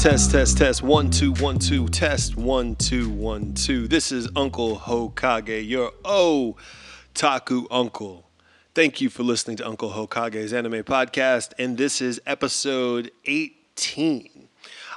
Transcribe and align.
test, 0.00 0.30
test, 0.30 0.56
test. 0.56 0.82
One, 0.82 1.10
two, 1.10 1.34
one, 1.34 1.58
two. 1.58 1.86
Test, 1.86 2.34
one, 2.34 2.74
two, 2.74 3.10
one, 3.10 3.52
two. 3.52 3.86
This 3.86 4.10
is 4.10 4.30
Uncle 4.34 4.78
Hokage, 4.78 5.68
your 5.68 5.92
O 6.06 6.56
Taku 7.12 7.66
uncle. 7.70 8.26
Thank 8.74 9.02
you 9.02 9.10
for 9.10 9.24
listening 9.24 9.58
to 9.58 9.66
Uncle 9.66 9.90
Hokage's 9.90 10.54
anime 10.54 10.84
podcast, 10.84 11.52
and 11.58 11.76
this 11.76 12.00
is 12.00 12.18
episode 12.24 13.10
18. 13.26 14.48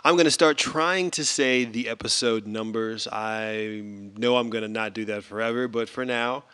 I'm 0.06 0.16
going 0.16 0.24
to 0.24 0.32
start 0.32 0.58
trying 0.58 1.12
to 1.12 1.26
say 1.26 1.66
the 1.66 1.90
episode 1.90 2.48
numbers. 2.48 3.06
I 3.12 3.82
know 4.16 4.38
I'm 4.38 4.50
going 4.50 4.62
to 4.62 4.70
not 4.70 4.94
do 4.94 5.04
that 5.06 5.26
forever, 5.26 5.68
but 5.68 5.90
for 5.90 6.06
now, 6.06 6.46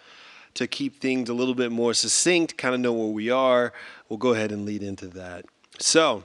to 0.56 0.66
keep 0.66 1.00
things 1.00 1.30
a 1.30 1.36
little 1.36 1.54
bit 1.54 1.72
more 1.72 1.94
succinct, 1.94 2.58
kind 2.58 2.74
of 2.74 2.82
know 2.82 2.94
where 2.94 3.14
we 3.14 3.30
are, 3.30 3.74
we'll 4.08 4.18
go 4.18 4.34
ahead 4.34 4.52
and 4.52 4.66
lead 4.66 4.82
into 4.82 5.06
that. 5.10 5.46
So, 5.78 6.24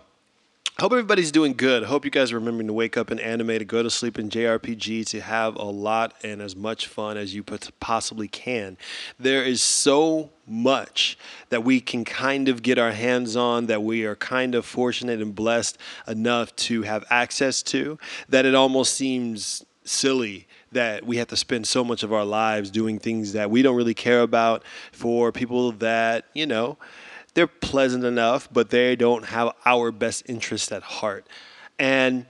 hope 0.80 0.90
everybody's 0.90 1.30
doing 1.30 1.52
good. 1.52 1.84
Hope 1.84 2.04
you 2.04 2.10
guys 2.10 2.32
are 2.32 2.38
remembering 2.38 2.66
to 2.66 2.72
wake 2.72 2.96
up 2.96 3.12
in 3.12 3.20
anime, 3.20 3.46
to 3.46 3.64
go 3.64 3.82
to 3.82 3.90
sleep 3.90 4.18
in 4.18 4.28
JRPG, 4.28 5.06
to 5.10 5.20
have 5.20 5.54
a 5.54 5.64
lot 5.64 6.14
and 6.24 6.42
as 6.42 6.56
much 6.56 6.88
fun 6.88 7.16
as 7.16 7.32
you 7.34 7.44
possibly 7.44 8.26
can. 8.26 8.76
There 9.18 9.44
is 9.44 9.62
so 9.62 10.30
much 10.46 11.16
that 11.50 11.62
we 11.62 11.80
can 11.80 12.04
kind 12.04 12.48
of 12.48 12.62
get 12.62 12.78
our 12.78 12.90
hands 12.90 13.36
on, 13.36 13.66
that 13.66 13.84
we 13.84 14.04
are 14.04 14.16
kind 14.16 14.54
of 14.56 14.66
fortunate 14.66 15.22
and 15.22 15.34
blessed 15.34 15.78
enough 16.08 16.54
to 16.56 16.82
have 16.82 17.04
access 17.08 17.62
to, 17.64 17.98
that 18.28 18.44
it 18.44 18.54
almost 18.56 18.94
seems 18.94 19.64
silly 19.84 20.48
that 20.72 21.06
we 21.06 21.18
have 21.18 21.28
to 21.28 21.36
spend 21.36 21.66
so 21.66 21.84
much 21.84 22.02
of 22.02 22.12
our 22.12 22.24
lives 22.24 22.70
doing 22.70 22.98
things 22.98 23.32
that 23.34 23.48
we 23.50 23.62
don't 23.62 23.76
really 23.76 23.94
care 23.94 24.22
about 24.22 24.64
for 24.90 25.30
people 25.30 25.70
that, 25.72 26.24
you 26.34 26.46
know, 26.46 26.76
they're 27.34 27.46
pleasant 27.46 28.04
enough, 28.04 28.48
but 28.52 28.70
they 28.70 28.96
don't 28.96 29.26
have 29.26 29.52
our 29.66 29.90
best 29.92 30.24
interest 30.28 30.72
at 30.72 30.82
heart. 30.82 31.26
And 31.78 32.26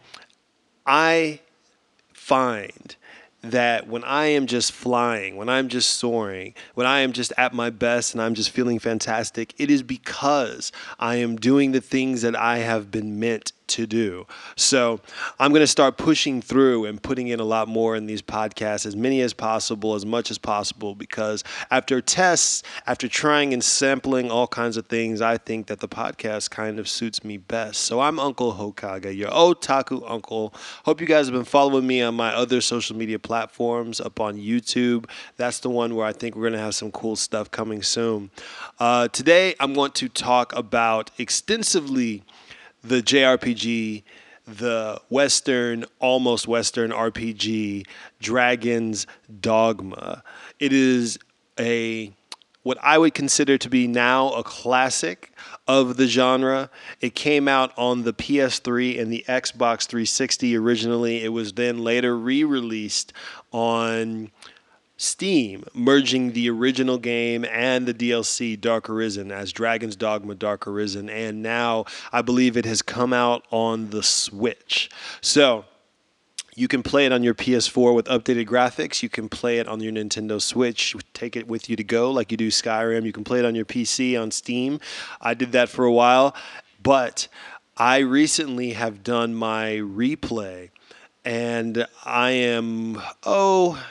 I 0.87 1.41
find 2.13 2.97
that 3.43 3.87
when 3.87 4.03
I 4.05 4.27
am 4.27 4.47
just 4.47 4.73
flying, 4.73 5.37
when 5.37 5.51
I'm 5.51 5.69
just 5.69 5.91
soaring, 5.99 6.55
when 6.75 6.87
I 6.87 7.01
am 7.01 7.13
just 7.13 7.33
at 7.37 7.53
my 7.53 7.69
best 7.69 8.15
and 8.15 8.23
I'm 8.23 8.35
just 8.35 8.51
feeling 8.51 8.79
fantastic, 8.79 9.55
it 9.59 9.71
is 9.71 9.83
because 9.83 10.73
I 10.99 11.17
am 11.17 11.37
doing 11.37 11.73
the 11.73 11.83
things 11.83 12.23
that 12.23 12.35
I 12.35 12.59
have 12.59 12.91
been 12.91 13.21
meant 13.21 13.53
to 13.69 13.87
do. 13.87 14.27
So 14.57 15.01
I'm 15.39 15.51
going 15.51 15.61
to 15.61 15.67
start 15.67 15.97
pushing 15.97 16.43
through 16.43 16.87
and 16.87 17.03
putting 17.03 17.29
in 17.29 17.41
a 17.41 17.45
lot 17.45 17.69
more 17.69 17.97
in 17.97 18.07
these 18.07 18.23
podcasts, 18.23 18.87
as 18.87 18.97
many 18.97 19.21
as 19.21 19.33
possible, 19.33 19.95
as 19.95 20.05
much 20.05 20.31
as 20.31 20.39
possible, 20.39 20.95
because 20.95 21.45
after 21.71 22.01
tests, 22.01 22.63
after 22.87 23.09
trying 23.09 23.53
and 23.53 23.63
sampling 23.63 24.31
all 24.31 24.47
kinds 24.47 24.77
of 24.77 24.87
things, 24.87 25.21
I 25.21 25.39
think 25.39 25.67
that 25.67 25.81
the 25.81 25.89
podcast 25.89 26.51
kind 26.51 26.79
of 26.79 26.89
suits 26.89 27.25
me 27.25 27.37
best. 27.37 27.81
So 27.83 28.01
I'm 28.01 28.19
Uncle 28.19 28.55
Hokage, 28.55 29.17
your 29.17 29.31
otaku 29.31 30.03
uncle. 30.09 30.55
Hope 30.85 31.01
you 31.01 31.07
guys 31.07 31.27
have 31.27 31.35
been 31.35 31.45
following 31.45 31.87
me 31.87 32.03
on 32.03 32.15
my 32.15 32.35
other 32.35 32.61
social 32.61 32.97
media 32.97 33.19
platforms 33.19 34.01
up 34.01 34.21
on 34.21 34.37
YouTube. 34.37 35.09
That's 35.37 35.61
the 35.61 35.71
one 35.71 35.95
where 35.95 36.07
I 36.07 36.13
think 36.13 36.37
we're 36.37 36.43
going 36.43 36.55
to 36.55 36.59
have 36.59 36.75
some 36.75 36.93
cool 36.93 37.17
stuff 37.17 37.51
coming 37.51 37.83
soon. 37.83 38.31
Uh, 38.79 39.09
today, 39.09 39.55
I'm 39.61 39.75
going 39.75 39.93
to 39.93 40.09
talk 40.09 40.55
about 40.55 41.11
extensively 41.19 42.23
the 42.85 43.03
JRPG, 43.03 44.03
the 44.47 45.01
Western, 45.09 45.85
almost 45.99 46.47
Western 46.47 46.91
RPG, 46.91 47.87
Dragon's 48.21 49.07
Dogma. 49.41 50.23
It 50.61 50.73
is 50.73 51.19
a 51.59 52.13
what 52.63 52.79
I 52.83 52.97
would 52.97 53.13
consider 53.13 53.59
to 53.59 53.69
be 53.69 53.87
now 53.87 54.31
a 54.31 54.43
classic 54.43 55.33
of 55.69 55.99
the 55.99 56.07
genre. 56.07 56.71
It 57.01 57.15
came 57.15 57.47
out 57.47 57.73
on 57.77 58.05
the 58.05 58.15
PS3 58.15 58.99
and 58.99 59.13
the 59.13 59.23
Xbox 59.29 59.87
360 59.87 60.57
originally. 60.57 61.23
It 61.23 61.29
was 61.29 61.53
then 61.53 61.79
later 61.79 62.17
re 62.17 62.43
released 62.43 63.13
on 63.53 64.31
Steam, 65.05 65.65
merging 65.75 66.33
the 66.33 66.49
original 66.49 66.99
game 66.99 67.45
and 67.45 67.87
the 67.87 67.95
DLC 67.95 68.59
Dark 68.59 68.89
Arisen 68.89 69.31
as 69.31 69.53
Dragon's 69.53 69.97
Dogma 69.97 70.35
Dark 70.35 70.67
Arisen. 70.67 71.11
And 71.11 71.43
now 71.43 71.85
I 72.13 72.23
believe 72.23 72.57
it 72.57 72.65
has 72.65 72.83
come 72.83 73.13
out 73.13 73.45
on 73.51 73.91
the 73.91 74.03
Switch. 74.03 74.91
So 75.21 75.67
you 76.57 76.69
can 76.69 76.83
play 76.83 77.05
it 77.05 77.13
on 77.13 77.23
your 77.23 77.35
PS4 77.35 77.95
with 77.95 78.07
updated 78.07 78.47
graphics. 78.47 79.03
You 79.03 79.09
can 79.09 79.29
play 79.29 79.59
it 79.59 79.69
on 79.69 79.81
your 79.81 79.93
Nintendo 79.93 80.41
Switch. 80.41 80.97
Take 81.13 81.37
it 81.37 81.47
with 81.49 81.69
you 81.69 81.77
to 81.77 81.85
go 81.85 82.11
like 82.11 82.31
you 82.31 82.37
do 82.37 82.49
Skyrim. 82.49 83.05
You 83.05 83.13
can 83.13 83.25
play 83.25 83.41
it 83.41 83.45
on 83.45 83.55
your 83.55 83.65
PC 83.65 84.21
on 84.21 84.31
Steam. 84.31 84.81
I 85.21 85.35
did 85.35 85.53
that 85.53 85.69
for 85.69 85.85
a 85.85 85.93
while. 85.93 86.35
But 86.83 87.29
I 87.77 87.99
recently 87.99 88.73
have 88.73 89.03
done 89.03 89.35
my 89.35 89.81
replay. 89.83 90.71
And 91.25 91.87
I 92.05 92.31
am, 92.31 93.01
oh, 93.25 93.83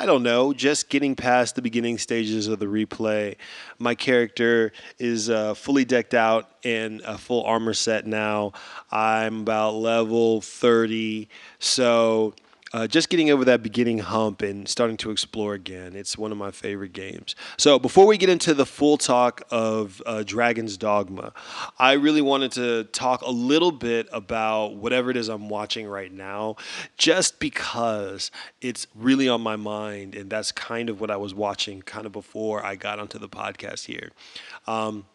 I 0.00 0.06
don't 0.06 0.22
know, 0.22 0.52
just 0.52 0.90
getting 0.90 1.16
past 1.16 1.56
the 1.56 1.62
beginning 1.62 1.98
stages 1.98 2.46
of 2.46 2.60
the 2.60 2.66
replay. 2.66 3.34
My 3.80 3.96
character 3.96 4.70
is 5.00 5.28
uh, 5.28 5.54
fully 5.54 5.84
decked 5.84 6.14
out 6.14 6.48
in 6.62 7.02
a 7.04 7.18
full 7.18 7.42
armor 7.42 7.74
set 7.74 8.06
now. 8.06 8.52
I'm 8.92 9.40
about 9.40 9.74
level 9.74 10.40
30. 10.40 11.28
So 11.58 12.34
uh, 12.72 12.86
just 12.86 13.08
getting 13.08 13.30
over 13.30 13.44
that 13.44 13.62
beginning 13.62 13.98
hump 13.98 14.42
and 14.42 14.68
starting 14.68 14.96
to 14.98 15.10
explore 15.10 15.54
again. 15.54 15.94
It's 15.96 16.18
one 16.18 16.32
of 16.32 16.38
my 16.38 16.50
favorite 16.50 16.92
games. 16.92 17.34
So 17.56 17.78
before 17.78 18.06
we 18.06 18.18
get 18.18 18.28
into 18.28 18.54
the 18.54 18.66
full 18.66 18.98
talk 18.98 19.42
of 19.50 20.02
uh, 20.04 20.22
Dragon's 20.24 20.76
Dogma, 20.76 21.32
I 21.78 21.92
really 21.92 22.22
wanted 22.22 22.52
to 22.52 22.84
talk 22.84 23.22
a 23.22 23.30
little 23.30 23.72
bit 23.72 24.08
about 24.12 24.76
whatever 24.76 25.10
it 25.10 25.16
is 25.16 25.28
I'm 25.28 25.48
watching 25.48 25.86
right 25.86 26.12
now, 26.12 26.56
just 26.96 27.40
because 27.40 28.30
it's 28.60 28.86
really 28.94 29.28
on 29.28 29.40
my 29.40 29.56
mind, 29.56 30.14
and 30.14 30.28
that's 30.28 30.52
kind 30.52 30.90
of 30.90 31.00
what 31.00 31.10
I 31.10 31.16
was 31.16 31.34
watching 31.34 31.82
kind 31.82 32.06
of 32.06 32.12
before 32.12 32.64
I 32.64 32.74
got 32.76 32.98
onto 32.98 33.18
the 33.18 33.28
podcast 33.28 33.86
here. 33.86 34.10
Um, 34.66 35.06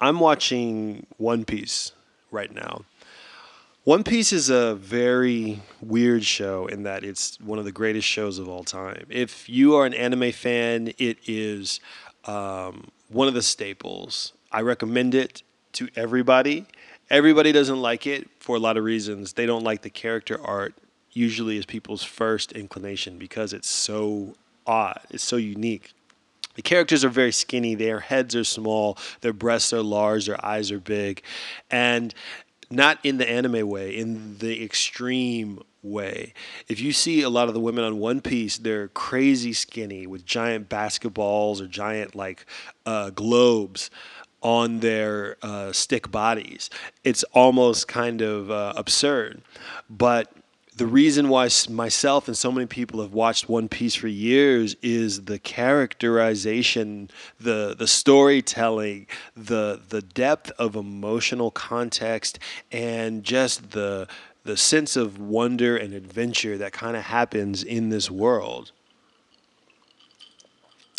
I'm 0.00 0.20
watching 0.20 1.06
One 1.16 1.44
Piece 1.44 1.92
right 2.30 2.54
now. 2.54 2.84
One 3.88 4.04
Piece 4.04 4.34
is 4.34 4.50
a 4.50 4.74
very 4.74 5.62
weird 5.80 6.22
show 6.22 6.66
in 6.66 6.82
that 6.82 7.04
it's 7.04 7.40
one 7.40 7.58
of 7.58 7.64
the 7.64 7.72
greatest 7.72 8.06
shows 8.06 8.38
of 8.38 8.46
all 8.46 8.62
time. 8.62 9.06
If 9.08 9.48
you 9.48 9.76
are 9.76 9.86
an 9.86 9.94
anime 9.94 10.30
fan, 10.32 10.92
it 10.98 11.16
is 11.26 11.80
um, 12.26 12.88
one 13.08 13.28
of 13.28 13.32
the 13.32 13.40
staples. 13.40 14.34
I 14.52 14.60
recommend 14.60 15.14
it 15.14 15.42
to 15.72 15.88
everybody. 15.96 16.66
Everybody 17.08 17.50
doesn't 17.50 17.80
like 17.80 18.06
it 18.06 18.28
for 18.40 18.56
a 18.56 18.58
lot 18.58 18.76
of 18.76 18.84
reasons. 18.84 19.32
They 19.32 19.46
don't 19.46 19.64
like 19.64 19.80
the 19.80 19.88
character 19.88 20.38
art, 20.44 20.74
usually, 21.12 21.56
is 21.56 21.64
people's 21.64 22.04
first 22.04 22.52
inclination 22.52 23.16
because 23.16 23.54
it's 23.54 23.70
so 23.70 24.34
odd, 24.66 25.00
it's 25.08 25.24
so 25.24 25.36
unique. 25.36 25.94
The 26.56 26.62
characters 26.62 27.04
are 27.04 27.08
very 27.08 27.30
skinny. 27.30 27.76
Their 27.76 28.00
heads 28.00 28.34
are 28.34 28.42
small. 28.42 28.98
Their 29.20 29.32
breasts 29.32 29.72
are 29.72 29.80
large. 29.80 30.26
Their 30.26 30.44
eyes 30.44 30.72
are 30.72 30.80
big. 30.80 31.22
And 31.70 32.12
not 32.70 32.98
in 33.02 33.18
the 33.18 33.28
anime 33.28 33.68
way, 33.68 33.96
in 33.96 34.38
the 34.38 34.62
extreme 34.62 35.60
way. 35.82 36.34
If 36.68 36.80
you 36.80 36.92
see 36.92 37.22
a 37.22 37.30
lot 37.30 37.48
of 37.48 37.54
the 37.54 37.60
women 37.60 37.84
on 37.84 37.98
One 37.98 38.20
Piece, 38.20 38.58
they're 38.58 38.88
crazy 38.88 39.52
skinny 39.52 40.06
with 40.06 40.24
giant 40.24 40.68
basketballs 40.68 41.60
or 41.60 41.66
giant 41.66 42.14
like 42.14 42.44
uh, 42.84 43.10
globes 43.10 43.90
on 44.42 44.80
their 44.80 45.36
uh, 45.42 45.72
stick 45.72 46.10
bodies. 46.10 46.70
It's 47.04 47.24
almost 47.32 47.88
kind 47.88 48.20
of 48.20 48.50
uh, 48.50 48.72
absurd, 48.76 49.42
but 49.90 50.32
the 50.78 50.86
reason 50.86 51.28
why 51.28 51.48
myself 51.68 52.28
and 52.28 52.38
so 52.38 52.52
many 52.52 52.66
people 52.66 53.02
have 53.02 53.12
watched 53.12 53.48
One 53.48 53.68
Piece 53.68 53.96
for 53.96 54.06
years 54.06 54.76
is 54.80 55.24
the 55.24 55.38
characterization, 55.40 57.10
the 57.40 57.74
the 57.76 57.88
storytelling, 57.88 59.08
the 59.36 59.80
the 59.88 60.00
depth 60.00 60.52
of 60.56 60.76
emotional 60.76 61.50
context, 61.50 62.38
and 62.70 63.24
just 63.24 63.72
the 63.72 64.06
the 64.44 64.56
sense 64.56 64.96
of 64.96 65.18
wonder 65.18 65.76
and 65.76 65.92
adventure 65.92 66.56
that 66.58 66.72
kind 66.72 66.96
of 66.96 67.02
happens 67.02 67.64
in 67.64 67.88
this 67.88 68.08
world. 68.08 68.70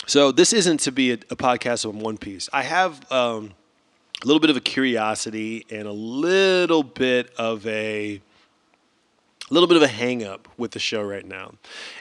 So 0.08 0.34
this 0.34 0.52
isn't 0.52 0.82
to 0.82 0.92
be 0.92 1.12
a, 1.12 1.16
a 1.30 1.38
podcast 1.38 1.88
on 1.88 2.00
One 2.00 2.18
Piece. 2.18 2.50
I 2.52 2.64
have 2.64 3.10
um, 3.10 3.54
a 4.22 4.26
little 4.26 4.42
bit 4.42 4.50
of 4.50 4.58
a 4.58 4.62
curiosity 4.62 5.66
and 5.70 5.88
a 5.88 5.94
little 5.94 6.84
bit 6.84 7.32
of 7.38 7.66
a 7.66 8.22
a 9.50 9.54
little 9.54 9.68
bit 9.68 9.78
of 9.78 9.84
a 9.84 9.88
hang 9.88 10.24
up 10.24 10.48
with 10.58 10.72
the 10.72 10.80
show 10.80 11.02
right 11.02 11.26
now. 11.26 11.54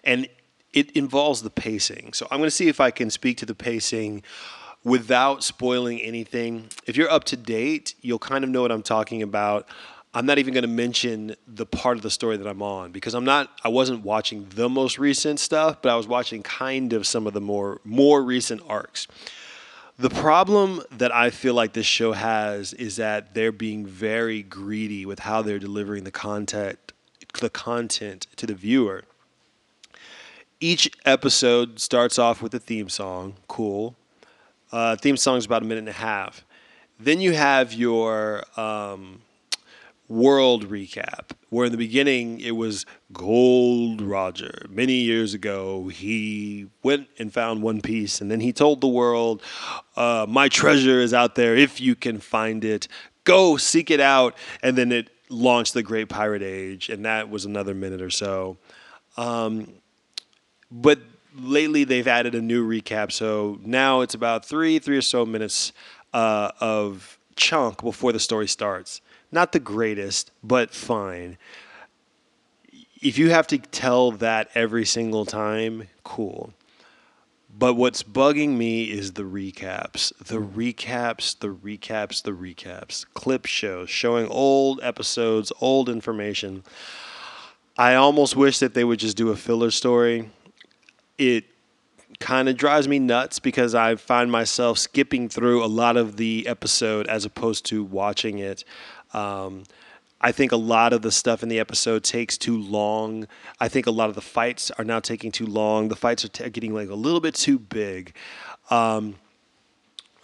And 0.05 0.29
it 0.73 0.91
involves 0.93 1.43
the 1.43 1.51
pacing. 1.51 2.13
So 2.13 2.27
I'm 2.31 2.39
going 2.39 2.49
to 2.49 2.51
see 2.55 2.69
if 2.69 2.81
I 2.81 2.91
can 2.91 3.11
speak 3.11 3.39
to 3.39 3.47
the 3.47 3.55
pacing 3.55 4.23
without 4.85 5.43
spoiling 5.43 6.01
anything. 6.01 6.69
If 6.87 6.97
you're 6.97 7.11
up 7.11 7.25
to 7.25 7.37
date, 7.37 7.95
you'll 8.01 8.19
kind 8.19 8.45
of 8.45 8.51
know 8.51 8.63
what 8.63 8.73
I'm 8.73 8.83
talking 8.83 9.23
about. 9.23 9.69
I'm 10.15 10.25
not 10.27 10.39
even 10.39 10.55
going 10.55 10.63
to 10.63 10.69
mention 10.69 11.37
the 11.47 11.67
part 11.67 11.97
of 11.97 12.03
the 12.03 12.11
story 12.11 12.37
that 12.39 12.47
I'm 12.47 12.63
on 12.63 12.93
because 12.93 13.15
I'm 13.15 13.25
not 13.25 13.51
I 13.63 13.69
wasn't 13.69 14.05
watching 14.05 14.47
the 14.55 14.69
most 14.69 14.99
recent 14.99 15.39
stuff, 15.39 15.83
but 15.83 15.93
I 15.93 15.97
was 15.97 16.07
watching 16.07 16.43
kind 16.43 16.93
of 16.93 17.07
some 17.07 17.27
of 17.27 17.35
the 17.35 17.41
more 17.41 17.81
more 17.85 18.23
recent 18.23 18.63
arcs. 18.67 19.07
The 19.99 20.11
problem 20.11 20.83
that 20.93 21.15
I 21.15 21.31
feel 21.31 21.55
like 21.55 21.73
this 21.73 21.85
show 21.85 22.13
has 22.13 22.73
is 22.73 22.97
that 22.97 23.35
they're 23.35 23.53
being 23.53 23.85
very 23.85 24.43
greedy 24.43 25.05
with 25.05 25.19
how 25.19 25.43
they're 25.43 25.59
delivering 25.59 26.05
the 26.05 26.13
content 26.13 26.88
the 27.39 27.51
content 27.51 28.27
to 28.37 28.47
the 28.47 28.55
viewer. 28.55 29.05
Each 30.61 30.91
episode 31.05 31.81
starts 31.81 32.19
off 32.19 32.43
with 32.43 32.55
a 32.55 32.59
theme 32.59 32.89
song, 32.89 33.35
cool. 33.47 33.97
Uh, 34.73 34.97
theme 34.97 35.17
song 35.17 35.39
is 35.39 35.47
about 35.47 35.63
a 35.63 35.65
minute 35.65 35.81
and 35.81 35.89
a 35.89 35.93
half. 35.93 36.45
Then 37.01 37.21
you 37.21 37.33
have 37.33 37.73
your 37.73 38.43
um, 38.59 39.23
world 40.09 40.69
recap, 40.69 41.31
where 41.51 41.67
in 41.67 41.73
the 41.73 41.79
beginning 41.79 42.41
it 42.41 42.53
was 42.53 42.87
Gold 43.13 44.03
Roger. 44.03 44.67
Many 44.69 44.95
years 44.95 45.33
ago, 45.33 45.89
he 45.89 46.67
went 46.83 47.09
and 47.19 47.33
found 47.33 47.63
One 47.63 47.81
Piece, 47.81 48.21
and 48.21 48.31
then 48.31 48.41
he 48.41 48.53
told 48.53 48.81
the 48.81 48.89
world, 48.89 49.43
uh, 49.97 50.27
My 50.29 50.49
treasure 50.49 51.01
is 51.01 51.15
out 51.15 51.35
there 51.35 51.57
if 51.57 51.81
you 51.81 51.95
can 51.95 52.19
find 52.19 52.65
it. 52.65 52.89
Go 53.25 53.57
seek 53.59 53.91
it 53.91 54.01
out. 54.01 54.35
And 54.63 54.77
then 54.77 54.91
it 54.91 55.11
launched 55.31 55.75
the 55.75 55.83
Great 55.83 56.09
Pirate 56.09 56.43
Age, 56.43 56.89
and 56.89 57.05
that 57.05 57.31
was 57.31 57.45
another 57.45 57.75
minute 57.75 58.03
or 58.03 58.11
so. 58.11 58.57
Um, 59.17 59.73
but 60.71 60.99
lately 61.37 61.85
they've 61.85 62.07
added 62.09 62.35
a 62.35 62.43
new 62.43 62.67
recap, 62.67 63.13
so 63.13 63.59
now 63.63 64.01
it's 64.01 64.15
about 64.15 64.45
three, 64.45 64.79
three 64.79 64.97
or 64.97 65.03
so 65.03 65.27
minutes 65.27 65.73
uh, 66.13 66.51
of 66.61 67.19
chunk 67.37 67.83
before 67.83 68.13
the 68.13 68.21
story 68.21 68.49
starts. 68.49 69.01
Not 69.31 69.53
the 69.53 69.61
greatest, 69.61 70.31
but 70.43 70.71
fine. 70.71 71.37
If 73.01 73.19
you 73.19 73.31
have 73.31 73.47
to 73.49 73.59
tell 73.59 74.13
that 74.13 74.51
every 74.55 74.85
single 74.85 75.25
time, 75.25 75.89
cool. 76.03 76.53
But 77.59 77.75
what's 77.75 78.05
bugging 78.05 78.51
me 78.51 78.85
is 78.85 79.15
the 79.15 79.25
recaps. 79.25 80.13
The 80.25 80.37
recaps, 80.37 81.37
the 81.37 81.49
recaps, 81.49 82.23
the 82.23 82.31
recaps. 82.31 83.05
Clip 83.15 83.47
shows 83.47 83.91
showing 83.91 84.29
old 84.29 84.79
episodes, 84.81 85.51
old 85.61 85.89
information. 85.89 86.63
I 87.77 87.95
almost 87.95 88.37
wish 88.37 88.61
that 88.61 88.75
they 88.75 88.85
would 88.85 89.01
just 89.01 89.17
do 89.17 89.31
a 89.31 89.37
filler 89.37 89.73
story. 89.73 90.31
It 91.17 91.47
kind 92.21 92.49
of 92.49 92.57
drives 92.57 92.87
me 92.87 93.01
nuts 93.01 93.41
because 93.41 93.75
I 93.75 93.97
find 93.97 94.31
myself 94.31 94.79
skipping 94.79 95.29
through 95.29 95.65
a 95.65 95.67
lot 95.67 95.97
of 95.97 96.17
the 96.17 96.47
episode 96.47 97.09
as 97.09 97.25
opposed 97.25 97.67
to 97.67 97.83
watching 97.83 98.39
it. 98.39 98.63
Um, 99.13 99.65
I 100.21 100.33
think 100.33 100.51
a 100.51 100.57
lot 100.57 100.93
of 100.93 101.03
the 101.03 101.13
stuff 101.13 101.43
in 101.43 101.49
the 101.49 101.61
episode 101.61 102.03
takes 102.03 102.37
too 102.37 102.61
long. 102.61 103.29
I 103.61 103.69
think 103.69 103.87
a 103.87 103.91
lot 103.91 104.09
of 104.09 104.15
the 104.15 104.21
fights 104.21 104.71
are 104.73 104.85
now 104.85 105.01
taking 105.01 105.31
too 105.31 105.47
long. 105.47 105.89
The 105.89 105.97
fights 105.97 106.25
are 106.25 106.29
t- 106.29 106.49
getting 106.51 106.75
like 106.75 106.89
a 106.89 106.95
little 106.95 107.21
bit 107.21 107.35
too 107.35 107.59
big. 107.59 108.15
Um, 108.71 109.17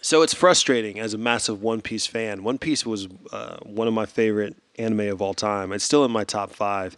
so 0.01 0.21
it's 0.21 0.33
frustrating 0.33 0.99
as 0.99 1.13
a 1.13 1.17
massive 1.17 1.61
One 1.61 1.81
Piece 1.81 2.05
fan. 2.05 2.43
One 2.43 2.57
Piece 2.57 2.85
was 2.85 3.07
uh, 3.31 3.57
one 3.63 3.87
of 3.87 3.93
my 3.93 4.05
favorite 4.05 4.55
anime 4.77 5.11
of 5.11 5.21
all 5.21 5.33
time. 5.33 5.71
It's 5.71 5.83
still 5.83 6.05
in 6.05 6.11
my 6.11 6.23
top 6.23 6.51
five 6.51 6.97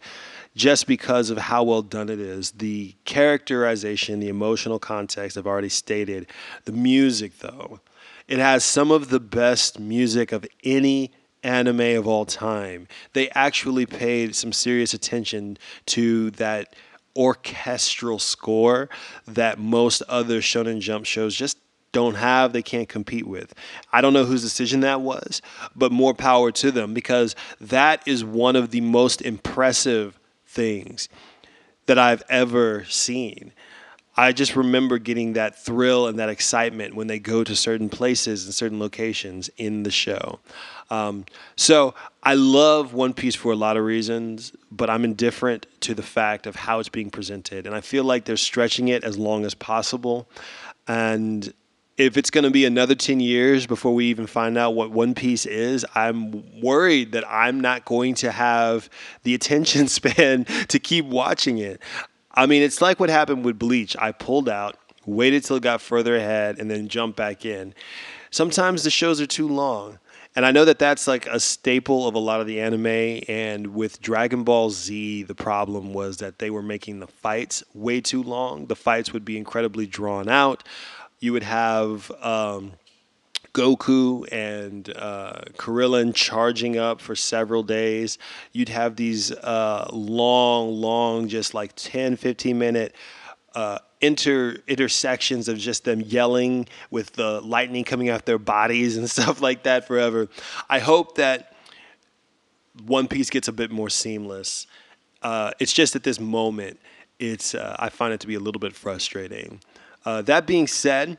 just 0.56 0.88
because 0.88 1.30
of 1.30 1.38
how 1.38 1.64
well 1.64 1.84
done 1.84 2.10
it 2.10 2.20
is. 2.20 2.52
The 2.52 2.96
characterization, 3.06 4.20
the 4.20 4.28
emotional 4.28 4.80
context, 4.80 5.38
I've 5.38 5.48
already 5.48 5.70
stated. 5.70 6.28
The 6.66 6.72
music, 6.72 7.40
though, 7.40 7.80
it 8.28 8.40
has 8.40 8.66
some 8.66 8.92
of 8.92 9.10
the 9.10 9.20
best 9.20 9.80
music 9.80 10.32
of 10.32 10.46
any 10.64 11.12
anime 11.44 11.98
of 11.98 12.08
all 12.08 12.26
time. 12.26 12.88
They 13.14 13.30
actually 13.32 13.86
paid 13.86 14.36
some 14.36 14.52
serious 14.52 14.94
attention 14.94 15.58
to 15.88 16.32
that 16.32 16.76
orchestral 17.16 18.20
score 18.20 18.90
that 19.28 19.58
most 19.60 20.02
other 20.04 20.40
Shonen 20.40 20.80
Jump 20.80 21.06
shows 21.06 21.36
just 21.36 21.58
don't 21.92 22.16
have, 22.16 22.54
they 22.54 22.62
can't 22.62 22.90
compete 22.90 23.26
with. 23.26 23.54
I 23.92 24.02
don't 24.02 24.14
know 24.14 24.26
whose 24.26 24.44
decision 24.44 24.82
that 24.82 25.02
was, 25.02 25.42
but 25.76 25.92
more 25.92 26.14
power 26.14 26.52
to 26.52 26.72
them 26.72 26.94
because 26.94 27.36
that 27.60 28.08
is 28.08 28.24
one 28.24 28.56
of 28.56 28.70
the 28.70 28.82
most 28.82 29.22
impressive 29.22 30.20
things 30.46 31.10
that 31.88 31.98
I've 31.98 32.24
ever 32.30 32.86
seen. 32.86 33.54
I 34.18 34.32
just 34.32 34.56
remember 34.56 34.98
getting 34.98 35.34
that 35.34 35.56
thrill 35.56 36.08
and 36.08 36.18
that 36.18 36.30
excitement 36.30 36.96
when 36.96 37.06
they 37.06 37.20
go 37.20 37.44
to 37.44 37.56
certain 37.56 37.88
places 37.88 38.46
and 38.46 38.54
certain 38.54 38.80
locations 38.80 39.50
in 39.58 39.84
the 39.84 39.92
show. 39.92 40.40
Um, 40.90 41.26
so 41.56 41.94
I 42.24 42.34
love 42.34 42.94
One 42.94 43.14
Piece 43.14 43.36
for 43.36 43.52
a 43.52 43.56
lot 43.56 43.78
of 43.78 43.84
reasons, 43.84 44.54
but 44.72 44.90
I'm 44.90 45.06
indifferent 45.06 45.68
to 45.82 45.94
the 45.94 46.02
fact 46.02 46.48
of 46.48 46.56
how 46.56 46.80
it's 46.80 46.90
being 46.90 47.12
presented. 47.12 47.68
And 47.68 47.76
I 47.76 47.82
feel 47.82 48.04
like 48.04 48.26
they're 48.26 48.38
stretching 48.38 48.88
it 48.88 49.04
as 49.04 49.20
long 49.20 49.46
as 49.46 49.54
possible. 49.54 50.28
And 50.88 51.54
if 51.98 52.18
it's 52.18 52.30
going 52.30 52.44
to 52.44 52.52
be 52.52 52.66
another 52.66 52.96
10 52.96 53.20
years 53.20 53.68
before 53.68 53.94
we 53.94 54.06
even 54.06 54.26
find 54.26 54.58
out 54.58 54.72
what 54.72 54.92
One 54.92 55.14
Piece 55.14 55.46
is, 55.46 55.86
I'm 55.94 56.62
worried 56.62 57.12
that 57.12 57.24
I'm 57.28 57.60
not 57.60 57.86
going 57.86 58.16
to 58.16 58.32
have 58.32 58.90
the 59.24 59.36
attention 59.36 59.88
span 59.88 60.46
to 60.70 60.80
keep 60.80 61.06
watching 61.06 61.60
it. 61.60 61.82
I 62.38 62.46
mean, 62.46 62.62
it's 62.62 62.82
like 62.82 63.00
what 63.00 63.10
happened 63.10 63.44
with 63.44 63.58
Bleach. 63.58 63.98
I 63.98 64.12
pulled 64.12 64.48
out, 64.48 64.78
waited 65.08 65.44
till 65.44 65.58
it 65.58 65.64
got 65.64 65.82
further 65.82 66.16
ahead, 66.16 66.60
and 66.60 66.70
then 66.70 66.88
jumped 66.88 67.18
back 67.18 67.46
in. 67.46 67.74
Sometimes 68.30 68.84
the 68.84 68.92
shows 68.92 69.20
are 69.20 69.26
too 69.26 69.48
long. 69.48 69.98
And 70.36 70.46
I 70.46 70.52
know 70.52 70.64
that 70.66 70.78
that's 70.78 71.08
like 71.08 71.26
a 71.26 71.40
staple 71.40 72.08
of 72.08 72.14
a 72.14 72.20
lot 72.20 72.40
of 72.40 72.46
the 72.46 72.62
anime. 72.62 73.24
And 73.28 73.74
with 73.74 74.00
Dragon 74.00 74.44
Ball 74.44 74.70
Z, 74.70 75.24
the 75.24 75.34
problem 75.34 75.96
was 75.96 76.18
that 76.18 76.38
they 76.38 76.52
were 76.52 76.62
making 76.62 77.00
the 77.00 77.08
fights 77.08 77.64
way 77.74 78.02
too 78.02 78.22
long. 78.22 78.68
The 78.68 78.76
fights 78.76 79.12
would 79.14 79.26
be 79.26 79.36
incredibly 79.36 79.88
drawn 79.88 80.30
out. 80.30 80.64
You 81.20 81.34
would 81.34 81.44
have. 81.44 82.12
Um, 82.22 82.74
Goku 83.58 84.32
and 84.32 84.88
uh, 84.96 85.42
Krillin 85.58 86.14
charging 86.14 86.78
up 86.78 87.02
for 87.02 87.16
several 87.16 87.64
days. 87.64 88.20
You'd 88.54 88.70
have 88.70 88.96
these 88.96 89.32
uh, 89.32 89.90
long, 89.92 90.80
long, 90.80 91.28
just 91.28 91.56
like 91.56 91.74
10, 91.76 92.18
15 92.18 92.60
minute 92.60 92.96
uh, 93.56 93.80
inter 94.00 94.58
intersections 94.68 95.48
of 95.48 95.58
just 95.58 95.86
them 95.86 96.02
yelling 96.02 96.68
with 96.92 97.14
the 97.14 97.42
lightning 97.42 97.84
coming 97.84 98.10
out 98.10 98.28
their 98.28 98.38
bodies 98.38 98.96
and 98.96 99.10
stuff 99.18 99.42
like 99.42 99.64
that 99.64 99.88
forever. 99.88 100.28
I 100.70 100.78
hope 100.78 101.16
that 101.16 101.56
One 102.86 103.08
Piece 103.08 103.32
gets 103.32 103.48
a 103.48 103.54
bit 103.54 103.72
more 103.72 103.90
seamless. 103.90 104.68
Uh, 105.24 105.50
it's 105.60 105.74
just 105.74 105.96
at 105.96 106.04
this 106.04 106.20
moment, 106.20 106.80
it's 107.18 107.56
uh, 107.56 107.76
I 107.80 107.90
find 107.90 108.14
it 108.14 108.20
to 108.20 108.28
be 108.28 108.36
a 108.36 108.40
little 108.40 108.60
bit 108.60 108.76
frustrating. 108.76 109.62
Uh, 110.06 110.22
that 110.22 110.46
being 110.46 110.68
said, 110.68 111.18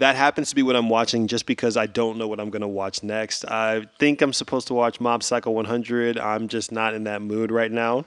that 0.00 0.16
happens 0.16 0.48
to 0.48 0.54
be 0.54 0.62
what 0.62 0.76
I'm 0.76 0.88
watching 0.88 1.26
just 1.26 1.44
because 1.44 1.76
I 1.76 1.84
don't 1.84 2.16
know 2.16 2.26
what 2.26 2.40
I'm 2.40 2.48
going 2.48 2.62
to 2.62 2.68
watch 2.68 3.02
next. 3.02 3.44
I 3.44 3.86
think 3.98 4.22
I'm 4.22 4.32
supposed 4.32 4.66
to 4.68 4.74
watch 4.74 4.98
Mob 4.98 5.22
Psycho 5.22 5.50
100. 5.50 6.18
I'm 6.18 6.48
just 6.48 6.72
not 6.72 6.94
in 6.94 7.04
that 7.04 7.20
mood 7.20 7.50
right 7.50 7.70
now. 7.70 8.06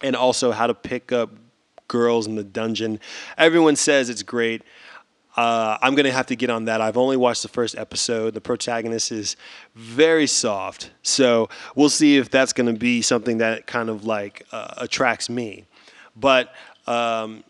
And 0.00 0.16
also, 0.16 0.50
how 0.50 0.66
to 0.66 0.72
pick 0.72 1.12
up 1.12 1.30
girls 1.88 2.26
in 2.26 2.36
the 2.36 2.42
dungeon. 2.42 3.00
Everyone 3.36 3.76
says 3.76 4.08
it's 4.08 4.22
great. 4.22 4.62
Uh, 5.36 5.76
I'm 5.82 5.94
going 5.94 6.06
to 6.06 6.12
have 6.12 6.26
to 6.26 6.36
get 6.36 6.48
on 6.48 6.64
that. 6.66 6.80
I've 6.80 6.96
only 6.96 7.18
watched 7.18 7.42
the 7.42 7.48
first 7.48 7.76
episode. 7.76 8.32
The 8.32 8.40
protagonist 8.40 9.12
is 9.12 9.36
very 9.74 10.26
soft. 10.26 10.90
So 11.02 11.50
we'll 11.76 11.90
see 11.90 12.16
if 12.16 12.30
that's 12.30 12.54
going 12.54 12.72
to 12.72 12.78
be 12.78 13.02
something 13.02 13.38
that 13.38 13.66
kind 13.66 13.90
of 13.90 14.06
like 14.06 14.46
uh, 14.52 14.74
attracts 14.78 15.28
me. 15.28 15.66
But 16.16 16.54
um, 16.86 17.44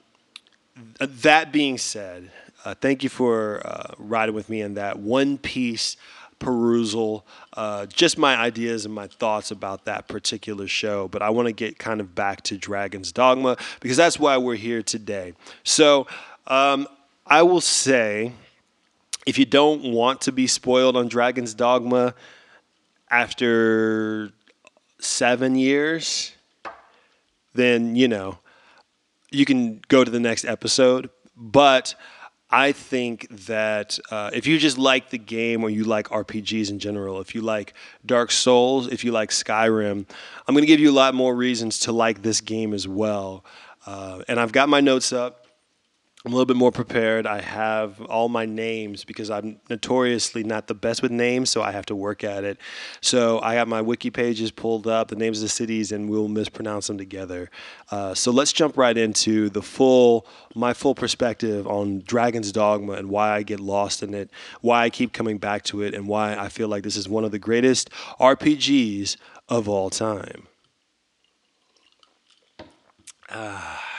that 0.98 1.52
being 1.52 1.78
said, 1.78 2.30
uh, 2.64 2.74
thank 2.74 3.02
you 3.02 3.08
for 3.08 3.60
uh, 3.64 3.94
riding 3.98 4.34
with 4.34 4.48
me 4.48 4.62
on 4.62 4.74
that 4.74 4.98
one 4.98 5.38
piece 5.38 5.96
perusal, 6.38 7.24
uh, 7.54 7.86
just 7.86 8.18
my 8.18 8.36
ideas 8.36 8.84
and 8.84 8.94
my 8.94 9.06
thoughts 9.06 9.50
about 9.50 9.84
that 9.86 10.08
particular 10.08 10.66
show. 10.66 11.08
But 11.08 11.22
I 11.22 11.30
want 11.30 11.46
to 11.46 11.52
get 11.52 11.78
kind 11.78 12.00
of 12.00 12.14
back 12.14 12.42
to 12.42 12.58
Dragon's 12.58 13.12
Dogma 13.12 13.56
because 13.80 13.96
that's 13.96 14.18
why 14.18 14.36
we're 14.36 14.56
here 14.56 14.82
today. 14.82 15.34
So 15.62 16.06
um, 16.46 16.86
I 17.26 17.42
will 17.42 17.60
say, 17.60 18.32
if 19.26 19.38
you 19.38 19.46
don't 19.46 19.92
want 19.92 20.20
to 20.22 20.32
be 20.32 20.46
spoiled 20.46 20.96
on 20.96 21.08
Dragon's 21.08 21.54
Dogma 21.54 22.14
after 23.10 24.30
seven 24.98 25.56
years, 25.56 26.32
then, 27.54 27.96
you 27.96 28.08
know, 28.08 28.38
you 29.30 29.44
can 29.44 29.80
go 29.88 30.04
to 30.04 30.10
the 30.10 30.20
next 30.20 30.44
episode. 30.44 31.08
But 31.36 31.94
I 32.56 32.70
think 32.70 33.26
that 33.46 33.98
uh, 34.12 34.30
if 34.32 34.46
you 34.46 34.60
just 34.60 34.78
like 34.78 35.10
the 35.10 35.18
game 35.18 35.64
or 35.64 35.70
you 35.70 35.82
like 35.82 36.08
RPGs 36.10 36.70
in 36.70 36.78
general, 36.78 37.20
if 37.20 37.34
you 37.34 37.40
like 37.40 37.74
Dark 38.06 38.30
Souls, 38.30 38.86
if 38.86 39.02
you 39.02 39.10
like 39.10 39.30
Skyrim, 39.30 40.06
I'm 40.46 40.54
going 40.54 40.62
to 40.62 40.68
give 40.68 40.78
you 40.78 40.92
a 40.92 40.94
lot 40.94 41.16
more 41.16 41.34
reasons 41.34 41.80
to 41.80 41.92
like 41.92 42.22
this 42.22 42.40
game 42.40 42.72
as 42.72 42.86
well. 42.86 43.44
Uh, 43.86 44.22
and 44.28 44.38
I've 44.38 44.52
got 44.52 44.68
my 44.68 44.80
notes 44.80 45.12
up. 45.12 45.43
I'm 46.24 46.32
a 46.32 46.36
little 46.36 46.46
bit 46.46 46.56
more 46.56 46.72
prepared. 46.72 47.26
I 47.26 47.42
have 47.42 48.00
all 48.00 48.30
my 48.30 48.46
names 48.46 49.04
because 49.04 49.28
I'm 49.28 49.60
notoriously 49.68 50.42
not 50.42 50.68
the 50.68 50.74
best 50.74 51.02
with 51.02 51.10
names, 51.10 51.50
so 51.50 51.60
I 51.60 51.70
have 51.70 51.84
to 51.86 51.94
work 51.94 52.24
at 52.24 52.44
it. 52.44 52.56
So 53.02 53.42
I 53.42 53.54
have 53.54 53.68
my 53.68 53.82
wiki 53.82 54.08
pages 54.08 54.50
pulled 54.50 54.86
up, 54.86 55.08
the 55.08 55.16
names 55.16 55.38
of 55.38 55.42
the 55.42 55.48
cities, 55.50 55.92
and 55.92 56.08
we'll 56.08 56.28
mispronounce 56.28 56.86
them 56.86 56.96
together. 56.96 57.50
Uh, 57.90 58.14
so 58.14 58.30
let's 58.30 58.54
jump 58.54 58.78
right 58.78 58.96
into 58.96 59.50
the 59.50 59.60
full, 59.60 60.26
my 60.54 60.72
full 60.72 60.94
perspective 60.94 61.66
on 61.66 62.00
Dragon's 62.06 62.52
Dogma 62.52 62.94
and 62.94 63.10
why 63.10 63.32
I 63.32 63.42
get 63.42 63.60
lost 63.60 64.02
in 64.02 64.14
it, 64.14 64.30
why 64.62 64.84
I 64.84 64.88
keep 64.88 65.12
coming 65.12 65.36
back 65.36 65.62
to 65.64 65.82
it, 65.82 65.92
and 65.92 66.08
why 66.08 66.36
I 66.38 66.48
feel 66.48 66.68
like 66.68 66.84
this 66.84 66.96
is 66.96 67.06
one 67.06 67.24
of 67.24 67.32
the 67.32 67.38
greatest 67.38 67.90
RPGs 68.18 69.18
of 69.50 69.68
all 69.68 69.90
time. 69.90 70.46
Ah. 73.28 73.93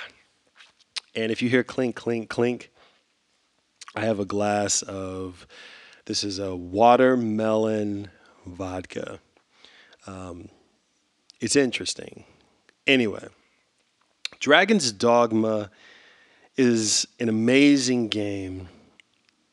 And 1.16 1.32
if 1.32 1.42
you 1.42 1.50
hear 1.50 1.64
clink, 1.64 1.96
clink, 1.96 2.30
clink, 2.30 2.72
I 3.96 4.02
have 4.02 4.20
a 4.20 4.26
glass 4.26 4.82
of 4.82 5.48
this 6.06 6.24
is 6.24 6.40
a 6.40 6.56
watermelon 6.56 8.10
vodka. 8.46 9.20
Um, 10.06 10.50
it's 11.40 11.56
interesting. 11.56 12.26
Anyway, 12.86 13.28
Dragon's 14.40 14.92
Dogma 14.92 15.72
is 16.58 17.08
an 17.20 17.30
amazing 17.30 18.10
game 18.10 18.68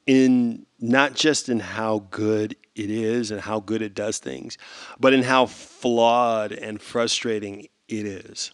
in 0.07 0.67
not 0.81 1.15
just 1.15 1.49
in 1.49 1.61
how 1.61 2.07
good 2.11 2.57
it 2.75 2.91
is 2.91 3.31
and 3.31 3.41
how 3.41 3.61
good 3.61 3.83
it 3.83 3.95
does 3.95 4.19
things, 4.19 4.59
but 4.99 5.13
in 5.13 5.23
how 5.23 5.47
flawed 5.47 6.53
and 6.53 6.81
frustrating 6.81 7.69
it 7.89 8.07
is. 8.07 8.53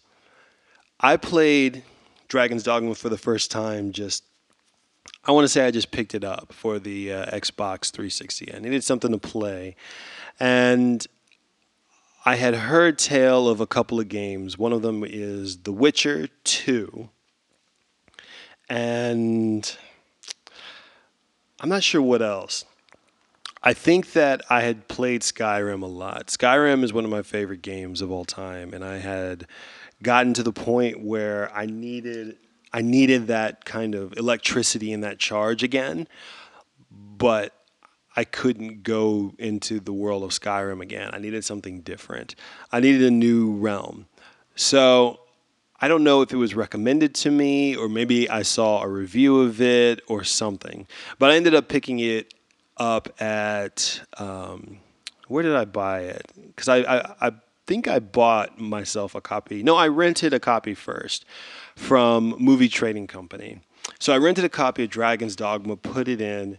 I 1.01 1.17
played 1.17 1.83
Dragon's 2.29 2.63
Dogma 2.63 2.95
for 2.95 3.09
the 3.09 3.19
first 3.19 3.51
time 3.51 3.93
just 3.93 4.25
I 5.25 5.33
want 5.33 5.45
to 5.45 5.49
say 5.49 5.67
I 5.67 5.71
just 5.71 5.91
picked 5.91 6.15
it 6.15 6.25
up 6.25 6.53
for 6.53 6.79
the 6.79 7.13
uh, 7.13 7.37
Xbox 7.37 7.91
360. 7.91 8.55
I 8.55 8.59
needed 8.59 8.85
something 8.85 9.11
to 9.13 9.19
play. 9.19 9.77
And 10.41 11.07
I 12.25 12.37
had 12.37 12.55
heard 12.55 12.99
tale 12.99 13.49
of 13.49 13.61
a 13.61 13.67
couple 13.67 14.01
of 14.01 14.09
games. 14.09 14.59
One 14.59 14.73
of 14.73 14.83
them 14.83 15.05
is 15.07 15.59
The 15.59 15.73
Witcher 15.73 16.29
2. 16.45 17.09
And 18.69 19.77
I'm 21.61 21.69
not 21.69 21.83
sure 21.83 22.03
what 22.03 22.23
else. 22.23 22.65
I 23.63 23.75
think 23.75 24.13
that 24.13 24.43
I 24.49 24.63
had 24.63 24.89
played 24.89 25.23
Skyrim 25.23 25.83
a 25.83 25.87
lot. 25.87 26.29
Skyrim 26.29 26.85
is 26.85 26.93
one 26.93 27.05
of 27.05 27.11
my 27.11 27.23
favorite 27.23 27.63
games 27.63 28.01
of 28.01 28.11
all 28.11 28.25
time, 28.25 28.73
and 28.73 28.85
I 28.85 28.99
had 28.99 29.47
gotten 30.03 30.35
to 30.35 30.43
the 30.43 30.53
point 30.53 31.03
where 31.03 31.51
I 31.55 31.67
needed 31.67 32.37
I 32.73 32.83
needed 32.83 33.29
that 33.29 33.65
kind 33.65 33.95
of 33.95 34.17
electricity 34.19 34.93
and 34.93 35.03
that 35.03 35.19
charge 35.19 35.63
again, 35.63 36.07
but 36.91 37.55
I 38.15 38.25
couldn't 38.25 38.83
go 38.83 39.33
into 39.39 39.81
the 39.81 39.93
world 39.93 40.23
of 40.23 40.31
Skyrim 40.31 40.83
again. 40.83 41.11
I 41.13 41.19
needed 41.19 41.45
something 41.45 41.81
different. 41.81 42.35
I 42.71 42.81
needed 42.81 43.05
a 43.05 43.11
new 43.11 43.53
realm. 43.53 44.07
So 44.55 45.21
I 45.81 45.89
don't 45.89 46.05
know 46.05 46.23
if 46.23 46.33
it 46.33 46.37
was 46.37 46.55
recommended 46.55 47.15
to 47.17 47.31
me 47.31 47.77
or 47.77 47.89
maybe 47.89 48.29
I 48.29 48.43
saw 48.43 48.83
a 48.83 48.89
review 48.89 49.41
of 49.41 49.61
it 49.61 50.01
or 50.09 50.25
something. 50.25 50.87
But 51.19 51.31
I 51.31 51.37
ended 51.37 51.55
up 51.55 51.69
picking 51.69 52.01
it 52.01 52.35
up 52.77 53.21
at 53.21 54.01
um, 54.19 54.79
where 55.29 55.43
did 55.43 55.55
I 55.55 55.65
buy 55.65 56.01
it? 56.01 56.27
Because 56.49 56.69
I, 56.69 56.79
I, 56.79 57.29
I 57.29 57.33
think 57.69 57.87
I 57.87 57.99
bought 57.99 58.59
myself 58.59 59.15
a 59.15 59.21
copy. 59.21 59.63
No, 59.63 59.77
I 59.77 59.89
rented 59.89 60.33
a 60.33 60.41
copy 60.41 60.73
first 60.73 61.27
from 61.77 62.35
Movie 62.39 62.69
Trading 62.69 63.07
Company. 63.07 63.61
So 64.01 64.15
I 64.15 64.17
rented 64.17 64.45
a 64.45 64.49
copy 64.49 64.85
of 64.85 64.91
Dragon's 64.91 65.37
Dogma, 65.37 65.77
put 65.77 66.09
it 66.09 66.21
in, 66.21 66.59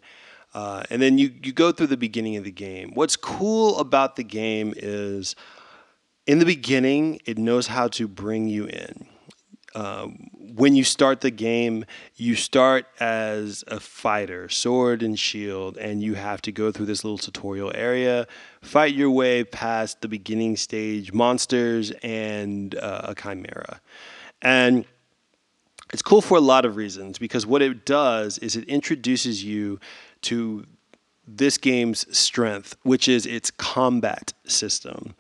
uh, 0.53 0.83
and 0.91 1.01
then 1.01 1.17
you, 1.17 1.33
you 1.43 1.51
go 1.51 1.71
through 1.71 1.87
the 1.87 1.97
beginning 1.97 2.37
of 2.37 2.43
the 2.43 2.51
game. 2.51 2.91
What's 2.93 3.15
cool 3.15 3.79
about 3.79 4.17
the 4.17 4.23
game 4.23 4.73
is 4.77 5.35
in 6.27 6.37
the 6.37 6.45
beginning, 6.45 7.19
it 7.25 7.39
knows 7.39 7.67
how 7.67 7.87
to 7.89 8.07
bring 8.07 8.47
you 8.47 8.65
in. 8.65 9.07
Um, 9.75 10.29
when 10.55 10.75
you 10.75 10.83
start 10.83 11.21
the 11.21 11.31
game, 11.31 11.85
you 12.15 12.35
start 12.35 12.85
as 12.99 13.63
a 13.67 13.79
fighter, 13.79 14.49
sword 14.49 15.03
and 15.03 15.17
shield, 15.17 15.77
and 15.77 16.01
you 16.01 16.15
have 16.15 16.41
to 16.43 16.51
go 16.51 16.71
through 16.71 16.88
this 16.88 17.03
little 17.03 17.17
tutorial 17.17 17.71
area, 17.75 18.27
fight 18.61 18.93
your 18.93 19.11
way 19.11 19.43
past 19.43 20.01
the 20.01 20.07
beginning 20.07 20.57
stage 20.57 21.13
monsters 21.13 21.91
and 22.03 22.75
uh, 22.75 23.01
a 23.05 23.15
chimera. 23.15 23.79
And 24.41 24.85
it's 25.91 26.01
cool 26.01 26.21
for 26.21 26.38
a 26.38 26.41
lot 26.41 26.65
of 26.65 26.75
reasons 26.75 27.17
because 27.17 27.45
what 27.45 27.61
it 27.61 27.85
does 27.85 28.38
is 28.39 28.55
it 28.55 28.63
introduces 28.65 29.43
you 29.43 29.79
to 30.21 30.65
this 31.27 31.57
game's 31.57 32.05
strength, 32.17 32.75
which 32.83 33.07
is 33.07 33.25
its 33.25 33.51
combat 33.51 34.33
system. 34.45 35.15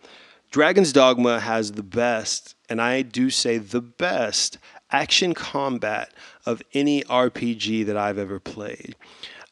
Dragon's 0.51 0.91
Dogma 0.91 1.39
has 1.39 1.73
the 1.73 1.83
best, 1.83 2.55
and 2.69 2.81
I 2.81 3.03
do 3.03 3.29
say 3.29 3.59
the 3.59 3.81
best, 3.81 4.57
action 4.91 5.33
combat 5.35 6.11
of 6.45 6.63
any 6.73 7.03
RPG 7.03 7.85
that 7.85 7.95
I've 7.95 8.17
ever 8.17 8.39
played. 8.39 8.95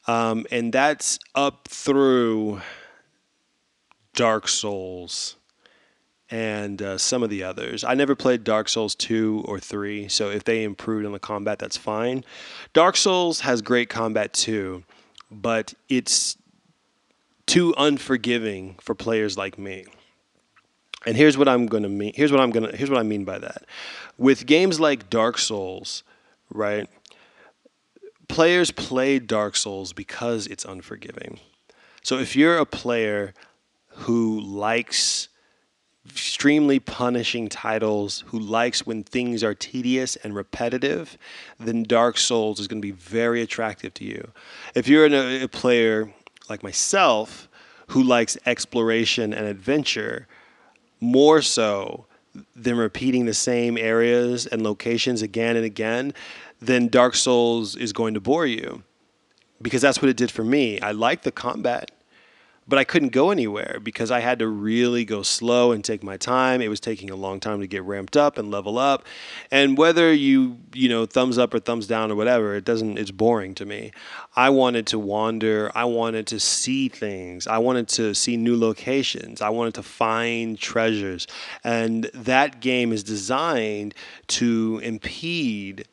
Um, 0.08 0.46
and 0.50 0.72
that's 0.72 1.18
up 1.34 1.68
through 1.68 2.62
Dark 4.14 4.48
Souls 4.48 5.36
and 6.30 6.82
uh, 6.82 6.98
some 6.98 7.22
of 7.22 7.30
the 7.30 7.44
others. 7.44 7.84
I 7.84 7.94
never 7.94 8.16
played 8.16 8.42
Dark 8.42 8.68
Souls 8.68 8.94
2 8.96 9.44
or 9.46 9.60
3, 9.60 10.08
so 10.08 10.30
if 10.30 10.44
they 10.44 10.64
improved 10.64 11.06
on 11.06 11.12
the 11.12 11.18
combat, 11.20 11.58
that's 11.60 11.76
fine. 11.76 12.24
Dark 12.72 12.96
Souls 12.96 13.40
has 13.40 13.62
great 13.62 13.88
combat 13.88 14.32
too, 14.32 14.82
but 15.30 15.74
it's 15.88 16.36
too 17.46 17.72
unforgiving 17.78 18.76
for 18.80 18.94
players 18.94 19.38
like 19.38 19.58
me. 19.58 19.86
And 21.06 21.16
here's 21.16 21.38
what 21.38 21.48
I'm 21.48 21.66
going 21.66 21.84
to 21.84 21.88
mean. 21.88 22.12
Here's 22.14 22.32
what 22.32 22.40
I'm 22.40 22.50
going 22.50 22.70
to 22.70 22.76
here's 22.76 22.90
what 22.90 22.98
I 22.98 23.04
mean 23.04 23.24
by 23.24 23.38
that. 23.38 23.64
With 24.16 24.46
games 24.46 24.80
like 24.80 25.08
Dark 25.10 25.38
Souls, 25.38 26.02
right? 26.50 26.88
Players 28.28 28.70
play 28.70 29.18
Dark 29.18 29.56
Souls 29.56 29.92
because 29.92 30.46
it's 30.46 30.64
unforgiving. 30.64 31.40
So 32.02 32.18
if 32.18 32.36
you're 32.36 32.58
a 32.58 32.66
player 32.66 33.32
who 33.88 34.40
likes 34.40 35.28
extremely 36.08 36.78
punishing 36.78 37.48
titles, 37.48 38.24
who 38.28 38.38
likes 38.38 38.86
when 38.86 39.02
things 39.02 39.44
are 39.44 39.54
tedious 39.54 40.16
and 40.16 40.34
repetitive, 40.34 41.18
then 41.58 41.82
Dark 41.82 42.18
Souls 42.18 42.60
is 42.60 42.68
going 42.68 42.80
to 42.80 42.86
be 42.86 42.92
very 42.92 43.42
attractive 43.42 43.92
to 43.94 44.04
you. 44.04 44.32
If 44.74 44.88
you're 44.88 45.06
a, 45.06 45.42
a 45.42 45.48
player 45.48 46.12
like 46.48 46.62
myself 46.62 47.48
who 47.88 48.02
likes 48.02 48.38
exploration 48.46 49.32
and 49.32 49.46
adventure, 49.46 50.26
more 51.00 51.42
so 51.42 52.06
than 52.54 52.76
repeating 52.76 53.26
the 53.26 53.34
same 53.34 53.76
areas 53.76 54.46
and 54.46 54.62
locations 54.62 55.22
again 55.22 55.56
and 55.56 55.64
again, 55.64 56.12
then 56.60 56.88
Dark 56.88 57.14
Souls 57.14 57.76
is 57.76 57.92
going 57.92 58.14
to 58.14 58.20
bore 58.20 58.46
you. 58.46 58.82
Because 59.60 59.82
that's 59.82 60.00
what 60.00 60.08
it 60.08 60.16
did 60.16 60.30
for 60.30 60.44
me. 60.44 60.80
I 60.80 60.92
like 60.92 61.22
the 61.22 61.32
combat 61.32 61.90
but 62.68 62.78
I 62.78 62.84
couldn't 62.84 63.10
go 63.10 63.30
anywhere 63.30 63.78
because 63.82 64.10
I 64.10 64.20
had 64.20 64.38
to 64.40 64.46
really 64.46 65.04
go 65.04 65.22
slow 65.22 65.72
and 65.72 65.82
take 65.82 66.02
my 66.02 66.18
time. 66.18 66.60
It 66.60 66.68
was 66.68 66.80
taking 66.80 67.08
a 67.08 67.16
long 67.16 67.40
time 67.40 67.60
to 67.60 67.66
get 67.66 67.82
ramped 67.82 68.16
up 68.16 68.36
and 68.36 68.50
level 68.50 68.78
up. 68.78 69.06
And 69.50 69.78
whether 69.78 70.12
you, 70.12 70.58
you 70.74 70.88
know, 70.88 71.06
thumbs 71.06 71.38
up 71.38 71.54
or 71.54 71.60
thumbs 71.60 71.86
down 71.86 72.12
or 72.12 72.14
whatever, 72.14 72.54
it 72.54 72.64
doesn't 72.64 72.98
it's 72.98 73.10
boring 73.10 73.54
to 73.54 73.64
me. 73.64 73.90
I 74.36 74.50
wanted 74.50 74.86
to 74.88 74.98
wander, 74.98 75.72
I 75.74 75.84
wanted 75.84 76.26
to 76.28 76.38
see 76.38 76.88
things. 76.88 77.46
I 77.46 77.58
wanted 77.58 77.88
to 77.88 78.14
see 78.14 78.36
new 78.36 78.56
locations. 78.56 79.40
I 79.40 79.48
wanted 79.48 79.74
to 79.74 79.82
find 79.82 80.58
treasures. 80.58 81.26
And 81.64 82.04
that 82.12 82.60
game 82.60 82.92
is 82.92 83.02
designed 83.02 83.94
to 84.28 84.80
impede 84.84 85.86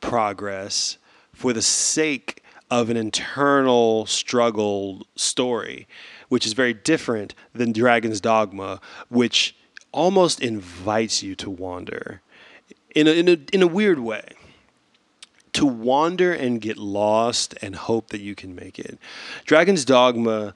progress 0.00 0.98
for 1.32 1.54
the 1.54 1.62
sake 1.62 2.42
of 2.70 2.88
an 2.88 2.96
internal 2.96 4.06
struggle 4.06 5.06
story, 5.16 5.88
which 6.30 6.46
is 6.46 6.54
very 6.54 6.72
different 6.72 7.34
than 7.54 7.72
Dragon's 7.72 8.20
Dogma, 8.20 8.80
which 9.10 9.54
almost 9.92 10.40
invites 10.40 11.22
you 11.22 11.34
to 11.34 11.50
wander 11.50 12.22
in 12.94 13.06
a, 13.06 13.10
in 13.10 13.28
a, 13.28 13.38
in 13.52 13.62
a 13.62 13.66
weird 13.66 13.98
way. 13.98 14.24
To 15.54 15.66
wander 15.66 16.32
and 16.32 16.60
get 16.60 16.78
lost 16.78 17.56
and 17.60 17.74
hope 17.74 18.10
that 18.10 18.20
you 18.20 18.36
can 18.36 18.54
make 18.54 18.78
it. 18.78 18.98
Dragon's 19.44 19.84
Dogma 19.84 20.54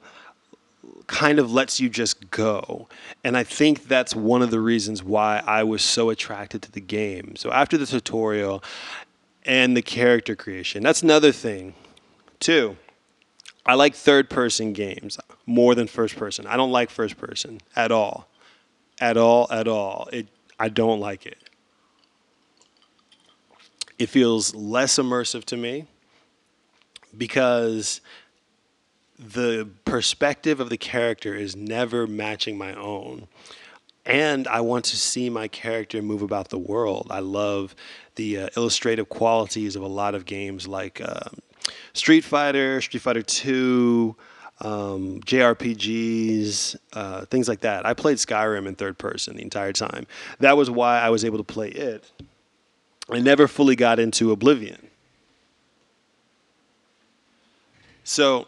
kind 1.07 1.37
of 1.37 1.51
lets 1.51 1.81
you 1.81 1.89
just 1.89 2.31
go. 2.31 2.87
And 3.21 3.35
I 3.35 3.43
think 3.43 3.89
that's 3.89 4.15
one 4.15 4.41
of 4.41 4.51
the 4.51 4.61
reasons 4.61 5.03
why 5.03 5.43
I 5.45 5.63
was 5.63 5.81
so 5.81 6.09
attracted 6.09 6.61
to 6.63 6.71
the 6.71 6.81
game. 6.81 7.35
So 7.35 7.51
after 7.51 7.77
the 7.77 7.85
tutorial 7.85 8.63
and 9.43 9.75
the 9.75 9.81
character 9.81 10.33
creation, 10.33 10.81
that's 10.81 11.03
another 11.03 11.33
thing 11.33 11.73
Two, 12.39 12.77
I 13.65 13.73
like 13.73 13.95
third 13.95 14.29
person 14.29 14.73
games 14.73 15.17
more 15.45 15.73
than 15.75 15.87
first 15.87 16.15
person. 16.15 16.45
I 16.45 16.55
don't 16.55 16.71
like 16.71 16.89
first 16.89 17.17
person 17.17 17.61
at 17.75 17.91
all. 17.91 18.27
At 18.99 19.17
all, 19.17 19.47
at 19.51 19.67
all. 19.67 20.07
It 20.13 20.27
I 20.57 20.69
don't 20.69 20.99
like 20.99 21.25
it. 21.25 21.37
it 23.97 24.09
feels 24.09 24.53
less 24.53 24.97
immersive 24.97 25.45
to 25.45 25.57
me 25.57 25.85
because 27.17 28.01
the 29.17 29.69
perspective 29.85 30.59
of 30.59 30.69
the 30.69 30.77
character 30.77 31.33
is 31.33 31.55
never 31.55 32.05
matching 32.05 32.57
my 32.57 32.73
own. 32.73 33.27
And 34.05 34.47
I 34.47 34.61
want 34.61 34.85
to 34.85 34.97
see 34.97 35.29
my 35.29 35.47
character 35.47 36.01
move 36.01 36.21
about 36.21 36.49
the 36.49 36.59
world. 36.59 37.07
I 37.09 37.19
love 37.19 37.73
the 38.15 38.39
uh, 38.39 38.49
illustrative 38.55 39.09
qualities 39.09 39.75
of 39.75 39.81
a 39.81 39.87
lot 39.87 40.13
of 40.13 40.25
games 40.25 40.67
like 40.67 41.01
um, 41.01 41.39
Street 41.93 42.23
Fighter, 42.23 42.81
Street 42.81 43.01
Fighter 43.01 43.21
2, 43.21 44.15
um, 44.61 45.19
JRPGs, 45.21 46.75
uh, 46.93 47.25
things 47.25 47.47
like 47.47 47.61
that. 47.61 47.85
I 47.85 47.93
played 47.93 48.17
Skyrim 48.17 48.67
in 48.67 48.75
third 48.75 48.97
person 48.97 49.35
the 49.35 49.41
entire 49.41 49.73
time. 49.73 50.07
That 50.39 50.57
was 50.57 50.69
why 50.69 50.99
I 50.99 51.09
was 51.09 51.25
able 51.25 51.37
to 51.37 51.43
play 51.43 51.69
it. 51.69 52.09
I 53.09 53.19
never 53.19 53.47
fully 53.47 53.75
got 53.75 53.99
into 53.99 54.31
Oblivion. 54.31 54.87
So, 58.03 58.47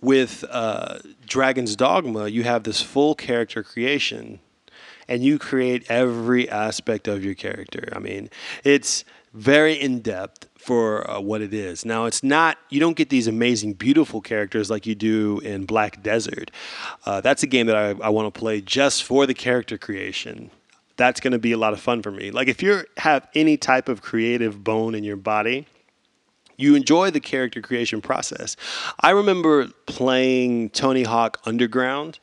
with 0.00 0.44
uh, 0.50 0.98
Dragon's 1.26 1.76
Dogma, 1.76 2.28
you 2.28 2.42
have 2.44 2.64
this 2.64 2.80
full 2.80 3.14
character 3.14 3.62
creation, 3.62 4.40
and 5.08 5.22
you 5.22 5.38
create 5.38 5.88
every 5.90 6.48
aspect 6.48 7.06
of 7.06 7.24
your 7.24 7.34
character. 7.34 7.88
I 7.94 7.98
mean, 7.98 8.30
it's 8.64 9.04
very 9.32 9.74
in 9.74 10.00
depth 10.00 10.48
for 10.58 11.10
uh, 11.10 11.20
what 11.20 11.40
it 11.40 11.52
is. 11.52 11.84
Now, 11.84 12.04
it's 12.04 12.22
not, 12.22 12.58
you 12.68 12.78
don't 12.78 12.96
get 12.96 13.08
these 13.08 13.26
amazing, 13.26 13.74
beautiful 13.74 14.20
characters 14.20 14.70
like 14.70 14.86
you 14.86 14.94
do 14.94 15.40
in 15.40 15.64
Black 15.64 16.02
Desert. 16.02 16.50
Uh, 17.04 17.20
that's 17.20 17.42
a 17.42 17.46
game 17.46 17.66
that 17.66 17.76
I, 17.76 17.90
I 18.00 18.10
want 18.10 18.32
to 18.32 18.38
play 18.38 18.60
just 18.60 19.02
for 19.02 19.26
the 19.26 19.34
character 19.34 19.76
creation. 19.78 20.50
That's 20.96 21.20
going 21.20 21.32
to 21.32 21.38
be 21.38 21.52
a 21.52 21.58
lot 21.58 21.72
of 21.72 21.80
fun 21.80 22.02
for 22.02 22.10
me. 22.12 22.30
Like, 22.30 22.48
if 22.48 22.62
you 22.62 22.84
have 22.98 23.26
any 23.34 23.56
type 23.56 23.88
of 23.88 24.02
creative 24.02 24.62
bone 24.62 24.94
in 24.94 25.02
your 25.02 25.16
body, 25.16 25.66
you 26.56 26.74
enjoy 26.74 27.10
the 27.10 27.18
character 27.18 27.60
creation 27.60 28.00
process. 28.00 28.56
I 29.00 29.10
remember 29.10 29.68
playing 29.86 30.70
Tony 30.70 31.02
Hawk 31.02 31.40
Underground. 31.44 32.20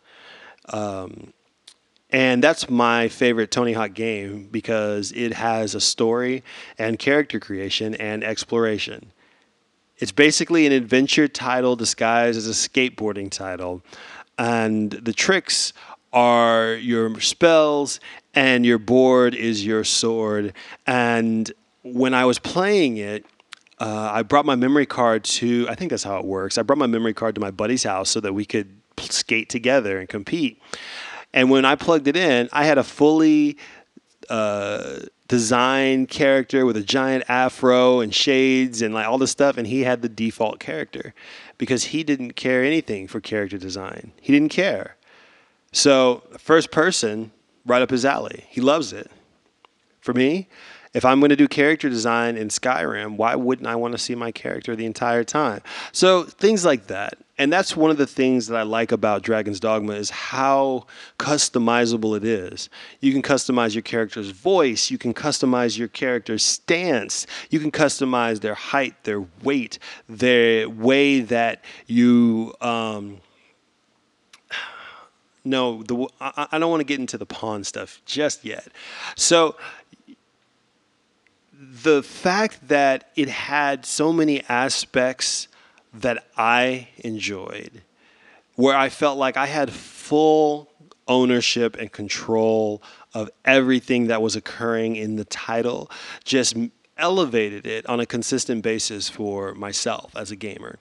Um, 0.71 1.33
and 2.11 2.43
that's 2.43 2.69
my 2.69 3.07
favorite 3.07 3.51
Tony 3.51 3.73
Hawk 3.73 3.93
game 3.93 4.47
because 4.51 5.11
it 5.11 5.33
has 5.33 5.75
a 5.75 5.81
story 5.81 6.43
and 6.77 6.97
character 6.97 7.39
creation 7.39 7.93
and 7.95 8.23
exploration. 8.23 9.11
It's 9.97 10.11
basically 10.11 10.65
an 10.65 10.71
adventure 10.71 11.27
title 11.27 11.75
disguised 11.75 12.37
as 12.37 12.47
a 12.47 12.51
skateboarding 12.51 13.29
title. 13.29 13.83
And 14.37 14.91
the 14.91 15.13
tricks 15.13 15.73
are 16.13 16.73
your 16.75 17.19
spells, 17.19 17.99
and 18.33 18.65
your 18.65 18.79
board 18.79 19.35
is 19.35 19.65
your 19.65 19.83
sword. 19.83 20.53
And 20.87 21.51
when 21.83 22.13
I 22.13 22.25
was 22.25 22.39
playing 22.39 22.97
it, 22.97 23.25
uh, 23.79 24.09
I 24.13 24.23
brought 24.23 24.45
my 24.45 24.55
memory 24.55 24.85
card 24.85 25.23
to, 25.25 25.67
I 25.69 25.75
think 25.75 25.91
that's 25.91 26.03
how 26.03 26.17
it 26.17 26.25
works. 26.25 26.57
I 26.57 26.63
brought 26.63 26.79
my 26.79 26.87
memory 26.87 27.13
card 27.13 27.35
to 27.35 27.41
my 27.41 27.51
buddy's 27.51 27.83
house 27.83 28.09
so 28.09 28.19
that 28.21 28.33
we 28.33 28.45
could 28.45 28.69
skate 28.97 29.49
together 29.49 29.99
and 29.99 30.09
compete. 30.09 30.61
And 31.33 31.49
when 31.49 31.65
I 31.65 31.75
plugged 31.75 32.07
it 32.07 32.15
in, 32.15 32.49
I 32.51 32.65
had 32.65 32.77
a 32.77 32.83
fully 32.83 33.57
uh, 34.29 34.99
designed 35.27 36.09
character 36.09 36.65
with 36.65 36.75
a 36.75 36.81
giant 36.81 37.23
afro 37.29 37.99
and 37.99 38.13
shades 38.13 38.81
and 38.81 38.93
like 38.93 39.07
all 39.07 39.17
this 39.17 39.31
stuff, 39.31 39.57
and 39.57 39.67
he 39.67 39.81
had 39.81 40.01
the 40.01 40.09
default 40.09 40.59
character 40.59 41.13
because 41.57 41.85
he 41.85 42.03
didn't 42.03 42.33
care 42.33 42.63
anything 42.63 43.07
for 43.07 43.19
character 43.19 43.57
design. 43.57 44.11
He 44.21 44.33
didn't 44.33 44.49
care. 44.49 44.95
So 45.71 46.23
first 46.37 46.71
person, 46.71 47.31
right 47.65 47.81
up 47.81 47.91
his 47.91 48.05
alley. 48.05 48.45
He 48.49 48.61
loves 48.61 48.91
it. 48.91 49.09
For 50.01 50.13
me, 50.13 50.47
if 50.93 51.05
I'm 51.05 51.19
going 51.19 51.29
to 51.29 51.35
do 51.35 51.47
character 51.47 51.89
design 51.89 52.35
in 52.35 52.47
Skyrim, 52.47 53.15
why 53.15 53.35
wouldn't 53.35 53.67
I 53.67 53.75
want 53.75 53.91
to 53.91 53.97
see 53.97 54.15
my 54.15 54.31
character 54.31 54.75
the 54.75 54.85
entire 54.85 55.23
time? 55.23 55.61
So 55.91 56.23
things 56.23 56.65
like 56.65 56.87
that. 56.87 57.17
And 57.37 57.53
that's 57.53 57.77
one 57.77 57.89
of 57.89 57.95
the 57.95 58.05
things 58.05 58.47
that 58.47 58.57
I 58.57 58.63
like 58.63 58.91
about 58.91 59.21
Dragon's 59.21 59.61
Dogma 59.61 59.93
is 59.93 60.09
how 60.09 60.87
customizable 61.17 62.17
it 62.17 62.25
is. 62.25 62.69
You 62.99 63.13
can 63.13 63.21
customize 63.21 63.73
your 63.73 63.81
character's 63.81 64.31
voice, 64.31 64.91
you 64.91 64.97
can 64.97 65.13
customize 65.13 65.77
your 65.77 65.87
character's 65.87 66.43
stance, 66.43 67.25
you 67.49 67.61
can 67.61 67.71
customize 67.71 68.41
their 68.41 68.55
height, 68.55 69.05
their 69.05 69.25
weight, 69.41 69.79
their 70.09 70.67
way 70.67 71.21
that 71.21 71.63
you 71.87 72.53
um, 72.59 73.21
no, 75.45 75.81
the 75.83 76.07
I, 76.19 76.47
I 76.51 76.59
don't 76.59 76.69
want 76.69 76.81
to 76.81 76.85
get 76.85 76.99
into 76.99 77.17
the 77.17 77.25
pawn 77.25 77.63
stuff 77.63 78.01
just 78.05 78.43
yet. 78.43 78.67
So 79.15 79.55
the 81.59 82.01
fact 82.01 82.69
that 82.69 83.11
it 83.17 83.27
had 83.27 83.85
so 83.85 84.13
many 84.13 84.41
aspects 84.47 85.49
that 85.93 86.25
I 86.37 86.87
enjoyed, 86.99 87.81
where 88.55 88.77
I 88.77 88.87
felt 88.87 89.17
like 89.17 89.35
I 89.35 89.47
had 89.47 89.69
full 89.71 90.69
ownership 91.05 91.75
and 91.77 91.91
control 91.91 92.81
of 93.13 93.29
everything 93.43 94.07
that 94.07 94.21
was 94.21 94.37
occurring 94.37 94.95
in 94.95 95.17
the 95.17 95.25
title, 95.25 95.91
just 96.23 96.55
elevated 96.97 97.65
it 97.67 97.85
on 97.87 97.99
a 97.99 98.05
consistent 98.05 98.61
basis 98.61 99.09
for 99.09 99.53
myself 99.55 100.15
as 100.15 100.31
a 100.31 100.35
gamer. 100.37 100.79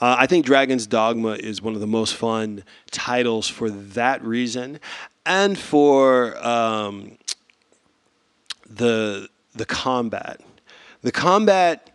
Uh, 0.00 0.16
I 0.18 0.26
think 0.26 0.46
Dragon's 0.46 0.86
Dogma 0.86 1.32
is 1.32 1.60
one 1.60 1.74
of 1.74 1.80
the 1.80 1.86
most 1.86 2.14
fun 2.14 2.62
titles 2.92 3.48
for 3.48 3.70
that 3.70 4.22
reason, 4.22 4.78
and 5.26 5.58
for 5.58 6.36
um, 6.46 7.18
the 8.68 9.28
the 9.54 9.66
combat. 9.66 10.40
The 11.02 11.12
combat 11.12 11.90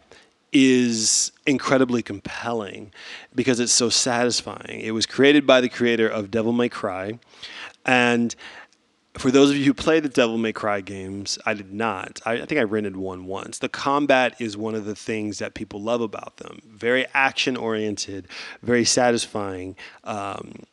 is 0.52 1.32
incredibly 1.46 2.02
compelling 2.02 2.92
because 3.36 3.60
it's 3.60 3.74
so 3.74 3.90
satisfying. 3.90 4.82
It 4.82 4.92
was 4.92 5.06
created 5.06 5.46
by 5.46 5.62
the 5.62 5.70
creator 5.70 6.08
of 6.08 6.32
Devil 6.32 6.54
May 6.54 6.70
Cry, 6.70 7.20
and 7.86 8.36
for 9.18 9.32
those 9.32 9.50
of 9.50 9.58
you 9.58 9.66
who 9.66 9.74
play 9.74 10.00
the 10.00 10.10
Devil 10.10 10.38
May 10.38 10.54
Cry 10.54 10.82
games, 10.82 11.40
I 11.46 11.54
did 11.54 11.74
not. 11.74 12.22
I, 12.26 12.34
I, 12.34 12.46
think 12.46 12.60
I 12.60 12.64
rented 12.64 12.96
one 12.96 13.26
once. 13.26 13.60
The 13.60 13.70
combat 13.70 14.40
is 14.40 14.56
one 14.56 14.76
of 14.76 14.86
the 14.86 14.96
things 14.96 15.40
that 15.40 15.54
people 15.54 15.82
love 15.82 16.02
about 16.02 16.38
them. 16.38 16.60
Very 16.68 17.06
action 17.14 17.58
oriented, 17.58 18.28
very 18.62 18.86
satisfying. 18.86 19.76
Um, 20.04 20.64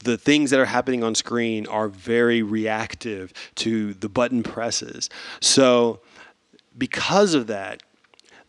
the 0.00 0.18
things 0.18 0.50
that 0.50 0.60
are 0.60 0.66
happening 0.66 1.02
on 1.02 1.14
screen 1.14 1.66
are 1.68 1.88
very 1.88 2.42
reactive 2.42 3.32
to 3.56 3.94
the 3.94 4.08
button 4.08 4.42
presses. 4.42 5.08
So, 5.40 6.00
because 6.76 7.34
of 7.34 7.46
that, 7.48 7.82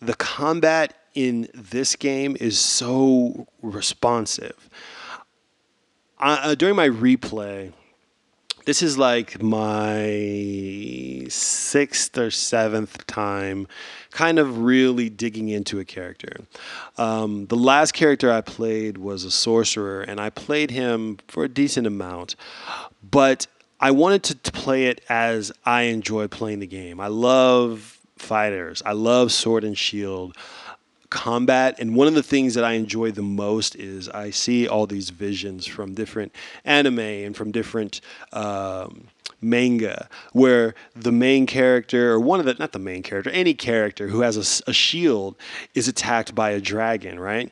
the 0.02 0.16
combat 0.16 0.94
in 1.14 1.48
this 1.54 1.96
game 1.96 2.36
is 2.40 2.60
so 2.60 3.48
responsive. 3.62 4.70
Uh, 6.20 6.56
during 6.56 6.76
my 6.76 6.90
replay, 6.90 7.72
this 8.66 8.82
is 8.82 8.98
like 8.98 9.42
my 9.42 11.26
sixth 11.30 12.18
or 12.18 12.32
seventh 12.32 13.06
time 13.06 13.68
kind 14.12 14.40
of 14.40 14.60
really 14.60 15.10
digging 15.10 15.50
into 15.50 15.80
a 15.80 15.86
character. 15.86 16.38
Um, 16.98 17.46
the 17.48 17.58
last 17.58 17.94
character 17.94 18.32
I 18.32 18.42
played 18.42 18.98
was 18.98 19.24
a 19.24 19.32
sorcerer, 19.32 20.02
and 20.02 20.20
I 20.20 20.30
played 20.32 20.72
him 20.72 21.20
for 21.28 21.44
a 21.44 21.50
decent 21.50 21.86
amount, 21.86 22.36
but 23.04 23.46
I 23.80 23.92
wanted 23.92 24.42
to 24.44 24.52
play 24.52 24.86
it 24.86 25.02
as 25.10 25.52
I 25.66 25.84
enjoy 25.84 26.28
playing 26.28 26.60
the 26.60 26.68
game. 26.68 27.00
I 27.00 27.08
love 27.08 27.95
fighters, 28.18 28.82
I 28.86 28.94
love 28.94 29.32
sword 29.32 29.64
and 29.64 29.78
shield 29.78 30.36
combat. 31.10 31.80
And 31.80 31.96
one 31.96 32.08
of 32.08 32.14
the 32.14 32.24
things 32.24 32.56
that 32.56 32.64
I 32.64 32.74
enjoy 32.74 33.12
the 33.12 33.22
most 33.22 33.76
is 33.76 34.10
I 34.10 34.32
see 34.32 34.68
all 34.68 34.86
these 34.86 35.10
visions 35.10 35.66
from 35.66 35.94
different 35.94 36.34
anime 36.66 37.00
and 37.00 37.36
from 37.36 37.52
different. 37.52 38.02
Um, 38.34 39.08
manga 39.42 40.10
where 40.32 40.74
the 40.96 41.12
main 41.12 41.46
character 41.46 42.12
or 42.12 42.20
one 42.20 42.40
of 42.40 42.46
the 42.46 42.56
not 42.56 42.72
the 42.72 42.80
main 42.80 43.04
character 43.04 43.30
any 43.30 43.54
character 43.54 44.08
who 44.08 44.22
has 44.22 44.38
a, 44.38 44.70
a, 44.70 44.74
shield 44.74 45.36
is 45.76 45.88
attacked 45.88 46.34
by 46.34 46.50
a 46.50 46.60
dragon 46.60 47.20
right 47.20 47.52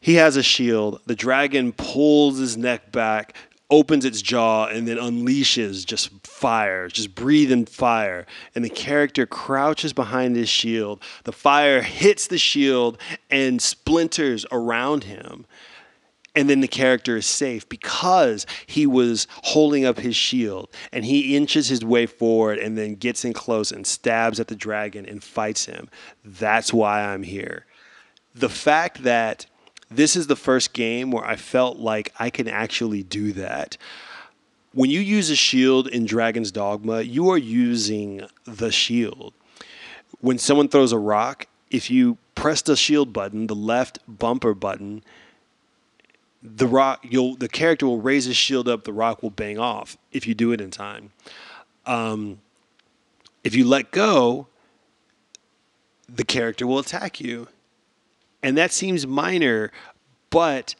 he 0.00 0.14
has 0.14 0.36
a 0.36 0.42
shield 0.42 1.00
the 1.06 1.14
dragon 1.14 1.72
pulls 1.72 2.38
his 2.38 2.56
neck 2.58 2.92
back 2.92 3.34
opens 3.72 4.04
its 4.04 4.20
jaw 4.20 4.66
and 4.66 4.86
then 4.86 4.98
unleashes 4.98 5.86
just 5.86 6.10
fire, 6.26 6.88
just 6.88 7.14
breathing 7.14 7.64
fire. 7.64 8.26
And 8.54 8.62
the 8.62 8.68
character 8.68 9.24
crouches 9.24 9.94
behind 9.94 10.36
his 10.36 10.50
shield. 10.50 11.02
The 11.24 11.32
fire 11.32 11.80
hits 11.80 12.26
the 12.26 12.36
shield 12.36 12.98
and 13.30 13.62
splinters 13.62 14.44
around 14.52 15.04
him. 15.04 15.46
And 16.34 16.50
then 16.50 16.60
the 16.60 16.68
character 16.68 17.16
is 17.16 17.26
safe 17.26 17.66
because 17.68 18.46
he 18.66 18.86
was 18.86 19.26
holding 19.42 19.86
up 19.86 19.98
his 19.98 20.16
shield 20.16 20.68
and 20.92 21.04
he 21.04 21.34
inches 21.34 21.68
his 21.68 21.82
way 21.82 22.04
forward 22.04 22.58
and 22.58 22.76
then 22.76 22.94
gets 22.94 23.24
in 23.24 23.32
close 23.32 23.72
and 23.72 23.86
stabs 23.86 24.38
at 24.38 24.48
the 24.48 24.56
dragon 24.56 25.06
and 25.06 25.24
fights 25.24 25.64
him. 25.64 25.88
That's 26.24 26.74
why 26.74 27.02
I'm 27.02 27.22
here. 27.22 27.64
The 28.34 28.50
fact 28.50 29.02
that 29.02 29.46
this 29.96 30.16
is 30.16 30.26
the 30.26 30.36
first 30.36 30.72
game 30.72 31.10
where 31.10 31.24
I 31.24 31.36
felt 31.36 31.78
like 31.78 32.12
I 32.18 32.30
can 32.30 32.48
actually 32.48 33.02
do 33.02 33.32
that. 33.32 33.76
When 34.74 34.90
you 34.90 35.00
use 35.00 35.28
a 35.30 35.36
shield 35.36 35.86
in 35.88 36.06
Dragon's 36.06 36.50
Dogma, 36.50 37.02
you 37.02 37.28
are 37.30 37.38
using 37.38 38.22
the 38.44 38.70
shield. 38.70 39.34
when 40.20 40.38
someone 40.38 40.68
throws 40.68 40.92
a 40.92 40.98
rock, 40.98 41.46
if 41.70 41.90
you 41.90 42.16
press 42.34 42.62
the 42.62 42.76
shield 42.76 43.12
button, 43.12 43.48
the 43.48 43.54
left 43.54 43.98
bumper 44.06 44.54
button, 44.54 45.02
the 46.42 46.66
rock 46.66 47.04
you'll 47.08 47.36
the 47.36 47.48
character 47.48 47.86
will 47.86 48.00
raise 48.00 48.24
his 48.24 48.36
shield 48.36 48.68
up, 48.68 48.84
the 48.84 48.92
rock 48.92 49.22
will 49.22 49.30
bang 49.30 49.58
off 49.58 49.96
if 50.12 50.26
you 50.26 50.34
do 50.34 50.52
it 50.52 50.60
in 50.60 50.70
time. 50.70 51.10
Um, 51.86 52.40
if 53.44 53.54
you 53.54 53.66
let 53.66 53.90
go, 53.90 54.46
the 56.08 56.24
character 56.24 56.66
will 56.66 56.78
attack 56.78 57.20
you. 57.20 57.48
And 58.42 58.58
that 58.58 58.72
seems 58.72 59.06
minor, 59.06 59.70
but 60.30 60.74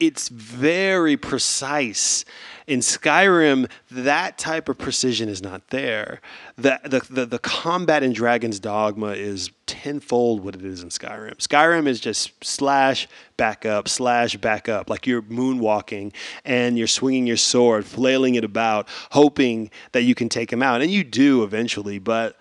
it's 0.00 0.28
very 0.28 1.16
precise. 1.16 2.24
In 2.68 2.80
Skyrim, 2.80 3.68
that 3.90 4.38
type 4.38 4.68
of 4.68 4.78
precision 4.78 5.28
is 5.28 5.42
not 5.42 5.68
there. 5.68 6.20
The, 6.56 6.78
the, 6.84 7.00
the, 7.10 7.26
the, 7.26 7.38
combat 7.38 8.02
in 8.02 8.12
Dragon's 8.12 8.60
Dogma 8.60 9.08
is 9.08 9.50
tenfold 9.66 10.44
what 10.44 10.54
it 10.54 10.64
is 10.64 10.82
in 10.82 10.90
Skyrim. 10.90 11.36
Skyrim 11.38 11.88
is 11.88 11.98
just 11.98 12.32
slash, 12.44 13.08
back 13.36 13.66
up, 13.66 13.88
slash, 13.88 14.36
back 14.36 14.68
up, 14.68 14.88
like 14.88 15.06
you're 15.06 15.22
moonwalking 15.22 16.12
and 16.44 16.78
you're 16.78 16.86
swinging 16.86 17.26
your 17.26 17.36
sword, 17.36 17.84
flailing 17.84 18.36
it 18.36 18.44
about, 18.44 18.86
hoping 19.10 19.70
that 19.92 20.02
you 20.02 20.14
can 20.14 20.28
take 20.28 20.52
him 20.52 20.62
out. 20.62 20.80
And 20.80 20.90
you 20.90 21.02
do 21.02 21.42
eventually, 21.42 21.98
but 21.98 22.36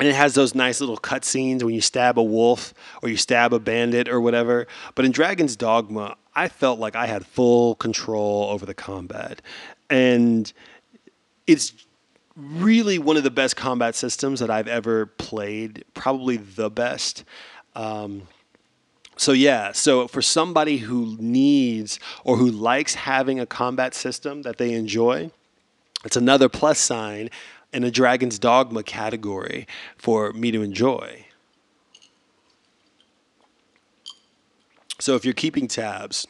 and 0.00 0.08
it 0.08 0.14
has 0.14 0.34
those 0.34 0.54
nice 0.54 0.80
little 0.80 0.96
cutscenes 0.96 1.62
when 1.62 1.74
you 1.74 1.80
stab 1.80 2.18
a 2.18 2.22
wolf 2.22 2.74
or 3.02 3.08
you 3.08 3.16
stab 3.16 3.52
a 3.52 3.60
bandit 3.60 4.08
or 4.08 4.20
whatever. 4.20 4.66
But 4.94 5.04
in 5.04 5.12
Dragon's 5.12 5.54
Dogma, 5.54 6.16
I 6.34 6.48
felt 6.48 6.80
like 6.80 6.96
I 6.96 7.06
had 7.06 7.24
full 7.24 7.76
control 7.76 8.48
over 8.50 8.66
the 8.66 8.74
combat, 8.74 9.40
and 9.88 10.52
it's 11.46 11.72
really 12.36 12.98
one 12.98 13.16
of 13.16 13.22
the 13.22 13.30
best 13.30 13.56
combat 13.56 13.94
systems 13.94 14.40
that 14.40 14.50
I've 14.50 14.66
ever 14.66 15.06
played. 15.06 15.84
Probably 15.94 16.36
the 16.36 16.70
best. 16.70 17.24
Um, 17.76 18.22
so 19.16 19.30
yeah, 19.30 19.70
so 19.70 20.08
for 20.08 20.20
somebody 20.20 20.78
who 20.78 21.16
needs 21.20 22.00
or 22.24 22.36
who 22.36 22.50
likes 22.50 22.94
having 22.94 23.38
a 23.38 23.46
combat 23.46 23.94
system 23.94 24.42
that 24.42 24.58
they 24.58 24.72
enjoy, 24.72 25.30
it's 26.04 26.16
another 26.16 26.48
plus 26.48 26.80
sign 26.80 27.30
in 27.74 27.82
a 27.82 27.90
Dragon's 27.90 28.38
Dogma 28.38 28.84
category 28.84 29.66
for 29.98 30.32
me 30.32 30.52
to 30.52 30.62
enjoy. 30.62 31.26
So 35.00 35.16
if 35.16 35.24
you're 35.24 35.34
keeping 35.34 35.66
tabs, 35.66 36.26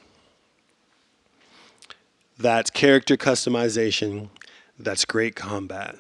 that's 2.38 2.70
character 2.70 3.16
customization, 3.18 4.30
that's 4.78 5.04
great 5.04 5.37
combat. 5.37 5.96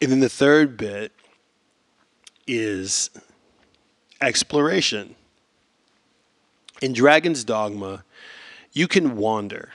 And 0.00 0.10
then 0.10 0.20
the 0.20 0.28
third 0.28 0.76
bit 0.76 1.12
is 2.46 3.10
exploration. 4.22 5.16
In 6.80 6.92
Dragon's 6.92 7.42
Dogma, 7.42 8.04
you 8.72 8.86
can 8.86 9.16
wander. 9.16 9.70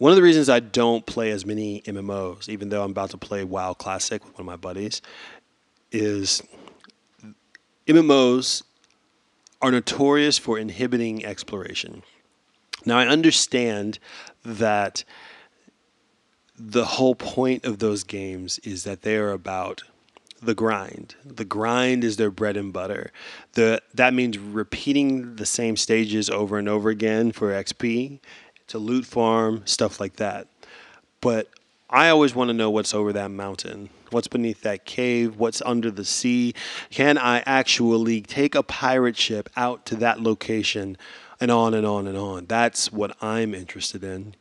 One 0.00 0.12
of 0.12 0.16
the 0.16 0.22
reasons 0.22 0.48
I 0.48 0.60
don't 0.60 1.04
play 1.04 1.30
as 1.30 1.44
many 1.44 1.82
MMOs, 1.82 2.48
even 2.48 2.70
though 2.70 2.82
I'm 2.82 2.92
about 2.92 3.10
to 3.10 3.18
play 3.18 3.44
WoW 3.44 3.74
Classic 3.74 4.24
with 4.24 4.32
one 4.32 4.40
of 4.40 4.46
my 4.46 4.56
buddies, 4.56 5.02
is 5.92 6.42
MMOs 7.86 8.62
are 9.60 9.70
notorious 9.70 10.38
for 10.38 10.58
inhibiting 10.58 11.22
exploration. 11.26 12.02
Now, 12.86 12.96
I 12.96 13.08
understand 13.08 13.98
that 14.42 15.04
the 16.58 16.86
whole 16.86 17.14
point 17.14 17.66
of 17.66 17.78
those 17.78 18.02
games 18.02 18.58
is 18.60 18.84
that 18.84 19.02
they 19.02 19.16
are 19.16 19.32
about 19.32 19.82
the 20.40 20.54
grind. 20.54 21.14
The 21.26 21.44
grind 21.44 22.04
is 22.04 22.16
their 22.16 22.30
bread 22.30 22.56
and 22.56 22.72
butter. 22.72 23.12
The 23.52 23.82
that 23.92 24.14
means 24.14 24.38
repeating 24.38 25.36
the 25.36 25.44
same 25.44 25.76
stages 25.76 26.30
over 26.30 26.58
and 26.58 26.70
over 26.70 26.88
again 26.88 27.32
for 27.32 27.52
XP 27.52 28.20
to 28.70 28.78
loot 28.78 29.04
farm, 29.04 29.62
stuff 29.66 30.00
like 30.00 30.16
that. 30.16 30.46
But 31.20 31.48
I 31.88 32.08
always 32.08 32.34
want 32.34 32.48
to 32.48 32.54
know 32.54 32.70
what's 32.70 32.94
over 32.94 33.12
that 33.12 33.30
mountain. 33.30 33.90
What's 34.10 34.28
beneath 34.28 34.62
that 34.62 34.84
cave? 34.84 35.36
What's 35.36 35.60
under 35.62 35.90
the 35.90 36.04
sea? 36.04 36.54
Can 36.90 37.18
I 37.18 37.40
actually 37.46 38.22
take 38.22 38.54
a 38.54 38.62
pirate 38.62 39.16
ship 39.16 39.50
out 39.56 39.86
to 39.86 39.96
that 39.96 40.20
location 40.20 40.96
and 41.40 41.50
on 41.50 41.74
and 41.74 41.86
on 41.86 42.06
and 42.06 42.16
on? 42.16 42.46
That's 42.46 42.92
what 42.92 43.16
I'm 43.20 43.54
interested 43.54 44.04
in. 44.04 44.34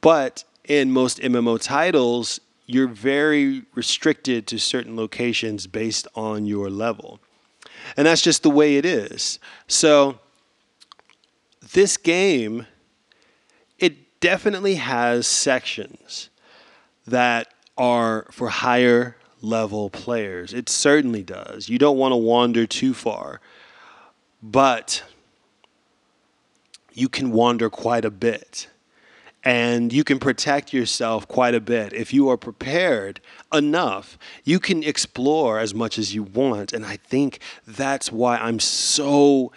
But 0.00 0.44
in 0.64 0.92
most 0.92 1.18
MMO 1.20 1.60
titles, 1.60 2.40
you're 2.66 2.88
very 2.88 3.64
restricted 3.74 4.46
to 4.46 4.58
certain 4.58 4.96
locations 4.96 5.66
based 5.66 6.06
on 6.14 6.46
your 6.46 6.70
level. 6.70 7.20
And 7.96 8.06
that's 8.06 8.22
just 8.22 8.42
the 8.42 8.50
way 8.50 8.76
it 8.76 8.84
is. 8.84 9.38
So 9.66 10.20
this 11.74 11.96
game, 11.96 12.66
it 13.78 14.20
definitely 14.20 14.76
has 14.76 15.26
sections 15.26 16.30
that 17.06 17.48
are 17.76 18.26
for 18.30 18.48
higher 18.48 19.16
level 19.42 19.90
players. 19.90 20.54
It 20.54 20.68
certainly 20.68 21.22
does. 21.22 21.68
You 21.68 21.78
don't 21.78 21.98
want 21.98 22.12
to 22.12 22.16
wander 22.16 22.66
too 22.66 22.94
far, 22.94 23.40
but 24.42 25.02
you 26.94 27.08
can 27.08 27.32
wander 27.32 27.68
quite 27.68 28.04
a 28.04 28.10
bit. 28.10 28.68
And 29.46 29.92
you 29.92 30.04
can 30.04 30.18
protect 30.18 30.72
yourself 30.72 31.28
quite 31.28 31.54
a 31.54 31.60
bit. 31.60 31.92
If 31.92 32.14
you 32.14 32.30
are 32.30 32.38
prepared 32.38 33.20
enough, 33.52 34.16
you 34.42 34.58
can 34.58 34.82
explore 34.82 35.58
as 35.58 35.74
much 35.74 35.98
as 35.98 36.14
you 36.14 36.22
want. 36.22 36.72
And 36.72 36.86
I 36.86 36.96
think 36.96 37.40
that's 37.66 38.10
why 38.10 38.38
I'm 38.38 38.58
so 38.58 39.52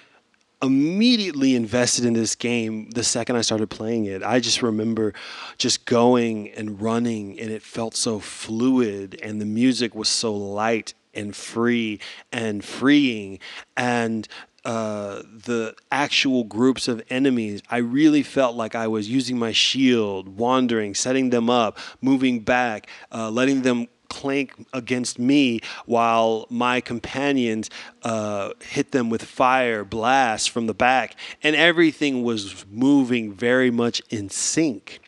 immediately 0.62 1.56
invested 1.56 2.06
in 2.06 2.14
this 2.14 2.36
game 2.36 2.90
the 2.92 3.04
second 3.04 3.36
I 3.36 3.42
started 3.42 3.70
playing 3.70 4.06
it. 4.06 4.24
I 4.24 4.40
just 4.40 4.62
remember 4.62 5.14
just 5.58 5.86
going 5.86 6.52
and 6.52 6.82
running, 6.82 7.40
and 7.40 7.52
it 7.52 7.62
felt 7.62 7.96
so 7.96 8.20
fluid, 8.20 9.20
and 9.22 9.40
the 9.40 9.46
music 9.46 9.94
was 9.96 10.10
so 10.10 10.34
light 10.34 10.94
and 11.14 11.36
free 11.36 12.00
and 12.32 12.64
freeing. 12.64 13.40
And 13.76 14.28
uh, 14.66 15.22
the 15.46 15.76
actual 15.92 16.44
groups 16.44 16.88
of 16.88 17.02
enemies, 17.10 17.62
I 17.70 17.78
really 17.78 18.24
felt 18.24 18.56
like 18.56 18.76
I 18.76 18.88
was 18.88 19.10
using 19.10 19.40
my 19.40 19.52
shield, 19.52 20.38
wandering, 20.38 20.94
setting 20.94 21.30
them 21.30 21.50
up, 21.50 21.78
moving 22.02 22.42
back, 22.42 22.88
uh, 23.12 23.30
letting 23.30 23.62
them 23.62 23.88
clank 24.10 24.54
against 24.74 25.20
me 25.20 25.62
while 25.86 26.46
my 26.50 26.82
companions 26.82 27.70
uh, 28.04 28.52
hit 28.62 28.92
them 28.92 29.10
with 29.10 29.24
fire 29.24 29.84
blasts 29.84 30.48
from 30.48 30.68
the 30.68 30.74
back, 30.74 31.16
and 31.44 31.56
everything 31.56 32.24
was 32.24 32.66
moving 32.72 33.34
very 33.34 33.72
much 33.72 34.02
in 34.10 34.30
sync. 34.30 35.00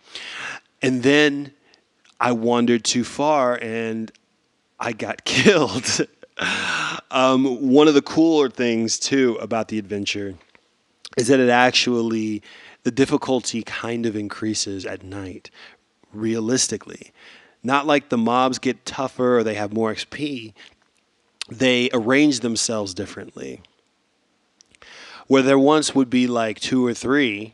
And 0.81 1.03
then 1.03 1.53
I 2.19 2.31
wandered 2.31 2.83
too 2.83 3.03
far 3.03 3.57
and 3.61 4.11
I 4.79 4.93
got 4.93 5.23
killed. 5.25 6.07
um, 7.11 7.71
one 7.71 7.87
of 7.87 7.93
the 7.93 8.01
cooler 8.01 8.49
things, 8.49 8.99
too, 8.99 9.37
about 9.41 9.67
the 9.67 9.77
adventure 9.77 10.35
is 11.17 11.27
that 11.27 11.39
it 11.39 11.49
actually, 11.49 12.41
the 12.83 12.91
difficulty 12.91 13.63
kind 13.63 14.05
of 14.05 14.15
increases 14.15 14.85
at 14.85 15.03
night, 15.03 15.49
realistically. 16.13 17.11
Not 17.63 17.85
like 17.85 18.09
the 18.09 18.17
mobs 18.17 18.59
get 18.59 18.85
tougher 18.85 19.39
or 19.39 19.43
they 19.43 19.55
have 19.55 19.73
more 19.73 19.93
XP. 19.93 20.53
They 21.49 21.89
arrange 21.93 22.39
themselves 22.39 22.93
differently. 22.93 23.61
Where 25.27 25.41
there 25.41 25.59
once 25.59 25.93
would 25.93 26.09
be 26.09 26.27
like 26.27 26.59
two 26.59 26.85
or 26.85 26.93
three 26.93 27.53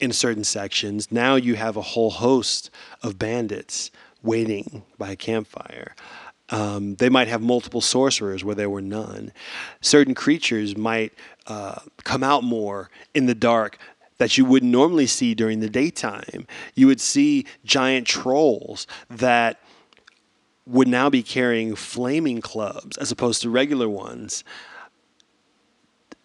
in 0.00 0.12
certain 0.12 0.44
sections, 0.44 1.10
now 1.10 1.36
you 1.36 1.54
have 1.54 1.76
a 1.76 1.82
whole 1.82 2.10
host 2.10 2.70
of 3.02 3.18
bandits 3.18 3.90
waiting 4.22 4.82
by 4.98 5.10
a 5.10 5.16
campfire. 5.16 5.94
Um, 6.50 6.96
they 6.96 7.08
might 7.08 7.28
have 7.28 7.42
multiple 7.42 7.80
sorcerers 7.80 8.42
where 8.42 8.54
there 8.54 8.70
were 8.70 8.80
none. 8.80 9.32
Certain 9.80 10.14
creatures 10.14 10.76
might 10.76 11.12
uh, 11.46 11.80
come 12.04 12.22
out 12.22 12.42
more 12.42 12.90
in 13.14 13.26
the 13.26 13.34
dark 13.34 13.78
that 14.18 14.36
you 14.36 14.44
wouldn't 14.44 14.70
normally 14.70 15.06
see 15.06 15.34
during 15.34 15.60
the 15.60 15.70
daytime. 15.70 16.46
You 16.74 16.86
would 16.88 17.00
see 17.00 17.46
giant 17.64 18.06
trolls 18.06 18.86
that 19.08 19.58
would 20.66 20.88
now 20.88 21.08
be 21.08 21.22
carrying 21.22 21.74
flaming 21.74 22.40
clubs 22.40 22.96
as 22.98 23.10
opposed 23.10 23.42
to 23.42 23.50
regular 23.50 23.88
ones. 23.88 24.44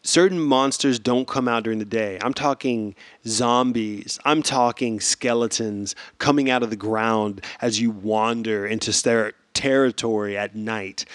Certain 0.06 0.40
monsters 0.40 1.00
don't 1.00 1.30
come 1.30 1.48
out 1.48 1.64
during 1.64 1.80
the 1.80 1.86
day. 1.86 2.20
I'm 2.22 2.34
talking 2.34 2.94
zombies. 3.26 4.20
I'm 4.26 4.44
talking 4.44 5.00
skeletons 5.00 5.96
coming 6.18 6.50
out 6.50 6.62
of 6.62 6.70
the 6.70 6.76
ground 6.76 7.42
as 7.62 7.80
you 7.80 7.90
wander 7.90 8.68
into 8.68 8.92
their 9.02 9.32
territory 9.54 10.38
at 10.38 10.56
night. 10.56 11.06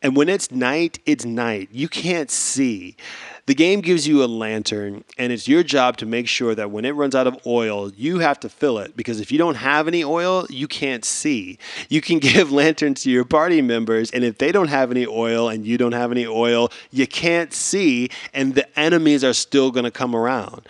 And 0.00 0.16
when 0.16 0.30
it's 0.30 0.50
night, 0.50 0.98
it's 1.04 1.26
night. 1.26 1.68
You 1.72 1.88
can't 1.88 2.30
see. 2.30 2.96
The 3.46 3.54
game 3.56 3.80
gives 3.80 4.06
you 4.06 4.22
a 4.22 4.26
lantern, 4.26 5.02
and 5.18 5.32
it's 5.32 5.48
your 5.48 5.64
job 5.64 5.96
to 5.96 6.06
make 6.06 6.28
sure 6.28 6.54
that 6.54 6.70
when 6.70 6.84
it 6.84 6.92
runs 6.92 7.16
out 7.16 7.26
of 7.26 7.44
oil, 7.44 7.90
you 7.96 8.20
have 8.20 8.38
to 8.40 8.48
fill 8.48 8.78
it. 8.78 8.96
Because 8.96 9.20
if 9.20 9.32
you 9.32 9.38
don't 9.38 9.56
have 9.56 9.88
any 9.88 10.04
oil, 10.04 10.46
you 10.48 10.68
can't 10.68 11.04
see. 11.04 11.58
You 11.88 12.00
can 12.00 12.18
give 12.20 12.52
lanterns 12.52 13.02
to 13.02 13.10
your 13.10 13.24
party 13.24 13.60
members, 13.60 14.12
and 14.12 14.22
if 14.22 14.38
they 14.38 14.52
don't 14.52 14.68
have 14.68 14.92
any 14.92 15.06
oil 15.06 15.48
and 15.48 15.66
you 15.66 15.76
don't 15.76 15.92
have 15.92 16.12
any 16.12 16.24
oil, 16.24 16.70
you 16.92 17.08
can't 17.08 17.52
see, 17.52 18.10
and 18.32 18.54
the 18.54 18.78
enemies 18.78 19.24
are 19.24 19.32
still 19.32 19.72
going 19.72 19.84
to 19.84 19.90
come 19.90 20.14
around. 20.14 20.62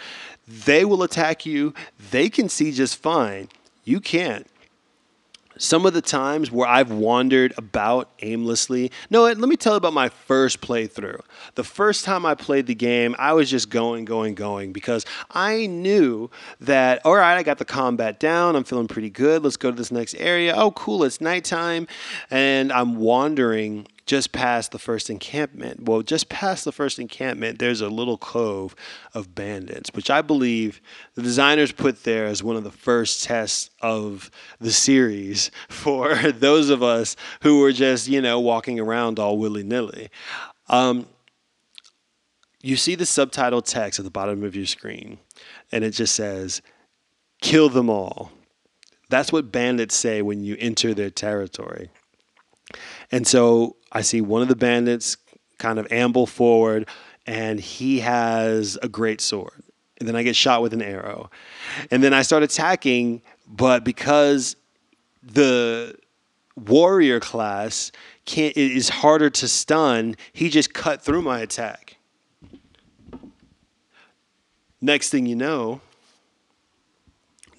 They 0.48 0.87
will 0.87 1.02
attack 1.02 1.44
you, 1.44 1.74
they 2.11 2.30
can 2.30 2.48
see 2.48 2.72
just 2.72 2.96
fine. 2.96 3.48
You 3.85 4.00
can't 4.00 4.46
some 5.62 5.87
of 5.87 5.92
the 5.92 6.03
times 6.03 6.51
where 6.51 6.68
I've 6.68 6.90
wandered 6.90 7.55
about 7.57 8.11
aimlessly. 8.20 8.90
No, 9.11 9.22
let 9.22 9.38
me 9.38 9.57
tell 9.57 9.75
you 9.75 9.77
about 9.77 9.92
my 9.92 10.09
first 10.09 10.61
playthrough. 10.61 11.20
The 11.55 11.62
first 11.62 12.05
time 12.05 12.27
I 12.27 12.35
played 12.35 12.66
the 12.66 12.75
game, 12.75 13.14
I 13.16 13.33
was 13.33 13.48
just 13.48 13.70
going, 13.70 14.05
going, 14.05 14.35
going 14.35 14.72
because 14.72 15.07
I 15.31 15.66
knew 15.66 16.31
that, 16.61 17.01
all 17.05 17.14
right, 17.14 17.37
I 17.37 17.44
got 17.44 17.59
the 17.59 17.64
combat 17.64 18.18
down. 18.18 18.57
I'm 18.57 18.64
feeling 18.64 18.88
pretty 18.88 19.11
good. 19.11 19.44
Let's 19.44 19.57
go 19.57 19.70
to 19.70 19.77
this 19.77 19.92
next 19.92 20.14
area. 20.14 20.53
Oh, 20.57 20.72
cool. 20.72 21.05
It's 21.05 21.20
nighttime. 21.20 21.87
And 22.29 22.72
I'm 22.72 22.96
wandering 22.96 23.87
just 24.05 24.33
past 24.33 24.73
the 24.73 24.79
first 24.79 25.09
encampment. 25.11 25.85
Well, 25.85 26.03
just 26.03 26.29
past 26.29 26.65
the 26.65 26.73
first 26.73 26.99
encampment, 26.99 27.59
there's 27.59 27.81
a 27.81 27.88
little 27.88 28.19
cove 28.19 28.75
of 29.15 29.35
bandits, 29.35 29.91
which 29.95 30.11
I 30.11 30.23
believe 30.23 30.81
the 31.15 31.23
designers 31.23 31.73
put 31.73 32.03
there 32.03 32.27
as 32.27 32.43
one 32.43 32.57
of 32.57 32.65
the 32.65 32.71
first 32.71 33.25
tests 33.25 33.71
of 33.81 34.31
the 34.61 34.73
series 34.73 35.51
for 35.69 36.15
those 36.33 36.71
of 36.71 36.83
us 36.83 37.17
who 37.43 37.61
were 37.61 37.73
just, 37.73 38.09
you 38.09 38.21
know, 38.21 38.41
walking 38.41 38.81
around 38.81 39.19
all 39.19 39.38
willy 39.38 39.62
nilly. 39.62 40.11
Um, 40.69 41.07
you 42.61 42.77
see 42.77 42.95
the 42.95 43.07
subtitle 43.07 43.62
text 43.62 43.99
at 43.99 44.05
the 44.05 44.11
bottom 44.11 44.45
of 44.45 44.55
your 44.55 44.67
screen, 44.67 45.19
and 45.71 45.85
it 45.85 45.91
just 45.91 46.15
says, 46.15 46.62
Kill 47.41 47.69
them 47.69 47.91
all. 47.91 48.31
That's 49.09 49.33
what 49.33 49.51
bandits 49.51 49.97
say 49.97 50.23
when 50.23 50.45
you 50.45 50.57
enter 50.61 50.95
their 50.95 51.11
territory. 51.11 51.91
And 53.12 53.27
so 53.27 53.77
I 53.92 54.01
see 54.01 54.22
one 54.22 54.42
of 54.42 54.48
the 54.48 54.57
bandits 54.57 55.18
kind 55.59 55.79
of 55.79 55.87
amble 55.92 56.27
forward, 56.27 56.88
and 57.27 57.61
he 57.61 58.01
has 58.01 58.79
a 58.83 58.88
great 58.88 59.20
sword. 59.20 59.62
And 60.01 60.09
then 60.09 60.16
I 60.16 60.25
get 60.25 60.35
shot 60.35 60.62
with 60.62 60.72
an 60.72 60.83
arrow. 60.83 61.31
And 61.90 62.03
then 62.03 62.12
I 62.12 62.22
start 62.22 62.42
attacking, 62.42 63.22
but 63.46 63.85
because 63.85 64.57
the 65.22 65.94
warrior 66.57 67.20
class 67.20 67.92
can't, 68.25 68.57
is 68.57 68.88
harder 68.88 69.31
to 69.31 69.46
stun, 69.46 70.16
he 70.33 70.48
just 70.48 70.75
cut 70.75 71.03
through 71.03 71.22
my 71.22 71.40
attack. 71.40 71.98
Next 74.81 75.11
thing 75.11 75.27
you 75.27 75.37
know, 75.37 75.81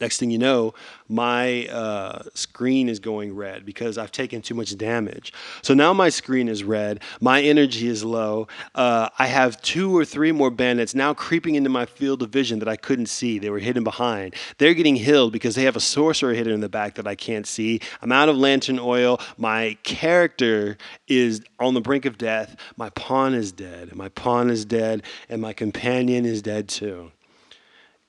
Next 0.03 0.17
thing 0.17 0.31
you 0.31 0.37
know, 0.37 0.73
my 1.09 1.67
uh, 1.67 2.23
screen 2.33 2.89
is 2.89 2.99
going 2.99 3.35
red 3.35 3.65
because 3.65 3.97
I've 3.97 4.11
taken 4.11 4.41
too 4.41 4.55
much 4.55 4.77
damage. 4.77 5.33
So 5.61 5.73
now 5.73 5.93
my 5.93 6.09
screen 6.09 6.47
is 6.47 6.63
red. 6.63 7.01
My 7.19 7.41
energy 7.41 7.87
is 7.87 8.03
low. 8.03 8.47
Uh, 8.73 9.09
I 9.19 9.27
have 9.27 9.61
two 9.61 9.95
or 9.95 10.05
three 10.05 10.31
more 10.31 10.49
bandits 10.49 10.95
now 10.95 11.13
creeping 11.13 11.55
into 11.55 11.69
my 11.69 11.85
field 11.85 12.21
of 12.21 12.29
vision 12.29 12.59
that 12.59 12.67
I 12.67 12.75
couldn't 12.75 13.07
see. 13.07 13.39
They 13.39 13.49
were 13.49 13.59
hidden 13.59 13.83
behind. 13.83 14.35
They're 14.57 14.73
getting 14.73 14.95
healed 14.95 15.33
because 15.33 15.55
they 15.55 15.63
have 15.63 15.75
a 15.75 15.81
sorcerer 15.81 16.33
hidden 16.33 16.53
in 16.53 16.61
the 16.61 16.69
back 16.69 16.95
that 16.95 17.07
I 17.07 17.15
can't 17.15 17.45
see. 17.45 17.79
I'm 18.01 18.11
out 18.11 18.29
of 18.29 18.37
lantern 18.37 18.79
oil. 18.79 19.19
My 19.37 19.77
character 19.83 20.77
is 21.07 21.41
on 21.59 21.73
the 21.73 21.81
brink 21.81 22.05
of 22.05 22.17
death. 22.17 22.55
My 22.77 22.89
pawn 22.91 23.33
is 23.33 23.51
dead. 23.51 23.95
My 23.95 24.09
pawn 24.09 24.49
is 24.49 24.65
dead. 24.65 25.03
And 25.29 25.41
my 25.41 25.53
companion 25.53 26.25
is 26.25 26.41
dead 26.41 26.69
too. 26.69 27.11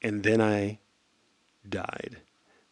And 0.02 0.22
then 0.22 0.40
I 0.40 0.78
died. 1.68 2.18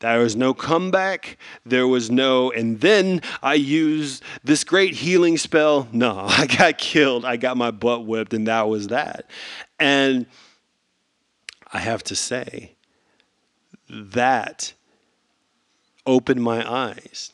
There 0.03 0.19
was 0.19 0.35
no 0.35 0.53
comeback. 0.53 1.39
There 1.65 1.87
was 1.87 2.11
no, 2.11 2.51
and 2.51 2.81
then 2.81 3.23
I 3.41 3.55
used 3.55 4.25
this 4.43 4.65
great 4.65 4.95
healing 4.95 5.39
spell. 5.39 5.87
No, 5.93 6.19
I 6.29 6.47
got 6.47 6.79
killed. 6.79 7.25
I 7.25 7.37
got 7.37 7.57
my 7.57 7.71
butt 7.71 8.05
whipped, 8.05 8.35
and 8.35 8.49
that 8.49 8.69
was 8.69 8.89
that. 8.89 9.31
And 9.79 10.27
I 11.73 11.79
have 11.79 12.03
to 12.05 12.17
say, 12.17 12.73
that 13.89 14.73
opened 16.05 16.43
my 16.43 16.69
eyes. 16.69 17.31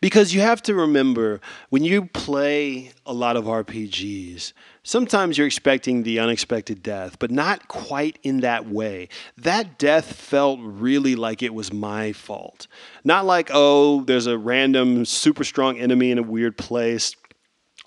Because 0.00 0.34
you 0.34 0.40
have 0.40 0.60
to 0.62 0.74
remember 0.74 1.40
when 1.70 1.84
you 1.84 2.06
play 2.06 2.90
a 3.06 3.12
lot 3.12 3.36
of 3.36 3.44
RPGs, 3.44 4.52
sometimes 4.82 5.38
you're 5.38 5.46
expecting 5.46 6.02
the 6.02 6.18
unexpected 6.18 6.82
death, 6.82 7.18
but 7.18 7.30
not 7.30 7.68
quite 7.68 8.18
in 8.22 8.40
that 8.40 8.68
way. 8.68 9.08
That 9.36 9.78
death 9.78 10.14
felt 10.14 10.60
really 10.62 11.14
like 11.14 11.42
it 11.42 11.54
was 11.54 11.72
my 11.72 12.12
fault. 12.12 12.66
Not 13.04 13.24
like, 13.24 13.50
oh, 13.52 14.02
there's 14.04 14.26
a 14.26 14.38
random 14.38 15.04
super 15.04 15.44
strong 15.44 15.78
enemy 15.78 16.10
in 16.10 16.18
a 16.18 16.22
weird 16.22 16.56
place. 16.56 17.14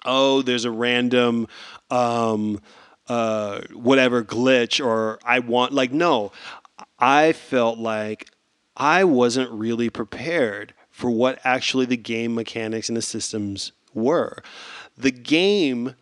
Oh, 0.06 0.42
there's 0.42 0.66
a 0.66 0.72
random 0.72 1.48
um, 1.90 2.62
uh, 3.08 3.62
whatever 3.74 4.24
glitch, 4.24 4.84
or 4.84 5.20
I 5.24 5.40
want, 5.40 5.74
like, 5.74 5.92
no. 5.92 6.32
I 7.00 7.34
felt 7.34 7.78
like 7.78 8.30
I 8.78 9.04
wasn't 9.04 9.52
really 9.52 9.90
prepared 9.90 10.74
for 10.92 11.10
what 11.10 11.40
actually 11.44 11.86
the 11.86 11.98
game 11.98 12.36
mechanics 12.36 12.88
and 12.88 12.98
the 12.98 13.02
systems 13.02 13.74
were. 13.94 14.42
The 14.98 15.12
game 15.12 15.96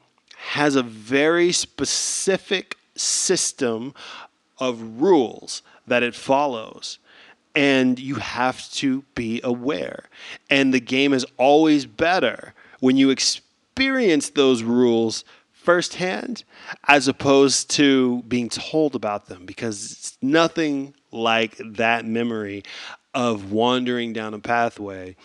has 0.47 0.75
a 0.75 0.83
very 0.83 1.53
specific 1.53 2.77
system 2.95 3.93
of 4.59 5.01
rules 5.01 5.63
that 5.87 6.03
it 6.03 6.13
follows. 6.13 6.99
And 7.55 7.97
you 7.97 8.15
have 8.15 8.69
to 8.73 9.03
be 9.15 9.39
aware. 9.43 10.05
And 10.49 10.73
the 10.73 10.81
game 10.81 11.13
is 11.13 11.25
always 11.37 11.85
better 11.85 12.53
when 12.81 12.97
you 12.97 13.09
experience 13.09 14.31
those 14.31 14.63
rules 14.63 15.23
firsthand 15.51 16.43
as 16.89 17.07
opposed 17.07 17.69
to 17.71 18.21
being 18.23 18.49
told 18.49 18.95
about 18.95 19.27
them 19.27 19.45
because 19.45 19.91
it's 19.91 20.17
nothing 20.21 20.93
like 21.11 21.55
that 21.63 22.05
memory 22.05 22.63
of 23.13 23.51
wandering 23.53 24.11
down 24.11 24.33
a 24.33 24.39
pathway 24.39 25.15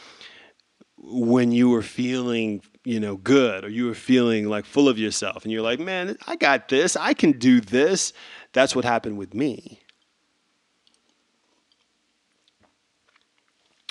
when 0.96 1.50
you 1.52 1.70
were 1.70 1.82
feeling 1.82 2.60
you 2.88 2.98
know, 2.98 3.16
good 3.16 3.66
or 3.66 3.68
you 3.68 3.84
were 3.84 3.94
feeling 3.94 4.48
like 4.48 4.64
full 4.64 4.88
of 4.88 4.98
yourself 4.98 5.44
and 5.44 5.52
you're 5.52 5.60
like, 5.60 5.78
man, 5.78 6.16
I 6.26 6.36
got 6.36 6.68
this, 6.68 6.96
I 6.96 7.12
can 7.12 7.32
do 7.32 7.60
this. 7.60 8.14
That's 8.54 8.74
what 8.74 8.86
happened 8.86 9.18
with 9.18 9.34
me. 9.34 9.78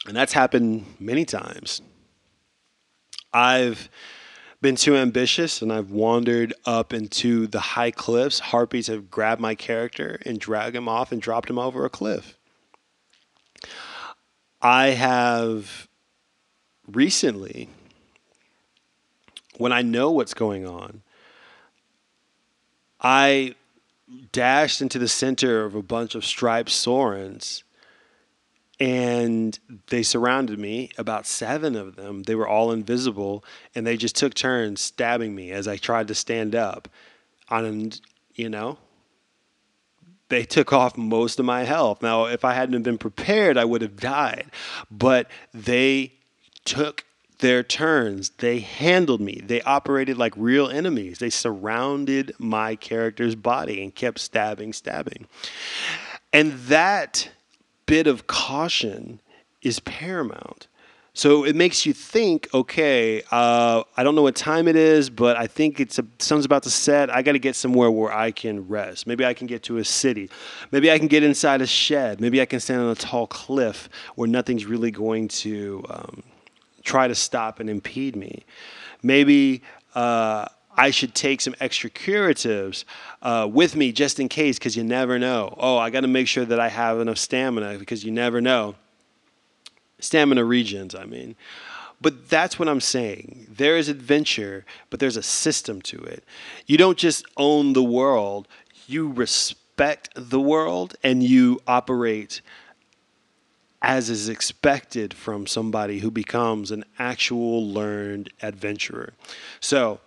And 0.07 0.17
that's 0.17 0.33
happened 0.33 0.95
many 0.99 1.25
times. 1.25 1.79
I've 3.31 3.88
been 4.63 4.75
too 4.75 4.95
ambitious 4.95 5.62
and 5.62 5.71
I've 5.71 5.91
wandered 5.91 6.55
up 6.65 6.91
into 6.91 7.45
the 7.45 7.60
high 7.60 7.91
cliffs. 7.91 8.39
Harpies 8.39 8.88
have 8.88 9.12
grabbed 9.12 9.39
my 9.39 9.53
character 9.53 10.19
and 10.25 10.39
dragged 10.39 10.75
him 10.75 10.89
off 10.89 11.12
and 11.12 11.21
dropped 11.21 11.51
him 11.51 11.60
over 11.60 11.86
a 11.86 11.89
cliff. 11.91 12.36
I 14.60 14.88
have 14.88 15.88
recently 16.88 17.69
when 19.58 19.72
I 19.72 19.82
know 19.82 20.12
what's 20.12 20.34
going 20.34 20.65
on, 20.65 21.02
I 23.02 23.56
dashed 24.32 24.82
into 24.82 25.00
the 25.00 25.08
center 25.08 25.65
of 25.65 25.76
a 25.76 25.82
bunch 25.82 26.15
of 26.15 26.26
striped 26.26 26.70
Saurians 26.70 27.63
and 28.80 29.58
they 29.88 30.04
surrounded 30.04 30.60
me 30.60 30.91
about 30.98 31.26
seven 31.26 31.76
of 31.76 31.96
them. 31.96 32.24
They 32.24 32.36
were 32.36 32.48
all 32.48 32.72
invisible 32.72 33.43
and 33.74 33.86
they 33.86 33.98
just 33.98 34.15
took 34.15 34.34
turns 34.34 34.82
stabbing 34.82 35.34
me 35.34 35.52
as 35.52 35.67
i 35.67 35.78
tried 35.78 36.08
to 36.10 36.15
stand 36.15 36.56
up 36.56 36.88
and 37.50 38.00
you 38.36 38.50
know? 38.50 38.78
They 40.30 40.43
took 40.43 40.74
off 40.74 40.98
most 40.98 41.39
of 41.39 41.46
my 41.46 41.63
health. 41.63 42.02
Now 42.02 42.26
if 42.26 42.46
i 42.46 42.54
hadn't 42.54 42.84
been 42.84 42.98
prepared 42.98 43.58
i 43.58 43.65
would 43.65 43.82
have 43.82 43.98
died. 43.98 44.46
But 44.91 45.30
they 45.54 46.13
took 46.63 47.04
their 47.39 47.63
turns. 47.63 48.32
They 48.32 48.60
handled 48.60 49.21
me. 49.21 49.41
They 49.45 49.62
operated 49.62 50.17
like 50.17 50.34
real 50.36 50.67
enemies. 50.67 51.19
They 51.19 51.30
surrounded 51.30 52.34
my 52.39 52.76
character's 52.76 53.36
body 53.36 53.84
and 53.84 53.93
kept 53.93 54.19
stabbing, 54.19 54.73
stabbing. 54.73 55.28
And 56.34 56.54
that 56.54 57.30
bit 57.86 58.08
of 58.08 58.28
caution 58.28 59.21
is 59.62 59.80
paramount. 59.80 60.67
So 61.13 61.45
it 61.45 61.56
makes 61.56 61.84
you 61.84 61.93
think, 61.93 62.47
okay, 62.54 63.23
uh, 63.32 63.82
I 63.95 64.04
don't 64.04 64.13
know 64.13 64.21
what 64.21 64.36
time 64.36 64.67
it 64.67 64.76
is, 64.76 65.10
but 65.10 65.36
I 65.36 65.47
think 65.47 65.80
it's 65.80 65.97
a, 65.97 66.06
sun's 66.19 66.45
about 66.45 66.62
to 66.63 66.69
set. 66.69 67.10
I 67.10 67.23
got 67.23 67.32
to 67.32 67.39
get 67.39 67.56
somewhere 67.56 67.89
where 67.89 68.13
I 68.13 68.30
can 68.30 68.67
rest. 68.67 69.08
Maybe 69.08 69.26
I 69.26 69.34
can 69.34 69.47
get 69.47 69.63
to 69.63 69.78
a 69.78 69.84
city. 69.84 70.30
Maybe 70.71 70.91
I 70.91 71.00
can 71.00 71.08
get 71.08 71.23
inside 71.23 71.63
a 71.63 71.65
shed. 71.65 72.21
Maybe 72.21 72.39
I 72.39 72.45
can 72.45 72.60
stand 72.60 72.82
on 72.82 72.91
a 72.91 72.95
tall 72.95 73.26
cliff 73.26 73.89
where 74.13 74.28
nothing's 74.28 74.67
really 74.67 74.91
going 74.91 75.28
to 75.30 75.84
um, 75.89 76.23
try 76.88 77.08
to 77.08 77.13
stop 77.13 77.60
and 77.60 77.69
impede 77.69 78.15
me. 78.15 78.45
Maybe 79.04 79.62
uh, 79.93 80.47
I 80.76 80.89
should 80.89 81.13
take 81.13 81.41
some 81.41 81.56
extra 81.60 81.89
curatives 81.89 82.86
uh, 83.21 83.47
with 83.52 83.76
me 83.76 83.91
just 83.91 84.19
in 84.19 84.30
case, 84.30 84.58
because 84.58 84.78
you 84.78 84.84
never 84.84 85.19
know. 85.19 85.54
Oh, 85.60 85.78
I 85.78 85.89
got 85.89 86.02
to 86.02 86.08
make 86.08 86.28
sure 86.28 86.45
that 86.45 86.60
I 86.60 86.69
have 86.69 87.00
enough 87.00 87.17
stamina 87.17 87.78
because 87.78 88.04
you 88.04 88.12
never 88.12 88.39
know. 88.41 88.76
Stamina 90.00 90.43
regions, 90.43 90.95
I 90.95 91.06
mean. 91.06 91.36
But 92.00 92.30
that's 92.30 92.60
what 92.60 92.69
I'm 92.69 92.82
saying. 92.82 93.47
There 93.50 93.76
is 93.76 93.89
adventure, 93.89 94.65
but 94.89 95.00
there's 95.00 95.17
a 95.17 95.23
system 95.23 95.82
to 95.84 95.97
it. 95.97 96.23
You 96.67 96.78
don't 96.78 96.97
just 96.97 97.26
own 97.36 97.73
the 97.73 97.84
world, 97.84 98.47
you 98.86 99.12
respect 99.12 100.10
the 100.15 100.39
world 100.39 100.95
and 101.04 101.23
you 101.23 101.60
operate 101.67 102.41
as 103.81 104.09
is 104.09 104.27
expected 104.27 105.13
from 105.13 105.45
somebody 105.45 105.99
who 105.99 106.09
becomes 106.09 106.71
an 106.71 106.83
actual 106.97 107.67
learned 107.67 108.31
adventurer. 108.41 109.13
So 109.59 109.99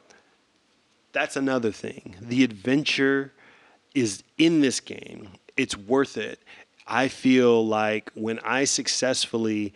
that's 1.13 1.37
another 1.37 1.71
thing. 1.71 2.17
The 2.21 2.45
adventure 2.45 3.33
is 3.95 4.23
in 4.39 4.61
this 4.61 4.81
game, 4.81 5.29
it's 5.57 5.77
worth 5.77 6.17
it. 6.17 6.41
I 6.87 7.09
feel 7.09 7.67
like 7.67 8.11
when 8.15 8.41
I 8.41 8.65
successfully 8.65 9.73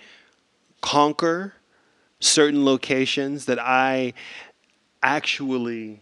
conquer 0.80 1.54
certain 2.20 2.64
locations, 2.64 3.46
that 3.46 3.58
I 3.58 4.14
actually 5.02 6.00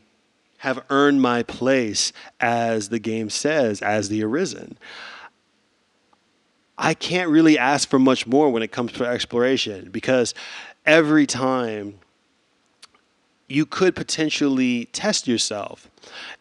have 0.58 0.84
earned 0.90 1.20
my 1.20 1.42
place 1.42 2.12
as 2.40 2.88
the 2.88 2.98
game 2.98 3.28
says, 3.28 3.82
as 3.82 4.08
the 4.08 4.22
Arisen. 4.22 4.78
I 6.82 6.94
can't 6.94 7.30
really 7.30 7.56
ask 7.56 7.88
for 7.88 8.00
much 8.00 8.26
more 8.26 8.50
when 8.50 8.60
it 8.60 8.72
comes 8.72 8.90
to 8.94 9.06
exploration 9.06 9.90
because 9.92 10.34
every 10.84 11.26
time 11.26 12.00
you 13.46 13.64
could 13.64 13.94
potentially 13.94 14.86
test 14.86 15.28
yourself. 15.28 15.88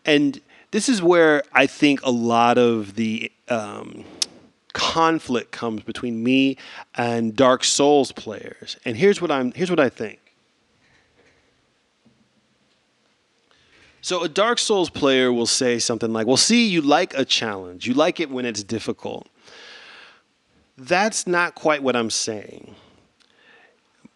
And 0.03 0.41
this 0.71 0.89
is 0.89 0.99
where 0.99 1.43
I 1.53 1.67
think 1.67 2.01
a 2.01 2.09
lot 2.09 2.57
of 2.57 2.95
the 2.95 3.31
um, 3.49 4.03
conflict 4.73 5.51
comes 5.51 5.83
between 5.83 6.23
me 6.23 6.57
and 6.95 7.35
Dark 7.35 7.63
Souls 7.63 8.11
players. 8.11 8.77
And 8.83 8.97
here's 8.97 9.21
what 9.21 9.29
I'm 9.29 9.51
here's 9.51 9.69
what 9.69 9.79
I 9.79 9.89
think. 9.89 10.17
So 14.01 14.23
a 14.23 14.29
Dark 14.29 14.57
Souls 14.57 14.89
player 14.89 15.31
will 15.31 15.45
say 15.45 15.77
something 15.77 16.11
like, 16.11 16.25
"Well, 16.25 16.37
see, 16.37 16.67
you 16.67 16.81
like 16.81 17.13
a 17.13 17.25
challenge. 17.25 17.85
You 17.85 17.93
like 17.93 18.19
it 18.19 18.31
when 18.31 18.45
it's 18.45 18.63
difficult." 18.63 19.27
That's 20.81 21.27
not 21.27 21.53
quite 21.53 21.83
what 21.83 21.95
I'm 21.95 22.09
saying. 22.09 22.73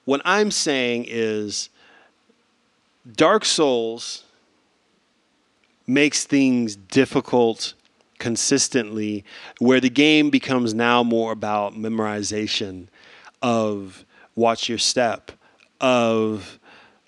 What 0.06 0.22
I'm 0.26 0.50
saying 0.50 1.06
is 1.08 1.70
Dark 3.16 3.46
Souls 3.46 4.24
makes 5.86 6.26
things 6.26 6.76
difficult 6.76 7.76
consistently, 8.18 9.24
where 9.60 9.80
the 9.80 9.92
game 9.92 10.32
becomes 10.32 10.74
now 10.74 11.04
more 11.04 11.32
about 11.32 11.76
memorization 11.76 12.88
of 13.44 14.04
watch 14.36 14.68
your 14.68 14.80
step, 14.80 15.32
of 15.80 16.58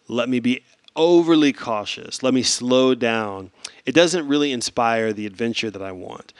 let 0.08 0.30
me 0.30 0.40
be 0.40 0.62
overly 0.96 1.52
cautious, 1.52 2.22
let 2.22 2.36
me 2.36 2.44
slow 2.44 2.94
down. 2.94 3.50
It 3.88 3.96
doesn't 3.96 4.28
really 4.28 4.52
inspire 4.52 5.14
the 5.14 5.26
adventure 5.26 5.72
that 5.72 5.82
I 5.82 5.94
want. 5.94 6.32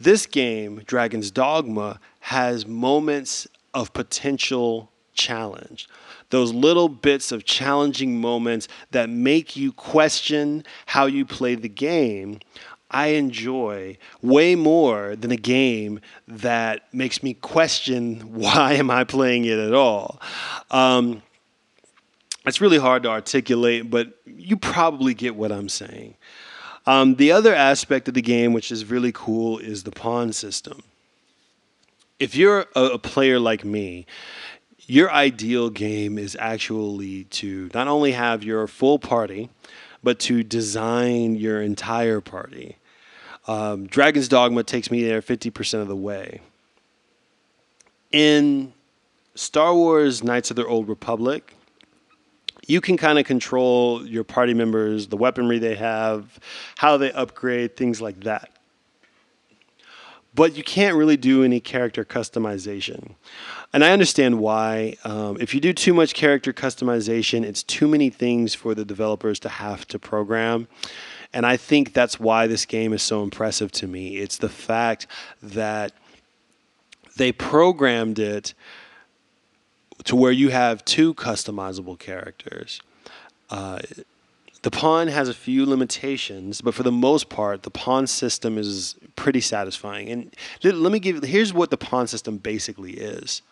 This 0.00 0.26
game, 0.26 0.82
Dragon's 0.86 1.30
Dogma, 1.30 2.00
has 2.22 2.66
moments 2.66 3.48
of 3.74 3.92
potential 3.92 4.90
challenge. 5.12 5.88
Those 6.30 6.52
little 6.52 6.88
bits 6.88 7.32
of 7.32 7.44
challenging 7.44 8.20
moments 8.20 8.68
that 8.92 9.10
make 9.10 9.56
you 9.56 9.72
question 9.72 10.64
how 10.86 11.06
you 11.06 11.26
play 11.26 11.56
the 11.56 11.68
game, 11.68 12.38
I 12.92 13.08
enjoy 13.08 13.98
way 14.22 14.54
more 14.54 15.16
than 15.16 15.32
a 15.32 15.36
game 15.36 16.00
that 16.28 16.82
makes 16.94 17.22
me 17.22 17.34
question 17.34 18.20
why 18.32 18.74
am 18.74 18.90
I 18.90 19.02
playing 19.02 19.44
it 19.44 19.58
at 19.58 19.74
all. 19.74 20.20
Um, 20.70 21.22
it's 22.46 22.60
really 22.60 22.78
hard 22.78 23.02
to 23.02 23.08
articulate, 23.08 23.90
but 23.90 24.14
you 24.26 24.56
probably 24.56 25.14
get 25.14 25.34
what 25.34 25.50
I'm 25.50 25.68
saying. 25.68 26.16
Um, 26.86 27.16
the 27.16 27.32
other 27.32 27.54
aspect 27.54 28.08
of 28.08 28.14
the 28.14 28.22
game, 28.22 28.52
which 28.52 28.72
is 28.72 28.84
really 28.84 29.12
cool, 29.12 29.58
is 29.58 29.82
the 29.82 29.92
pawn 29.92 30.32
system. 30.32 30.82
If 32.22 32.36
you're 32.36 32.66
a, 32.76 33.00
player 33.00 33.40
like 33.40 33.64
me, 33.64 34.06
your 34.78 35.10
ideal 35.10 35.70
game 35.70 36.18
is 36.18 36.36
actually 36.38 37.24
to 37.24 37.68
not 37.74 37.88
only 37.88 38.12
have 38.12 38.44
your 38.44 38.68
full 38.68 39.00
party, 39.00 39.50
but 40.04 40.20
to 40.20 40.44
design 40.44 41.34
your 41.34 41.60
entire 41.60 42.20
party. 42.20 42.76
Um, 43.48 43.88
Dragon's 43.88 44.28
Dogma 44.28 44.62
takes 44.62 44.88
me 44.88 45.02
there 45.02 45.20
50% 45.20 45.80
of 45.80 45.88
the 45.88 45.96
way. 45.96 46.40
In 48.12 48.72
Star 49.34 49.74
Wars 49.74 50.22
Knights 50.22 50.50
of 50.50 50.54
the 50.54 50.64
Old 50.64 50.88
Republic, 50.88 51.56
you 52.68 52.80
can 52.80 52.96
kind 52.96 53.18
of 53.18 53.24
control 53.24 54.06
your 54.06 54.22
party 54.22 54.54
members, 54.54 55.08
the 55.08 55.16
weaponry 55.16 55.58
they 55.58 55.74
have, 55.74 56.38
how 56.76 56.96
they 56.96 57.10
upgrade, 57.10 57.76
things 57.76 58.00
like 58.00 58.22
that. 58.22 58.51
But 60.34 60.56
you 60.56 60.62
can't 60.62 60.96
really 60.96 61.18
do 61.18 61.44
any 61.44 61.60
character 61.60 62.04
customization. 62.04 63.14
And 63.72 63.84
I 63.84 63.92
understand 63.92 64.38
why. 64.38 64.96
Um, 65.04 65.36
if 65.40 65.54
you 65.54 65.60
do 65.60 65.72
too 65.72 65.92
much 65.92 66.14
character 66.14 66.52
customization, 66.52 67.44
it's 67.44 67.62
too 67.62 67.86
many 67.86 68.08
things 68.08 68.54
for 68.54 68.74
the 68.74 68.84
developers 68.84 69.38
to 69.40 69.48
have 69.48 69.86
to 69.88 69.98
program. 69.98 70.68
And 71.34 71.44
I 71.44 71.56
think 71.56 71.92
that's 71.92 72.18
why 72.18 72.46
this 72.46 72.64
game 72.66 72.92
is 72.92 73.02
so 73.02 73.22
impressive 73.22 73.72
to 73.72 73.86
me. 73.86 74.16
It's 74.16 74.38
the 74.38 74.48
fact 74.48 75.06
that 75.42 75.92
they 77.16 77.32
programmed 77.32 78.18
it 78.18 78.54
to 80.04 80.16
where 80.16 80.32
you 80.32 80.48
have 80.48 80.84
two 80.84 81.14
customizable 81.14 81.98
characters. 81.98 82.80
Uh, 83.50 83.80
the 84.62 84.70
pawn 84.70 85.08
has 85.08 85.28
a 85.28 85.34
few 85.34 85.66
limitations, 85.66 86.60
but 86.60 86.72
for 86.72 86.84
the 86.84 86.92
most 86.92 87.28
part, 87.28 87.64
the 87.64 87.70
pawn 87.70 88.06
system 88.06 88.56
is 88.56 88.94
pretty 89.16 89.40
satisfying. 89.40 90.08
And 90.08 90.36
let 90.62 90.92
me 90.92 91.00
give 91.00 91.22
here's 91.24 91.52
what 91.52 91.70
the 91.70 91.76
pawn 91.76 92.06
system 92.06 92.38
basically 92.38 92.92
is. 92.92 93.42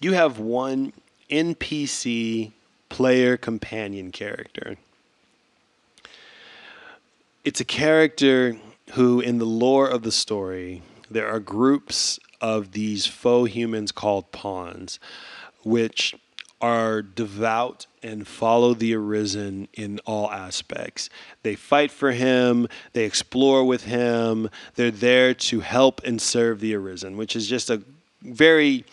You 0.00 0.14
have 0.14 0.38
one 0.38 0.94
NPC 1.30 2.52
player 2.88 3.36
companion 3.36 4.10
character. 4.10 4.76
It's 7.44 7.60
a 7.60 7.64
character 7.64 8.56
who, 8.92 9.20
in 9.20 9.38
the 9.38 9.44
lore 9.44 9.88
of 9.88 10.02
the 10.02 10.12
story, 10.12 10.82
there 11.10 11.28
are 11.28 11.40
groups 11.40 12.18
of 12.40 12.72
these 12.72 13.06
faux 13.06 13.52
humans 13.52 13.92
called 13.92 14.32
pawns, 14.32 14.98
which 15.62 16.14
are 16.60 17.02
devout 17.02 17.86
and 18.02 18.26
follow 18.26 18.72
the 18.74 18.94
arisen 18.94 19.68
in 19.74 19.98
all 20.06 20.30
aspects. 20.30 21.10
They 21.42 21.54
fight 21.54 21.90
for 21.90 22.12
him, 22.12 22.68
they 22.92 23.04
explore 23.04 23.64
with 23.64 23.84
him, 23.84 24.48
they're 24.74 24.90
there 24.90 25.34
to 25.34 25.60
help 25.60 26.00
and 26.04 26.20
serve 26.20 26.60
the 26.60 26.74
arisen, 26.74 27.16
which 27.16 27.36
is 27.36 27.46
just 27.46 27.68
a 27.68 27.82
very 28.22 28.84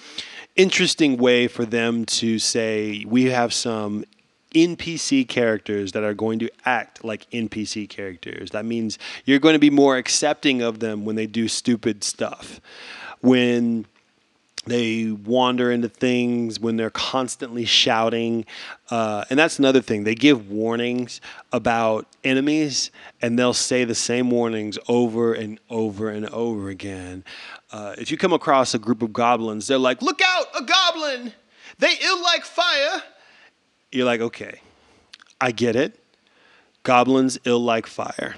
interesting 0.55 1.17
way 1.17 1.47
for 1.47 1.65
them 1.65 2.05
to 2.05 2.37
say 2.37 3.05
we 3.07 3.25
have 3.25 3.53
some 3.53 4.05
NPC 4.53 5.27
characters 5.27 5.93
that 5.93 6.03
are 6.03 6.13
going 6.13 6.39
to 6.39 6.49
act 6.65 7.03
like 7.03 7.29
NPC 7.31 7.89
characters. 7.89 8.51
That 8.51 8.65
means 8.65 8.99
you're 9.25 9.39
going 9.39 9.53
to 9.53 9.59
be 9.59 9.71
more 9.71 9.97
accepting 9.97 10.61
of 10.61 10.79
them 10.79 11.05
when 11.05 11.15
they 11.15 11.25
do 11.25 11.47
stupid 11.47 12.03
stuff. 12.03 12.61
When 13.21 13.87
they 14.65 15.11
wander 15.11 15.71
into 15.71 15.89
things 15.89 16.59
when 16.59 16.77
they're 16.77 16.89
constantly 16.89 17.65
shouting. 17.65 18.45
Uh, 18.89 19.25
and 19.29 19.37
that's 19.37 19.59
another 19.59 19.81
thing. 19.81 20.05
They 20.05 20.15
give 20.15 20.49
warnings 20.49 21.19
about 21.51 22.07
enemies, 22.23 22.91
and 23.21 23.37
they'll 23.37 23.53
say 23.53 23.83
the 23.83 23.95
same 23.95 24.29
warnings 24.29 24.79
over 24.87 25.33
and 25.33 25.59
over 25.69 26.09
and 26.09 26.27
over 26.29 26.69
again. 26.69 27.25
Uh, 27.71 27.95
if 27.97 28.09
you 28.09 28.17
come 28.17 28.31
across 28.31 28.73
a 28.73 28.79
group 28.79 29.01
of 29.01 29.11
goblins, 29.11 29.67
they're 29.67 29.77
like, 29.77 30.01
Look 30.01 30.21
out, 30.21 30.45
a 30.57 30.63
goblin! 30.63 31.33
They 31.79 31.95
ill 32.01 32.21
like 32.23 32.45
fire. 32.45 33.03
You're 33.91 34.05
like, 34.05 34.21
Okay, 34.21 34.61
I 35.41 35.51
get 35.51 35.75
it. 35.75 35.99
Goblins 36.83 37.37
ill 37.45 37.63
like 37.63 37.87
fire. 37.87 38.35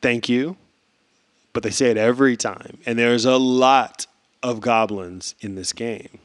Thank 0.00 0.28
you. 0.28 0.56
But 1.52 1.62
they 1.62 1.70
say 1.70 1.90
it 1.90 1.96
every 1.96 2.36
time. 2.36 2.78
And 2.86 2.98
there's 2.98 3.26
a 3.26 3.36
lot 3.36 4.06
of 4.42 4.60
goblins 4.60 5.34
in 5.40 5.54
this 5.54 5.72
game. 5.72 6.18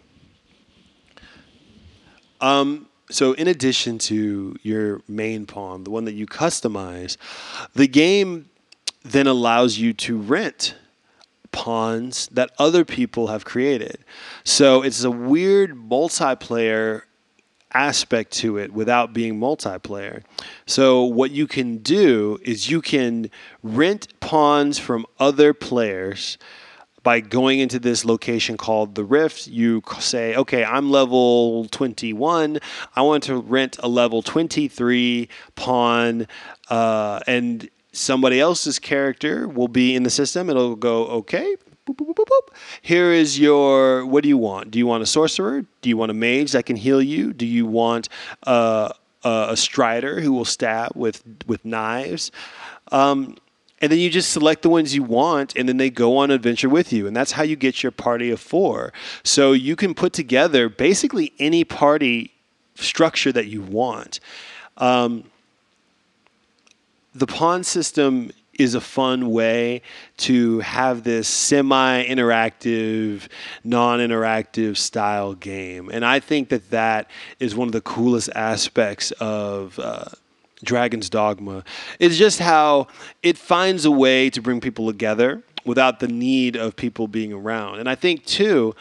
Um, 2.41 2.87
so, 3.09 3.33
in 3.33 3.47
addition 3.47 3.97
to 3.99 4.57
your 4.63 5.01
main 5.07 5.45
pawn, 5.45 5.83
the 5.83 5.89
one 5.89 6.05
that 6.05 6.13
you 6.13 6.27
customize, 6.27 7.17
the 7.73 7.87
game 7.87 8.49
then 9.03 9.27
allows 9.27 9.77
you 9.77 9.93
to 9.93 10.17
rent 10.17 10.75
pawns 11.51 12.27
that 12.27 12.51
other 12.59 12.83
people 12.83 13.27
have 13.27 13.45
created. 13.45 13.99
So, 14.43 14.83
it's 14.83 15.03
a 15.03 15.11
weird 15.11 15.71
multiplayer 15.71 17.03
aspect 17.73 18.31
to 18.31 18.57
it 18.57 18.73
without 18.73 19.13
being 19.13 19.39
multiplayer. 19.39 20.23
So 20.65 21.03
what 21.03 21.31
you 21.31 21.47
can 21.47 21.77
do 21.77 22.39
is 22.41 22.69
you 22.69 22.81
can 22.81 23.29
rent 23.61 24.19
pawns 24.19 24.79
from 24.79 25.05
other 25.19 25.53
players 25.53 26.37
by 27.07 27.21
going 27.21 27.59
into 27.59 27.79
this 27.79 28.03
location 28.03 28.57
called 28.57 28.95
the 28.95 29.03
Rift, 29.05 29.47
you 29.47 29.81
say, 29.97 30.35
okay, 30.35 30.65
I'm 30.65 30.91
level 30.91 31.63
21. 31.71 32.59
I 32.97 33.01
want 33.01 33.23
to 33.23 33.37
rent 33.37 33.77
a 33.79 33.87
level 33.87 34.21
23 34.21 35.29
pawn, 35.55 36.27
uh, 36.69 37.21
and 37.25 37.69
somebody 37.93 38.41
else's 38.41 38.77
character 38.77 39.47
will 39.47 39.69
be 39.69 39.95
in 39.95 40.03
the 40.03 40.09
system. 40.09 40.49
It'll 40.49 40.75
go, 40.75 41.05
okay, 41.07 41.55
boop, 41.87 41.95
boop, 41.95 42.13
boop, 42.13 42.49
here 42.81 43.13
is 43.13 43.39
your, 43.39 44.05
what 44.05 44.21
do 44.21 44.27
you 44.27 44.37
want? 44.37 44.69
Do 44.71 44.77
you 44.77 44.85
want 44.85 45.01
a 45.01 45.05
sorcerer? 45.05 45.63
Do 45.81 45.87
you 45.87 45.95
want 45.95 46.11
a 46.11 46.13
mage 46.13 46.51
that 46.51 46.65
can 46.65 46.75
heal 46.75 47.01
you? 47.01 47.31
Do 47.31 47.45
you 47.45 47.65
want 47.65 48.09
uh, 48.43 48.91
a 49.23 49.55
strider 49.55 50.19
who 50.19 50.33
will 50.33 50.43
stab 50.43 50.91
with, 50.93 51.23
with 51.47 51.63
knives? 51.63 52.33
Um, 52.91 53.37
and 53.81 53.91
then 53.91 53.99
you 53.99 54.09
just 54.09 54.31
select 54.31 54.61
the 54.63 54.69
ones 54.69 54.95
you 54.95 55.03
want 55.03 55.55
and 55.55 55.69
then 55.69 55.77
they 55.77 55.89
go 55.89 56.17
on 56.17 56.31
adventure 56.31 56.69
with 56.69 56.91
you 56.91 57.07
and 57.07 57.15
that's 57.15 57.33
how 57.33 57.43
you 57.43 57.55
get 57.55 57.83
your 57.83 57.91
party 57.91 58.31
of 58.31 58.39
four 58.39 58.91
so 59.23 59.51
you 59.51 59.75
can 59.75 59.93
put 59.93 60.13
together 60.13 60.69
basically 60.69 61.33
any 61.39 61.63
party 61.63 62.31
structure 62.75 63.31
that 63.31 63.47
you 63.47 63.61
want 63.61 64.19
um, 64.77 65.23
the 67.13 67.27
pawn 67.27 67.63
system 67.63 68.31
is 68.57 68.75
a 68.75 68.81
fun 68.81 69.29
way 69.29 69.81
to 70.17 70.59
have 70.59 71.03
this 71.03 71.27
semi 71.27 72.03
interactive, 72.05 73.27
non 73.63 73.99
interactive 73.99 74.77
style 74.77 75.33
game. 75.33 75.89
And 75.89 76.03
I 76.03 76.19
think 76.19 76.49
that 76.49 76.69
that 76.71 77.09
is 77.39 77.55
one 77.55 77.67
of 77.67 77.71
the 77.71 77.81
coolest 77.81 78.29
aspects 78.35 79.11
of. 79.11 79.79
Uh, 79.79 80.05
Dragon's 80.63 81.09
Dogma 81.09 81.63
is 81.99 82.17
just 82.17 82.39
how 82.39 82.87
it 83.23 83.37
finds 83.37 83.85
a 83.85 83.91
way 83.91 84.29
to 84.31 84.41
bring 84.41 84.59
people 84.59 84.87
together 84.87 85.43
without 85.65 85.99
the 85.99 86.07
need 86.07 86.55
of 86.55 86.75
people 86.75 87.07
being 87.07 87.33
around. 87.33 87.79
And 87.79 87.89
I 87.89 87.95
think, 87.95 88.25
too, 88.25 88.73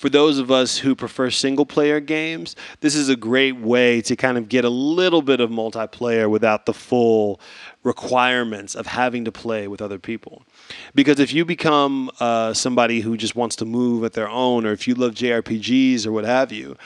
for 0.00 0.08
those 0.08 0.38
of 0.38 0.50
us 0.50 0.78
who 0.78 0.94
prefer 0.94 1.28
single 1.28 1.66
player 1.66 2.00
games, 2.00 2.56
this 2.80 2.94
is 2.94 3.10
a 3.10 3.16
great 3.16 3.60
way 3.60 4.00
to 4.00 4.16
kind 4.16 4.38
of 4.38 4.48
get 4.48 4.64
a 4.64 4.70
little 4.70 5.20
bit 5.20 5.40
of 5.40 5.50
multiplayer 5.50 6.28
without 6.30 6.64
the 6.64 6.72
full 6.72 7.38
requirements 7.82 8.74
of 8.74 8.86
having 8.86 9.26
to 9.26 9.32
play 9.32 9.68
with 9.68 9.82
other 9.82 9.98
people. 9.98 10.42
Because 10.94 11.20
if 11.20 11.34
you 11.34 11.44
become 11.44 12.10
uh, 12.18 12.54
somebody 12.54 13.02
who 13.02 13.18
just 13.18 13.36
wants 13.36 13.56
to 13.56 13.66
move 13.66 14.02
at 14.02 14.14
their 14.14 14.28
own, 14.28 14.64
or 14.64 14.72
if 14.72 14.88
you 14.88 14.94
love 14.94 15.12
JRPGs 15.12 16.06
or 16.06 16.12
what 16.12 16.24
have 16.24 16.50
you, 16.50 16.78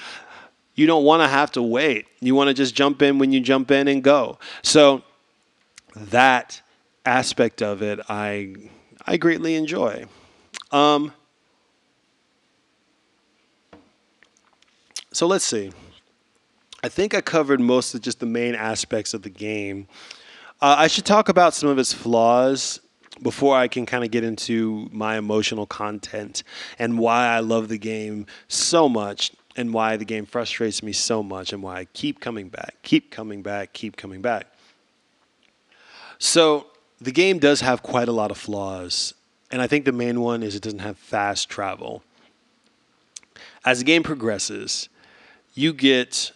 you 0.74 0.86
don't 0.86 1.04
want 1.04 1.22
to 1.22 1.28
have 1.28 1.52
to 1.52 1.62
wait. 1.62 2.06
You 2.20 2.34
want 2.34 2.48
to 2.48 2.54
just 2.54 2.74
jump 2.74 3.02
in 3.02 3.18
when 3.18 3.32
you 3.32 3.40
jump 3.40 3.70
in 3.70 3.88
and 3.88 4.02
go. 4.02 4.38
So 4.62 5.02
that 5.96 6.60
aspect 7.06 7.62
of 7.62 7.82
it, 7.82 8.00
I 8.08 8.54
I 9.06 9.16
greatly 9.16 9.54
enjoy. 9.54 10.06
Um, 10.72 11.12
so 15.12 15.26
let's 15.26 15.44
see. 15.44 15.70
I 16.82 16.88
think 16.88 17.14
I 17.14 17.20
covered 17.20 17.60
most 17.60 17.94
of 17.94 18.02
just 18.02 18.20
the 18.20 18.26
main 18.26 18.54
aspects 18.54 19.14
of 19.14 19.22
the 19.22 19.30
game. 19.30 19.86
Uh, 20.60 20.76
I 20.78 20.86
should 20.86 21.06
talk 21.06 21.28
about 21.28 21.54
some 21.54 21.68
of 21.68 21.78
its 21.78 21.92
flaws 21.92 22.80
before 23.22 23.56
I 23.56 23.68
can 23.68 23.86
kind 23.86 24.04
of 24.04 24.10
get 24.10 24.24
into 24.24 24.88
my 24.92 25.16
emotional 25.16 25.66
content 25.66 26.42
and 26.78 26.98
why 26.98 27.28
I 27.28 27.40
love 27.40 27.68
the 27.68 27.78
game 27.78 28.26
so 28.48 28.88
much 28.88 29.32
and 29.56 29.72
why 29.72 29.96
the 29.96 30.04
game 30.04 30.26
frustrates 30.26 30.82
me 30.82 30.92
so 30.92 31.22
much 31.22 31.52
and 31.52 31.62
why 31.62 31.80
I 31.80 31.84
keep 31.86 32.20
coming 32.20 32.48
back, 32.48 32.76
keep 32.82 33.10
coming 33.10 33.42
back, 33.42 33.72
keep 33.72 33.96
coming 33.96 34.20
back. 34.20 34.46
So 36.18 36.66
the 37.00 37.12
game 37.12 37.38
does 37.38 37.60
have 37.60 37.82
quite 37.82 38.08
a 38.08 38.12
lot 38.12 38.30
of 38.30 38.38
flaws, 38.38 39.14
and 39.50 39.60
I 39.60 39.66
think 39.66 39.84
the 39.84 39.92
main 39.92 40.20
one 40.20 40.42
is 40.42 40.54
it 40.54 40.62
doesn't 40.62 40.78
have 40.80 40.98
fast 40.98 41.48
travel. 41.48 42.02
As 43.64 43.78
the 43.78 43.84
game 43.84 44.02
progresses, 44.02 44.88
you 45.54 45.72
get 45.72 46.32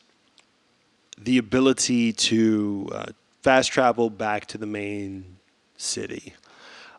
the 1.17 1.39
ability 1.39 2.13
to 2.13 2.89
uh, 2.93 3.07
fast 3.43 3.73
travel 3.73 4.11
back 4.11 4.47
to 4.47 4.59
the 4.59 4.67
main 4.67 5.37
city 5.77 6.35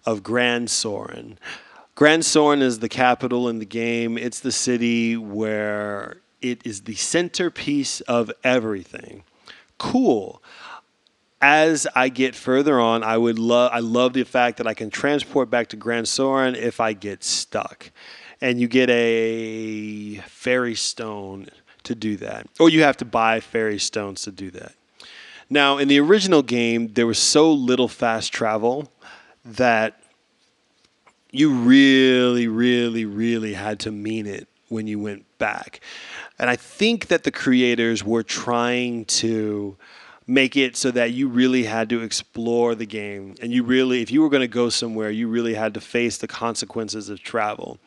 of 0.05 0.23
Gran 0.23 0.67
Soren. 0.67 1.37
Gran 1.99 2.23
Soren 2.23 2.61
is 2.61 2.79
the 2.79 2.87
capital 2.87 3.49
in 3.49 3.59
the 3.59 3.65
game. 3.65 4.17
It's 4.17 4.39
the 4.39 4.53
city 4.53 5.17
where 5.17 6.21
it 6.41 6.65
is 6.65 6.83
the 6.83 6.95
centerpiece 6.95 7.99
of 7.99 8.31
everything. 8.41 9.25
Cool. 9.77 10.41
As 11.41 11.87
I 11.97 12.07
get 12.07 12.35
further 12.35 12.79
on, 12.79 13.03
I 13.03 13.17
would 13.17 13.37
love 13.37 13.71
I 13.73 13.79
love 13.79 14.13
the 14.13 14.23
fact 14.23 14.59
that 14.59 14.65
I 14.65 14.73
can 14.73 14.89
transport 14.89 15.49
back 15.49 15.67
to 15.67 15.75
Gran 15.75 16.05
Soren 16.05 16.55
if 16.55 16.79
I 16.79 16.93
get 16.93 17.21
stuck. 17.21 17.91
And 18.39 18.61
you 18.61 18.69
get 18.69 18.89
a 18.89 20.19
fairy 20.25 20.75
stone 20.75 21.49
to 21.83 21.95
do 21.95 22.15
that. 22.15 22.47
Or 22.61 22.69
you 22.69 22.81
have 22.83 22.95
to 22.95 23.05
buy 23.05 23.41
fairy 23.41 23.77
stones 23.77 24.21
to 24.21 24.31
do 24.31 24.51
that. 24.51 24.71
Now, 25.49 25.77
in 25.77 25.89
the 25.89 25.99
original 25.99 26.43
game, 26.43 26.93
there 26.93 27.07
was 27.07 27.19
so 27.19 27.51
little 27.51 27.89
fast 27.89 28.31
travel 28.31 28.89
that 29.43 29.98
you 31.31 31.51
really, 31.51 32.47
really, 32.47 33.05
really 33.05 33.53
had 33.53 33.79
to 33.81 33.91
mean 33.91 34.25
it 34.25 34.47
when 34.69 34.87
you 34.87 34.99
went 34.99 35.25
back. 35.37 35.79
And 36.37 36.49
I 36.49 36.55
think 36.55 37.07
that 37.07 37.23
the 37.23 37.31
creators 37.31 38.03
were 38.03 38.23
trying 38.23 39.05
to 39.05 39.77
make 40.25 40.55
it 40.55 40.77
so 40.77 40.91
that 40.91 41.11
you 41.11 41.27
really 41.27 41.63
had 41.63 41.89
to 41.89 42.01
explore 42.01 42.75
the 42.75 42.85
game. 42.85 43.35
And 43.41 43.51
you 43.51 43.63
really, 43.63 44.01
if 44.01 44.11
you 44.11 44.21
were 44.21 44.29
going 44.29 44.41
to 44.41 44.47
go 44.47 44.69
somewhere, 44.69 45.09
you 45.09 45.27
really 45.27 45.55
had 45.55 45.73
to 45.73 45.81
face 45.81 46.17
the 46.17 46.27
consequences 46.27 47.09
of 47.09 47.21
travel. 47.21 47.79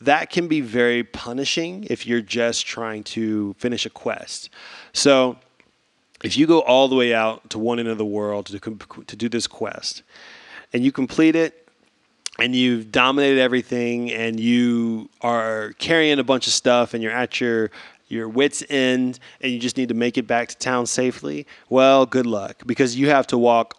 That 0.00 0.30
can 0.30 0.48
be 0.48 0.60
very 0.60 1.04
punishing 1.04 1.86
if 1.88 2.06
you're 2.06 2.20
just 2.20 2.66
trying 2.66 3.04
to 3.04 3.54
finish 3.58 3.86
a 3.86 3.90
quest. 3.90 4.50
So, 4.92 5.36
if 6.24 6.36
you 6.36 6.46
go 6.46 6.60
all 6.60 6.88
the 6.88 6.96
way 6.96 7.12
out 7.12 7.50
to 7.50 7.58
one 7.58 7.78
end 7.78 7.88
of 7.88 7.98
the 7.98 8.04
world 8.04 8.46
to, 8.46 8.58
to 8.58 9.16
do 9.16 9.28
this 9.28 9.46
quest 9.46 10.02
and 10.72 10.82
you 10.82 10.90
complete 10.90 11.36
it 11.36 11.65
and 12.38 12.54
you've 12.54 12.92
dominated 12.92 13.40
everything 13.40 14.12
and 14.12 14.38
you 14.38 15.08
are 15.20 15.72
carrying 15.78 16.18
a 16.18 16.24
bunch 16.24 16.46
of 16.46 16.52
stuff 16.52 16.94
and 16.94 17.02
you're 17.02 17.12
at 17.12 17.40
your 17.40 17.70
your 18.08 18.28
wits 18.28 18.62
end 18.70 19.18
and 19.40 19.50
you 19.50 19.58
just 19.58 19.76
need 19.76 19.88
to 19.88 19.94
make 19.94 20.16
it 20.16 20.28
back 20.28 20.48
to 20.48 20.56
town 20.58 20.86
safely 20.86 21.46
well 21.68 22.06
good 22.06 22.26
luck 22.26 22.62
because 22.64 22.96
you 22.96 23.08
have 23.08 23.26
to 23.26 23.36
walk 23.36 23.74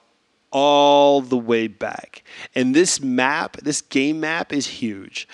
all 0.51 1.21
the 1.21 1.37
way 1.37 1.67
back. 1.67 2.23
And 2.55 2.75
this 2.75 3.01
map 3.01 3.57
this 3.57 3.81
game 3.81 4.19
map 4.19 4.53
is 4.53 4.67
huge. 4.67 5.27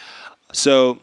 So 0.51 0.99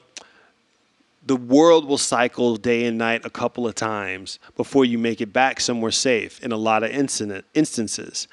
the 1.25 1.37
world 1.37 1.85
will 1.87 1.99
cycle 1.99 2.57
day 2.57 2.87
and 2.87 2.99
night 2.99 3.25
a 3.25 3.31
couple 3.31 3.67
of 3.67 3.75
times 3.75 4.39
before 4.57 4.85
you 4.85 4.99
make 4.99 5.21
it 5.21 5.33
back 5.33 5.61
somewhere 5.61 5.91
safe 5.91 6.43
in 6.43 6.51
a 6.51 6.57
lot 6.57 6.83
of 6.83 6.91
incident, 6.91 7.45
instances. 7.55 8.27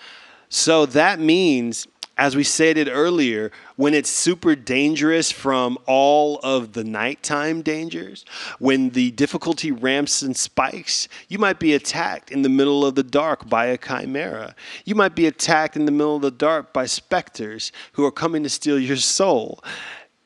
So 0.50 0.86
that 0.88 1.20
means 1.20 1.88
as 2.18 2.36
we 2.36 2.44
stated 2.44 2.90
earlier, 2.90 3.52
when 3.76 3.94
it's 3.94 4.10
super 4.10 4.56
dangerous 4.56 5.32
from 5.32 5.78
all 5.86 6.40
of 6.42 6.74
the 6.74 6.84
nighttime 6.84 7.62
dangers, 7.62 8.26
when 8.58 8.90
the 8.90 9.12
difficulty 9.12 9.72
ramps 9.72 10.24
and 10.24 10.36
spikes, 10.36 11.08
you 11.28 11.38
might 11.38 11.60
be 11.60 11.74
attacked 11.74 12.32
in 12.32 12.42
the 12.42 12.50
middle 12.50 12.84
of 12.86 12.96
the 12.96 13.04
dark 13.04 13.48
by 13.48 13.68
a 13.68 13.78
chimera. 13.78 14.56
You 14.84 14.96
might 14.96 15.16
be 15.16 15.28
attacked 15.28 15.76
in 15.76 15.86
the 15.86 15.92
middle 15.92 16.16
of 16.16 16.24
the 16.24 16.32
dark 16.32 16.74
by 16.74 16.88
specters 16.88 17.72
who 17.94 18.04
are 18.04 18.12
coming 18.12 18.42
to 18.44 18.50
steal 18.50 18.80
your 18.80 18.98
soul. 18.98 19.64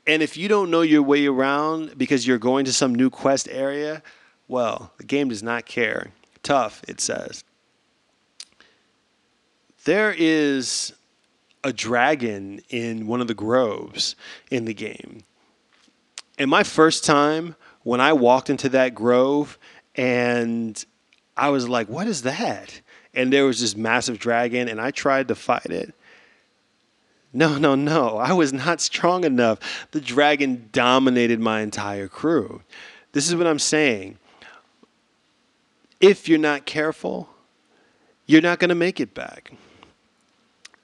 And 0.07 0.23
if 0.23 0.37
you 0.37 0.47
don't 0.47 0.71
know 0.71 0.81
your 0.81 1.03
way 1.03 1.27
around 1.27 1.97
because 1.97 2.25
you're 2.25 2.37
going 2.37 2.65
to 2.65 2.73
some 2.73 2.95
new 2.95 3.09
quest 3.09 3.49
area, 3.51 4.01
well, 4.47 4.93
the 4.97 5.03
game 5.03 5.29
does 5.29 5.43
not 5.43 5.65
care. 5.65 6.11
Tough, 6.41 6.81
it 6.87 7.01
says. 7.01 7.43
There 9.83 10.15
is 10.17 10.93
a 11.63 11.71
dragon 11.71 12.61
in 12.69 13.07
one 13.07 13.21
of 13.21 13.27
the 13.27 13.33
groves 13.33 14.15
in 14.49 14.65
the 14.65 14.73
game. 14.73 15.23
And 16.37 16.49
my 16.49 16.63
first 16.63 17.05
time 17.05 17.55
when 17.83 18.01
I 18.01 18.13
walked 18.13 18.49
into 18.49 18.69
that 18.69 18.95
grove 18.95 19.57
and 19.95 20.83
I 21.37 21.49
was 21.49 21.67
like, 21.67 21.87
what 21.87 22.07
is 22.07 22.23
that? 22.23 22.81
And 23.13 23.31
there 23.31 23.45
was 23.45 23.59
this 23.59 23.75
massive 23.75 24.19
dragon 24.19 24.67
and 24.67 24.79
I 24.79 24.91
tried 24.91 25.27
to 25.27 25.35
fight 25.35 25.67
it. 25.67 25.93
No, 27.33 27.57
no, 27.57 27.75
no. 27.75 28.17
I 28.17 28.33
was 28.33 28.53
not 28.53 28.81
strong 28.81 29.23
enough. 29.23 29.59
The 29.91 30.01
dragon 30.01 30.69
dominated 30.71 31.39
my 31.39 31.61
entire 31.61 32.07
crew. 32.07 32.61
This 33.11 33.27
is 33.27 33.35
what 33.35 33.47
I'm 33.47 33.59
saying. 33.59 34.17
If 35.99 36.27
you're 36.27 36.39
not 36.39 36.65
careful, 36.65 37.29
you're 38.25 38.41
not 38.41 38.59
going 38.59 38.69
to 38.69 38.75
make 38.75 38.99
it 38.99 39.13
back. 39.13 39.51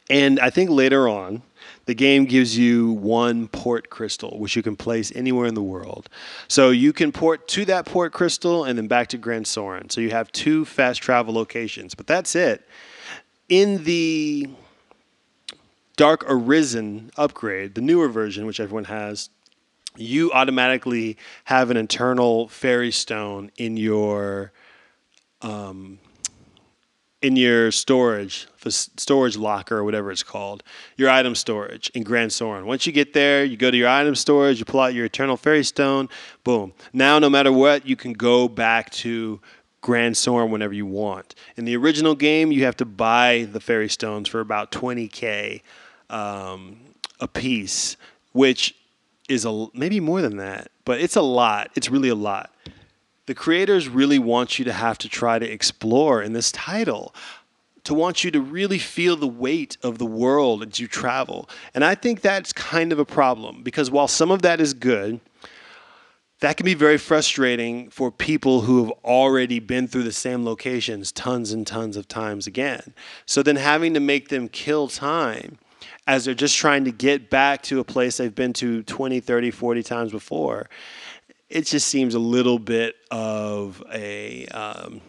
And 0.10 0.40
I 0.40 0.50
think 0.50 0.70
later 0.70 1.08
on, 1.08 1.42
the 1.86 1.94
game 1.94 2.26
gives 2.26 2.58
you 2.58 2.92
one 2.92 3.48
port 3.48 3.90
crystal, 3.90 4.40
which 4.40 4.56
you 4.56 4.64
can 4.64 4.76
place 4.76 5.12
anywhere 5.16 5.48
in 5.48 5.54
the 5.54 5.64
world. 5.64 6.10
So 6.48 6.70
you 6.70 6.94
can 6.94 7.12
port 7.12 7.48
to 7.50 7.66
that 7.66 7.86
port 7.86 8.14
crystal 8.14 8.64
and 8.64 8.78
then 8.78 8.88
back 8.88 9.08
to 9.10 9.18
Gran 9.18 9.46
Soren. 9.46 9.90
So 9.90 10.02
you 10.02 10.10
have 10.12 10.32
two 10.32 10.66
fast 10.66 11.02
travel 11.02 11.34
locations, 11.34 11.96
but 11.96 12.08
that's 12.08 12.36
it. 12.36 12.68
In 13.50 13.84
the 13.86 14.50
Dark 15.96 16.26
Arisen 16.28 17.12
upgrade, 17.18 17.76
the 17.76 17.82
newer 17.82 18.08
version, 18.08 18.46
which 18.46 18.60
everyone 18.60 18.86
has, 18.86 19.30
you 19.96 20.32
automatically 20.32 21.18
have 21.46 21.72
an 21.72 21.78
eternal 21.78 22.48
fairy 22.48 22.92
stone 22.92 23.52
in 23.58 23.78
your 23.78 24.52
um, 25.42 26.00
in 27.22 27.36
your 27.36 27.72
storage, 27.72 28.48
storage 28.76 29.38
locker 29.38 29.78
or 29.78 29.84
whatever 29.84 30.12
it's 30.12 30.24
called, 30.24 30.64
your 30.96 31.10
item 31.10 31.36
storage 31.36 31.90
in 31.94 32.04
Gran 32.04 32.30
Soren. 32.30 32.66
Once 32.66 32.86
you 32.86 32.94
get 32.94 33.14
there, 33.14 33.44
you 33.44 33.58
go 33.58 33.72
to 33.72 33.78
your 33.78 33.90
item 33.90 34.16
storage, 34.16 34.60
you 34.60 34.66
pull 34.66 34.80
out 34.80 34.94
your 34.94 35.06
Eternal 35.06 35.38
Fairy 35.38 35.64
Stone, 35.64 36.10
boom. 36.44 36.74
Now, 36.94 37.20
no 37.20 37.30
matter 37.30 37.52
what, 37.52 37.86
you 37.86 37.96
can 37.96 38.14
go 38.14 38.48
back 38.48 38.90
to 38.92 39.40
Gran 39.82 40.14
Soren 40.16 40.52
whenever 40.52 40.74
you 40.74 40.86
want. 40.86 41.36
In 41.56 41.66
the 41.66 41.76
original 41.76 42.16
game, 42.16 42.52
you 42.52 42.64
have 42.66 42.78
to 42.78 42.86
buy 42.86 43.48
the 43.52 43.60
Fairy 43.60 43.90
Stones 43.90 44.28
for 44.28 44.40
about 44.40 44.72
20k 44.72 45.62
um, 46.10 46.78
a 47.20 47.28
piece, 47.28 47.98
which 48.34 48.76
is 49.30 49.46
a 49.46 49.68
maybe 49.74 50.00
more 50.00 50.22
than 50.22 50.38
that, 50.38 50.72
but 50.86 51.02
it's 51.02 51.16
a 51.16 51.22
lot. 51.22 51.70
It's 51.76 51.90
really 51.90 52.10
a 52.10 52.16
lot 52.16 52.52
the 53.28 53.36
creators 53.36 53.88
really 53.88 54.18
want 54.18 54.58
you 54.58 54.66
to 54.66 54.74
have 54.74 54.98
to 54.98 55.08
try 55.08 55.38
to 55.38 55.46
explore 55.46 56.22
in 56.22 56.34
this 56.34 56.52
title 56.52 57.14
to 57.88 57.94
want 57.94 58.24
you 58.24 58.32
to 58.32 58.42
really 58.42 58.80
feel 58.80 59.16
the 59.16 59.28
weight 59.28 59.78
of 59.82 59.98
the 59.98 60.06
world 60.06 60.62
as 60.62 60.80
you 60.80 60.88
travel. 60.88 61.50
And 61.74 61.84
I 61.84 61.96
think 61.96 62.22
that's 62.22 62.52
kind 62.54 62.92
of 62.92 63.00
a 63.00 63.06
problem 63.06 63.64
because 63.64 63.90
while 63.90 64.08
some 64.08 64.30
of 64.30 64.42
that 64.42 64.60
is 64.60 64.74
good, 64.74 65.20
that 66.40 66.58
can 66.58 66.66
be 66.66 66.74
very 66.74 66.98
frustrating 66.98 67.90
for 67.90 68.12
people 68.12 68.62
who 68.62 68.84
have 68.84 68.94
already 69.04 69.60
been 69.60 69.88
through 69.88 70.04
the 70.04 70.12
same 70.12 70.46
locations 70.46 71.12
tons 71.12 71.52
and 71.52 71.66
tons 71.66 71.98
of 71.98 72.08
times 72.08 72.46
again. 72.46 72.94
So 73.26 73.42
then 73.42 73.56
having 73.56 73.94
to 73.94 74.00
make 74.00 74.28
them 74.28 74.50
kill 74.50 74.88
time 74.90 75.58
as 76.06 76.26
they're 76.26 76.34
just 76.34 76.58
trying 76.58 76.84
to 76.86 76.92
get 76.92 77.30
back 77.30 77.64
to 77.64 77.80
a 77.80 77.84
place 77.84 78.18
they've 78.18 78.36
been 78.36 78.54
to 78.54 78.84
20, 78.84 79.20
30, 79.20 79.52
40 79.52 79.84
times 79.84 80.12
before 80.12 80.70
it 81.50 81.66
just 81.66 81.88
seems 81.88 82.14
a 82.14 82.20
little 82.20 82.60
bit 82.60 82.96
of 83.10 83.82
a 83.94 84.46
um, 84.48 85.02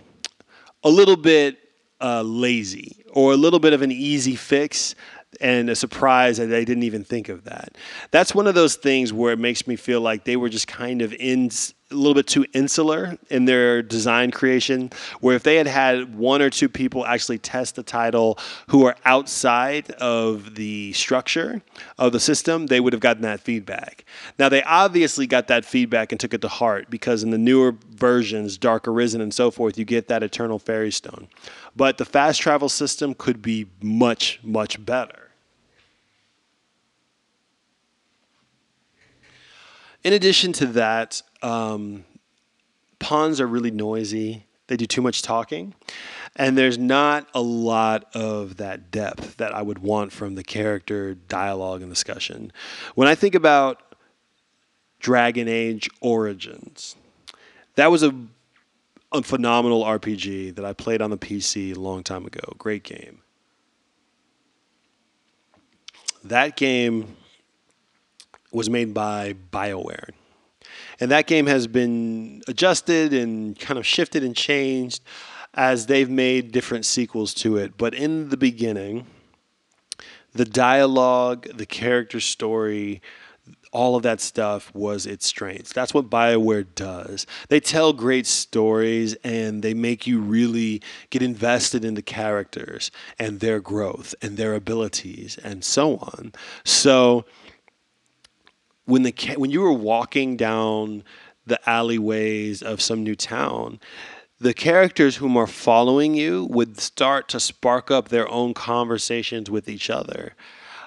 a 0.85 0.89
little 0.89 1.17
bit 1.17 1.68
uh, 2.01 2.23
lazy 2.23 3.05
or 3.13 3.33
a 3.33 3.37
little 3.37 3.59
bit 3.59 3.73
of 3.73 3.83
an 3.83 3.93
easy 3.93 4.37
fix 4.37 4.95
and 5.41 5.69
a 5.69 5.77
surprise 5.77 6.39
that 6.39 6.47
they 6.47 6.65
didn't 6.65 6.85
even 6.85 7.05
think 7.05 7.29
of 7.29 7.45
that. 7.45 7.77
That's 8.11 8.35
one 8.35 8.47
of 8.47 8.55
those 8.55 8.77
things 8.77 9.13
where 9.13 9.33
it 9.33 9.39
makes 9.39 9.67
me 9.67 9.77
feel 9.77 10.01
like 10.01 10.25
they 10.25 10.37
were 10.37 10.49
just 10.49 10.67
kind 10.67 11.03
of 11.03 11.13
in 11.13 11.51
a 11.91 11.95
little 11.95 12.15
bit 12.15 12.27
too 12.27 12.45
insular 12.53 13.17
in 13.31 13.47
their 13.47 13.83
design 13.83 14.31
creation. 14.31 14.91
Where 15.21 15.37
if 15.37 15.43
they 15.43 15.57
had 15.57 15.67
had 15.67 16.15
one 16.17 16.43
or 16.43 16.51
two 16.51 16.69
people 16.69 17.07
actually 17.07 17.39
test 17.39 17.77
the 17.77 17.83
title 17.83 18.39
who 18.69 18.87
are 18.87 18.97
outside 19.05 19.91
of 19.93 20.55
the 20.55 20.93
structure 20.93 21.63
of 21.97 22.13
the 22.13 22.21
system, 22.21 22.67
they 22.67 22.81
would 22.81 22.93
have 22.93 23.01
gotten 23.01 23.23
that 23.23 23.41
feedback. 23.41 24.05
Now, 24.39 24.49
they 24.49 24.63
obviously 24.63 25.27
got 25.27 25.49
that 25.49 25.65
feedback 25.65 26.13
and 26.13 26.21
took 26.21 26.35
it 26.35 26.43
to 26.43 26.49
heart 26.49 26.91
because 26.91 27.23
in 27.23 27.31
the 27.31 27.39
newer 27.39 27.75
versions, 27.91 28.59
Dark 28.59 28.87
Arisen 28.87 29.21
and 29.21 29.33
so 29.33 29.51
forth, 29.51 29.79
you 29.79 29.85
get 29.85 30.09
that 30.09 30.23
Eternal 30.23 30.59
Fairy 30.59 30.93
Stone. 30.93 31.29
But 31.75 31.99
the 31.99 32.05
fast 32.05 32.41
travel 32.41 32.69
system 32.69 33.15
could 33.15 33.41
be 33.41 33.67
much, 33.81 34.41
much 34.43 34.85
better. 34.85 35.28
In 40.09 40.15
addition 40.15 40.55
to 40.55 40.67
that, 40.69 41.21
um, 41.43 42.07
pawns 42.99 43.43
are 43.43 43.47
really 43.47 43.71
noisy. 43.71 44.47
They 44.69 44.79
do 44.79 44.87
too 44.87 45.03
much 45.03 45.21
talking. 45.21 45.75
And 46.35 46.57
there's 46.57 46.79
not 46.79 47.29
a 47.35 47.43
lot 47.43 48.07
of 48.15 48.57
that 48.57 48.91
depth 48.91 49.37
that 49.37 49.55
I 49.55 49.61
would 49.61 49.81
want 49.81 50.13
from 50.13 50.35
the 50.35 50.43
character 50.43 51.15
dialogue 51.15 51.83
and 51.83 51.91
discussion. 51.91 52.55
When 52.95 53.07
I 53.07 53.15
think 53.15 53.35
about 53.35 53.83
Dragon 54.99 55.47
Age 55.47 55.91
Origins, 56.01 56.97
that 57.75 57.91
was 57.91 58.03
a, 58.03 58.15
a 59.13 59.23
phenomenal 59.23 59.85
RPG 59.85 60.55
that 60.55 60.65
I 60.65 60.73
played 60.73 61.03
on 61.03 61.11
the 61.11 61.19
PC 61.19 61.77
a 61.77 61.79
long 61.79 62.03
time 62.03 62.25
ago. 62.25 62.55
Great 62.57 62.83
game. 62.83 63.19
That 66.25 66.57
game 66.57 67.18
was 68.53 68.71
made 68.71 68.95
by 68.95 69.35
BioWare. 69.53 70.11
And 71.01 71.11
that 71.11 71.27
game 71.27 71.47
has 71.47 71.67
been 71.67 72.43
adjusted 72.49 73.13
and 73.13 73.59
kind 73.59 73.79
of 73.79 73.87
shifted 73.87 74.25
and 74.25 74.35
changed 74.35 75.03
as 75.55 75.87
they've 75.87 76.11
made 76.11 76.53
different 76.53 76.85
sequels 76.85 77.35
to 77.35 77.57
it. 77.57 77.77
But 77.77 77.95
in 77.95 78.29
the 78.31 78.37
beginning, 78.37 79.07
the 80.33 80.45
dialogue, 80.45 81.49
the 81.55 81.67
character 81.67 82.21
story, 82.21 83.01
all 83.73 83.97
of 83.97 84.03
that 84.03 84.21
stuff 84.21 84.75
was 84.75 85.07
its 85.07 85.27
strengths. 85.27 85.73
That's 85.73 85.95
what 85.95 86.11
BioWare 86.11 86.67
does. 86.75 87.27
They 87.49 87.61
tell 87.61 87.93
great 87.93 88.27
stories 88.27 89.15
and 89.25 89.63
they 89.63 89.75
make 89.75 90.07
you 90.07 90.21
really 90.21 90.83
get 91.11 91.23
invested 91.23 91.85
in 91.85 91.95
the 91.95 92.03
characters 92.03 92.91
and 93.19 93.41
their 93.41 93.61
growth 93.61 94.15
and 94.23 94.37
their 94.37 94.55
abilities 94.55 95.39
and 95.43 95.65
so 95.65 95.97
on. 95.97 96.33
So, 96.65 97.25
when 98.89 99.03
the 99.03 99.15
when 99.37 99.51
you 99.51 99.61
were 99.61 99.73
walking 99.73 100.37
down 100.37 101.05
the 101.47 101.61
alleyways 101.69 102.63
of 102.63 102.81
some 102.81 103.03
new 103.03 103.15
town, 103.15 103.79
the 104.41 104.55
characters 104.55 105.17
whom 105.17 105.37
are 105.37 105.47
following 105.47 106.15
you 106.15 106.47
would 106.51 106.81
start 106.81 107.29
to 107.29 107.39
spark 107.39 107.91
up 107.91 108.09
their 108.09 108.29
own 108.31 108.55
conversations 108.55 109.51
with 109.51 109.69
each 109.69 109.91
other. 109.91 110.35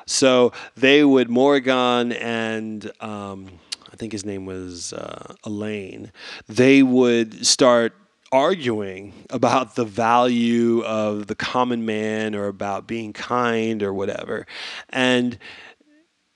So 0.08 0.52
they 0.76 1.04
would 1.04 1.30
Morrigan 1.30 2.12
and 2.14 2.92
um, 3.02 3.60
I 3.94 3.96
think 3.98 4.14
his 4.14 4.26
name 4.26 4.48
was 4.48 4.94
uh, 4.94 5.36
Elaine. 5.46 6.12
They 6.50 6.82
would 6.82 7.46
start 7.46 7.94
arguing 8.32 9.14
about 9.30 9.76
the 9.76 9.86
value 9.86 10.82
of 10.86 11.28
the 11.28 11.36
common 11.36 11.86
man 11.86 12.34
or 12.34 12.48
about 12.48 12.88
being 12.88 13.14
kind 13.14 13.84
or 13.84 13.94
whatever, 13.94 14.48
and 14.90 15.38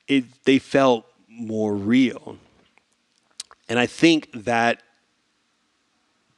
it 0.07 0.26
they 0.43 0.59
felt 0.59 1.05
more 1.36 1.75
real. 1.75 2.38
And 3.67 3.79
I 3.79 3.86
think 3.86 4.29
that 4.33 4.81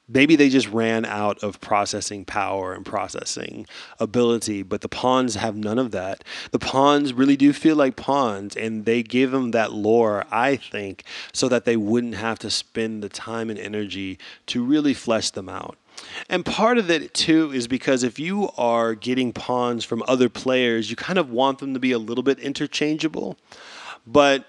maybe 0.08 0.36
they 0.36 0.50
just 0.50 0.70
ran 0.70 1.06
out 1.06 1.44
of 1.44 1.60
processing 1.60 2.24
power 2.24 2.74
and 2.74 2.86
processing 2.86 3.68
ability, 4.00 4.64
but 4.64 4.82
the 4.82 4.88
pawns 4.88 5.36
have 5.36 5.56
none 5.56 5.78
of 5.78 5.92
that. 5.92 6.24
The 6.52 6.60
pawns 6.60 7.14
really 7.14 7.36
do 7.36 7.52
feel 7.52 7.76
like 7.76 7.96
pawns, 7.96 8.56
and 8.56 8.86
they 8.86 9.04
give 9.04 9.32
them 9.32 9.52
that 9.52 9.74
lore, 9.74 10.26
I 10.32 10.56
think, 10.56 11.04
so 11.34 11.50
that 11.50 11.66
they 11.66 11.76
wouldn't 11.76 12.16
have 12.16 12.40
to 12.40 12.50
spend 12.50 13.04
the 13.04 13.10
time 13.10 13.50
and 13.50 13.60
energy 13.60 14.18
to 14.48 14.64
really 14.64 14.94
flesh 14.94 15.32
them 15.32 15.50
out. 15.50 15.78
And 16.30 16.46
part 16.46 16.78
of 16.78 16.90
it 16.90 17.14
too 17.14 17.52
is 17.52 17.68
because 17.68 18.04
if 18.04 18.20
you 18.20 18.50
are 18.58 18.94
getting 18.94 19.34
pawns 19.34 19.84
from 19.84 20.04
other 20.08 20.30
players, 20.30 20.90
you 20.90 20.96
kind 20.96 21.18
of 21.20 21.32
want 21.32 21.60
them 21.60 21.74
to 21.74 21.80
be 21.80 21.92
a 21.92 22.00
little 22.00 22.24
bit 22.24 22.40
interchangeable. 22.40 23.36
But 24.06 24.46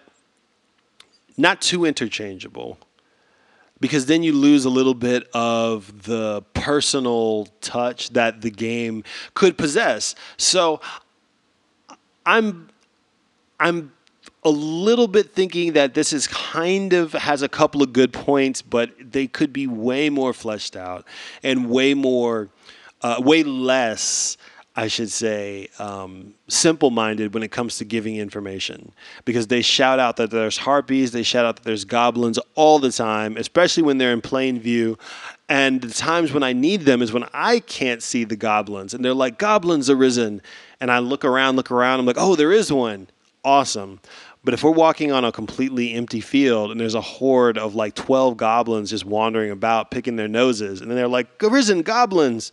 not 1.39 1.63
too 1.63 1.85
interchangeable 1.85 2.79
because 3.81 4.07
then 4.07 4.23
you 4.23 4.33
lose 4.33 4.65
a 4.65 4.71
little 4.71 4.95
bit 4.95 5.29
of 5.33 6.03
the 6.03 6.43
personal 6.53 7.47
touch 7.61 8.11
that 8.11 8.41
the 8.41 8.51
game 8.51 9.05
could 9.35 9.57
possess. 9.57 10.15
So 10.37 10.81
I'm 12.27 12.69
I'm 13.61 13.93
a 14.45 14.51
little 14.51 15.09
bit 15.09 15.33
thinking 15.33 15.73
that 15.73 15.95
this 15.95 16.13
is 16.13 16.27
kind 16.27 16.93
of 16.93 17.13
has 17.13 17.43
a 17.43 17.49
couple 17.49 17.83
of 17.83 17.93
good 17.93 18.13
points, 18.13 18.63
but 18.63 18.91
they 18.99 19.27
could 19.27 19.53
be 19.53 19.67
way 19.67 20.11
more 20.11 20.33
fleshed 20.33 20.77
out 20.77 21.07
and 21.43 21.69
way 21.69 21.95
more, 21.95 22.49
uh, 23.03 23.21
way 23.25 23.43
less 23.43 24.37
I 24.79 24.87
should 24.87 25.11
say, 25.11 25.71
um, 25.81 26.35
simple 26.47 26.91
minded 26.91 27.35
when 27.35 27.43
it 27.43 27.51
comes 27.51 27.79
to 27.79 27.85
giving 27.85 28.15
information 28.15 28.93
because 29.25 29.49
they 29.49 29.61
shout 29.61 29.99
out 29.99 30.19
that 30.19 30.31
there's 30.31 30.57
harpies, 30.57 31.11
they 31.11 31.25
shout 31.25 31.45
out 31.45 31.57
that 31.57 31.65
there's 31.65 31.85
goblins 31.85 32.39
all 32.55 32.79
the 32.79 32.93
time, 32.93 33.37
especially 33.37 33.83
when 33.83 33.99
they're 33.99 34.13
in 34.13 34.21
plain 34.21 34.61
view. 34.61 34.97
And 35.49 35.81
the 35.81 35.93
times 35.93 36.33
when 36.33 36.45
I 36.45 36.53
need 36.53 36.83
them 36.83 37.03
is 37.03 37.13
when 37.13 37.25
I 37.33 37.59
can't 37.59 38.05
see 38.05 38.23
the 38.23 38.37
goblins. 38.37 38.95
And 38.95 39.05
they're 39.05 39.15
like, 39.15 39.37
Goblins 39.37 39.91
arisen. 39.91 40.43
And 40.81 40.93
I 40.93 41.01
look 41.01 41.25
around, 41.25 41.57
look 41.57 41.73
around, 41.73 41.99
I'm 41.99 42.07
like, 42.07 42.15
oh, 42.17 42.37
there 42.37 42.53
is 42.53 42.73
one. 42.73 43.09
Awesome. 43.45 43.99
But 44.45 44.55
if 44.55 44.63
we're 44.63 44.71
walking 44.71 45.11
on 45.11 45.25
a 45.25 45.33
completely 45.33 45.93
empty 45.95 46.21
field 46.21 46.71
and 46.71 46.79
there's 46.79 46.95
a 46.95 47.01
horde 47.01 47.59
of 47.59 47.75
like 47.75 47.97
12 47.97 48.37
goblins 48.37 48.91
just 48.91 49.05
wandering 49.05 49.51
about, 49.51 49.91
picking 49.91 50.15
their 50.15 50.29
noses, 50.29 50.81
and 50.81 50.89
then 50.89 50.97
they're 50.97 51.09
like, 51.09 51.43
Arisen 51.43 51.83
goblins 51.83 52.53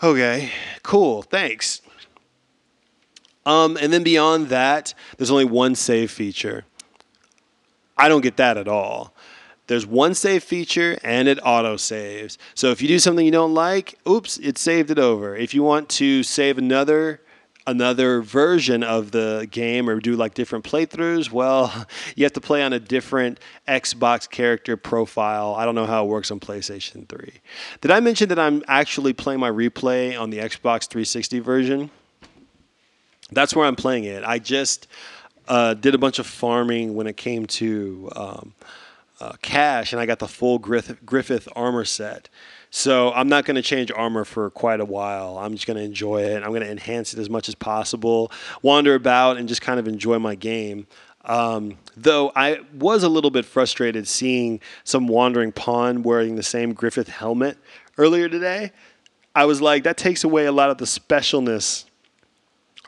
Okay, 0.00 0.52
cool, 0.82 1.22
thanks. 1.22 1.82
Um, 3.44 3.76
and 3.80 3.92
then 3.92 4.02
beyond 4.02 4.48
that, 4.50 4.94
there's 5.16 5.30
only 5.30 5.44
one 5.44 5.74
save 5.74 6.10
feature. 6.10 6.64
I 7.96 8.08
don't 8.08 8.20
get 8.20 8.36
that 8.36 8.56
at 8.56 8.68
all. 8.68 9.12
There's 9.66 9.86
one 9.86 10.14
save 10.14 10.44
feature 10.44 10.98
and 11.02 11.28
it 11.28 11.38
auto 11.42 11.76
saves. 11.76 12.38
So 12.54 12.70
if 12.70 12.80
you 12.80 12.88
do 12.88 12.98
something 12.98 13.24
you 13.24 13.32
don't 13.32 13.54
like, 13.54 13.98
oops, 14.08 14.38
it 14.38 14.56
saved 14.56 14.90
it 14.90 14.98
over. 14.98 15.34
If 15.34 15.52
you 15.52 15.62
want 15.62 15.88
to 15.90 16.22
save 16.22 16.58
another 16.58 17.20
another 17.68 18.22
version 18.22 18.82
of 18.82 19.10
the 19.10 19.46
game 19.50 19.90
or 19.90 20.00
do 20.00 20.16
like 20.16 20.32
different 20.32 20.64
playthroughs, 20.64 21.30
well, 21.30 21.86
you 22.16 22.24
have 22.24 22.32
to 22.32 22.40
play 22.40 22.62
on 22.62 22.72
a 22.72 22.80
different 22.80 23.38
Xbox 23.68 24.28
character 24.28 24.76
profile. 24.76 25.54
I 25.54 25.64
don't 25.66 25.74
know 25.74 25.86
how 25.86 26.04
it 26.04 26.08
works 26.08 26.30
on 26.30 26.40
PlayStation 26.40 27.06
3. 27.06 27.32
Did 27.82 27.90
I 27.90 28.00
mention 28.00 28.30
that 28.30 28.38
I'm 28.38 28.64
actually 28.66 29.12
playing 29.12 29.40
my 29.40 29.50
replay 29.50 30.18
on 30.18 30.30
the 30.30 30.38
Xbox 30.38 30.88
360 30.88 31.40
version? 31.40 31.90
That's 33.30 33.54
where 33.54 33.66
I'm 33.66 33.76
playing 33.76 34.04
it. 34.04 34.24
I 34.24 34.38
just 34.38 34.88
uh, 35.46 35.74
did 35.74 35.94
a 35.94 35.98
bunch 35.98 36.18
of 36.18 36.26
farming 36.26 36.94
when 36.94 37.06
it 37.06 37.18
came 37.18 37.44
to 37.46 38.10
um, 38.16 38.54
uh, 39.20 39.32
cash, 39.42 39.92
and 39.92 40.00
I 40.00 40.06
got 40.06 40.20
the 40.20 40.28
full 40.28 40.58
Griffith, 40.58 41.04
Griffith 41.04 41.48
armor 41.54 41.84
set. 41.84 42.30
So 42.70 43.12
I'm 43.12 43.28
not 43.28 43.44
going 43.44 43.54
to 43.54 43.62
change 43.62 43.90
armor 43.90 44.24
for 44.24 44.50
quite 44.50 44.80
a 44.80 44.84
while. 44.84 45.38
I'm 45.38 45.54
just 45.54 45.66
going 45.66 45.78
to 45.78 45.82
enjoy 45.82 46.22
it. 46.22 46.42
I'm 46.42 46.50
going 46.50 46.62
to 46.62 46.70
enhance 46.70 47.14
it 47.14 47.18
as 47.18 47.30
much 47.30 47.48
as 47.48 47.54
possible, 47.54 48.30
wander 48.62 48.94
about, 48.94 49.38
and 49.38 49.48
just 49.48 49.62
kind 49.62 49.80
of 49.80 49.88
enjoy 49.88 50.18
my 50.18 50.34
game. 50.34 50.86
Um, 51.24 51.78
though 51.96 52.32
I 52.34 52.60
was 52.74 53.02
a 53.02 53.08
little 53.08 53.30
bit 53.30 53.44
frustrated 53.44 54.06
seeing 54.08 54.60
some 54.84 55.08
wandering 55.08 55.52
pawn 55.52 56.02
wearing 56.02 56.36
the 56.36 56.42
same 56.42 56.72
Griffith 56.72 57.08
helmet 57.08 57.58
earlier 57.96 58.28
today. 58.28 58.72
I 59.34 59.44
was 59.44 59.60
like, 59.60 59.84
that 59.84 59.96
takes 59.96 60.24
away 60.24 60.46
a 60.46 60.52
lot 60.52 60.70
of 60.70 60.78
the 60.78 60.84
specialness 60.84 61.84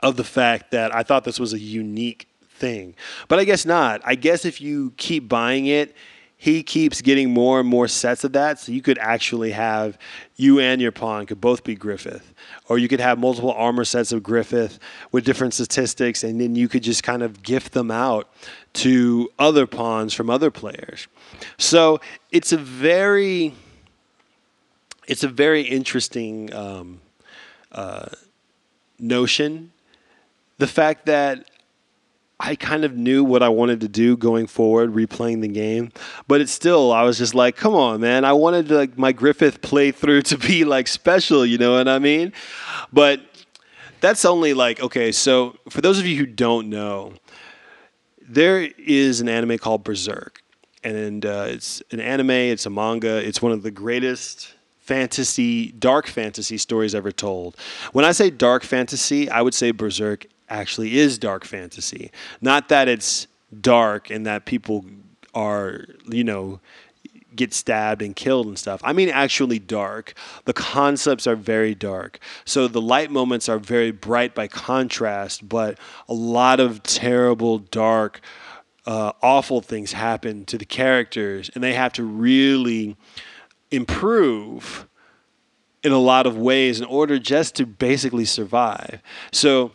of 0.02 0.16
the 0.16 0.24
fact 0.24 0.70
that 0.70 0.94
I 0.94 1.02
thought 1.02 1.24
this 1.24 1.38
was 1.38 1.52
a 1.52 1.58
unique 1.58 2.26
thing. 2.48 2.94
But 3.28 3.38
I 3.38 3.44
guess 3.44 3.66
not. 3.66 4.00
I 4.04 4.14
guess 4.14 4.44
if 4.44 4.60
you 4.60 4.92
keep 4.96 5.28
buying 5.28 5.66
it, 5.66 5.94
he 6.42 6.62
keeps 6.62 7.02
getting 7.02 7.34
more 7.34 7.60
and 7.60 7.68
more 7.68 7.86
sets 7.86 8.24
of 8.24 8.32
that. 8.32 8.58
So 8.58 8.72
you 8.72 8.80
could 8.80 8.96
actually 8.96 9.50
have 9.50 9.98
you 10.36 10.58
and 10.58 10.80
your 10.80 10.90
pawn 10.90 11.26
could 11.26 11.38
both 11.38 11.64
be 11.64 11.74
Griffith, 11.74 12.32
or 12.66 12.78
you 12.78 12.88
could 12.88 12.98
have 12.98 13.18
multiple 13.18 13.52
armor 13.52 13.84
sets 13.84 14.10
of 14.10 14.22
Griffith 14.22 14.78
with 15.12 15.26
different 15.26 15.52
statistics, 15.52 16.24
and 16.24 16.40
then 16.40 16.56
you 16.56 16.66
could 16.66 16.82
just 16.82 17.02
kind 17.02 17.22
of 17.22 17.42
gift 17.42 17.72
them 17.72 17.90
out 17.90 18.26
to 18.72 19.28
other 19.38 19.66
pawns 19.66 20.14
from 20.14 20.30
other 20.30 20.50
players. 20.50 21.08
So 21.58 22.00
it's 22.32 22.52
a 22.52 22.56
very 22.56 23.52
it's 25.06 25.22
a 25.22 25.28
very 25.28 25.60
interesting 25.60 26.54
um, 26.54 27.02
uh, 27.70 28.08
notion. 28.98 29.72
The 30.56 30.66
fact 30.66 31.04
that 31.04 31.49
I 32.42 32.56
kind 32.56 32.86
of 32.86 32.96
knew 32.96 33.22
what 33.22 33.42
I 33.42 33.50
wanted 33.50 33.80
to 33.82 33.88
do 33.88 34.16
going 34.16 34.46
forward, 34.46 34.94
replaying 34.94 35.42
the 35.42 35.48
game. 35.48 35.92
But 36.26 36.40
it's 36.40 36.50
still, 36.50 36.90
I 36.90 37.02
was 37.02 37.18
just 37.18 37.34
like, 37.34 37.54
come 37.54 37.74
on, 37.74 38.00
man. 38.00 38.24
I 38.24 38.32
wanted 38.32 38.70
like, 38.70 38.96
my 38.96 39.12
Griffith 39.12 39.60
playthrough 39.60 40.24
to 40.24 40.38
be 40.38 40.64
like 40.64 40.88
special, 40.88 41.44
you 41.44 41.58
know 41.58 41.72
what 41.76 41.86
I 41.86 41.98
mean? 41.98 42.32
But 42.92 43.20
that's 44.00 44.24
only 44.24 44.54
like, 44.54 44.80
okay, 44.80 45.12
so 45.12 45.56
for 45.68 45.82
those 45.82 45.98
of 45.98 46.06
you 46.06 46.16
who 46.16 46.24
don't 46.24 46.70
know, 46.70 47.12
there 48.26 48.62
is 48.78 49.20
an 49.20 49.28
anime 49.28 49.58
called 49.58 49.84
Berserk. 49.84 50.42
And 50.82 51.26
uh, 51.26 51.44
it's 51.48 51.82
an 51.90 52.00
anime, 52.00 52.30
it's 52.30 52.64
a 52.64 52.70
manga, 52.70 53.18
it's 53.18 53.42
one 53.42 53.52
of 53.52 53.62
the 53.62 53.70
greatest 53.70 54.54
fantasy, 54.78 55.72
dark 55.72 56.06
fantasy 56.06 56.56
stories 56.56 56.94
ever 56.94 57.12
told. 57.12 57.54
When 57.92 58.06
I 58.06 58.12
say 58.12 58.30
dark 58.30 58.62
fantasy, 58.62 59.28
I 59.28 59.42
would 59.42 59.52
say 59.52 59.72
Berserk 59.72 60.26
actually 60.50 60.98
is 60.98 61.18
dark 61.18 61.44
fantasy. 61.44 62.10
Not 62.40 62.68
that 62.68 62.88
it's 62.88 63.26
dark 63.60 64.10
and 64.10 64.26
that 64.26 64.44
people 64.44 64.84
are, 65.34 65.84
you 66.10 66.24
know, 66.24 66.60
get 67.34 67.54
stabbed 67.54 68.02
and 68.02 68.16
killed 68.16 68.46
and 68.46 68.58
stuff. 68.58 68.80
I 68.84 68.92
mean, 68.92 69.08
actually 69.08 69.58
dark. 69.58 70.14
The 70.44 70.52
concepts 70.52 71.26
are 71.26 71.36
very 71.36 71.74
dark. 71.74 72.18
So 72.44 72.68
the 72.68 72.80
light 72.80 73.10
moments 73.10 73.48
are 73.48 73.58
very 73.58 73.92
bright 73.92 74.34
by 74.34 74.48
contrast, 74.48 75.48
but 75.48 75.78
a 76.08 76.14
lot 76.14 76.60
of 76.60 76.82
terrible, 76.82 77.58
dark, 77.58 78.20
uh, 78.86 79.12
awful 79.22 79.60
things 79.60 79.92
happen 79.92 80.44
to 80.46 80.58
the 80.58 80.64
characters, 80.64 81.50
and 81.54 81.62
they 81.62 81.74
have 81.74 81.92
to 81.94 82.04
really 82.04 82.96
improve 83.70 84.88
in 85.82 85.92
a 85.92 85.98
lot 85.98 86.26
of 86.26 86.36
ways 86.36 86.80
in 86.80 86.86
order 86.86 87.18
just 87.18 87.54
to 87.54 87.64
basically 87.64 88.24
survive. 88.24 89.00
So 89.32 89.72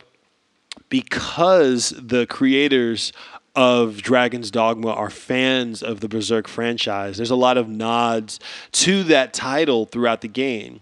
because 0.88 1.90
the 1.90 2.26
creators 2.26 3.12
of 3.54 4.02
Dragon's 4.02 4.50
Dogma 4.50 4.90
are 4.90 5.10
fans 5.10 5.82
of 5.82 6.00
the 6.00 6.08
Berserk 6.08 6.46
franchise. 6.46 7.16
There's 7.16 7.30
a 7.30 7.36
lot 7.36 7.56
of 7.56 7.68
nods 7.68 8.38
to 8.72 9.02
that 9.04 9.32
title 9.32 9.86
throughout 9.86 10.20
the 10.20 10.28
game, 10.28 10.80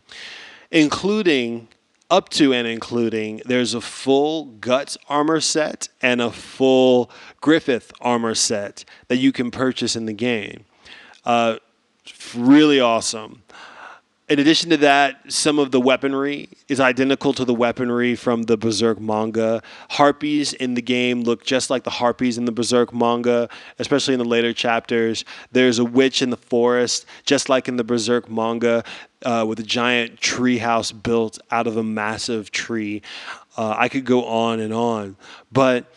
including 0.71 1.69
up 2.11 2.29
to 2.31 2.53
and 2.53 2.67
including 2.67 3.41
there's 3.47 3.75
a 3.75 3.81
full 3.81 4.47
Guts 4.47 4.99
armor 5.09 5.41
set 5.41 5.89
and 6.03 6.21
a 6.21 6.31
full 6.31 7.11
Griffith 7.41 7.93
armor 8.01 8.35
set 8.35 8.85
that 9.09 9.17
you 9.17 9.33
can 9.33 9.51
purchase 9.51 9.97
in 9.97 10.07
the 10.07 10.13
game. 10.13 10.65
Uh, 11.25 11.57
really 12.37 12.81
awesome. 12.81 13.43
In 14.27 14.39
addition 14.39 14.71
to 14.71 14.79
that, 14.79 15.21
some 15.31 15.59
of 15.59 15.71
the 15.71 15.81
weaponry 15.81 16.49
is 16.67 16.81
identical 16.81 17.35
to 17.35 17.45
the 17.45 17.53
weaponry 17.53 18.15
from 18.15 18.45
the 18.45 18.57
Berserk 18.57 18.99
manga. 18.99 19.63
Harpies 19.91 20.55
in 20.55 20.73
the 20.73 20.81
game 20.81 21.25
look 21.25 21.45
just 21.45 21.69
like 21.69 21.85
the 21.85 21.91
harpies 21.91 22.39
in 22.39 22.47
the 22.47 22.53
Berserk 22.53 22.95
manga, 22.95 23.51
especially 23.79 24.15
in 24.15 24.19
the 24.19 24.25
later 24.25 24.55
chapters. 24.55 25.27
There's 25.53 25.79
a 25.79 25.85
witch 25.85 26.23
in 26.23 26.31
the 26.31 26.39
forest, 26.39 27.05
just 27.27 27.51
like 27.51 27.69
in 27.69 27.77
the 27.77 27.85
Berserk 27.85 28.31
manga, 28.31 28.83
uh, 29.27 29.45
with 29.47 29.61
a 29.61 29.63
giant 29.63 30.19
tree 30.23 30.57
house 30.57 30.91
built 30.91 31.39
out 31.51 31.67
of 31.67 31.77
a 31.77 31.85
massive 31.85 32.51
tree. 32.51 33.03
Uh, 33.59 33.75
I 33.77 33.91
could 33.91 34.07
go 34.07 34.25
on 34.25 34.59
and 34.59 34.73
on, 34.73 35.19
but 35.53 35.93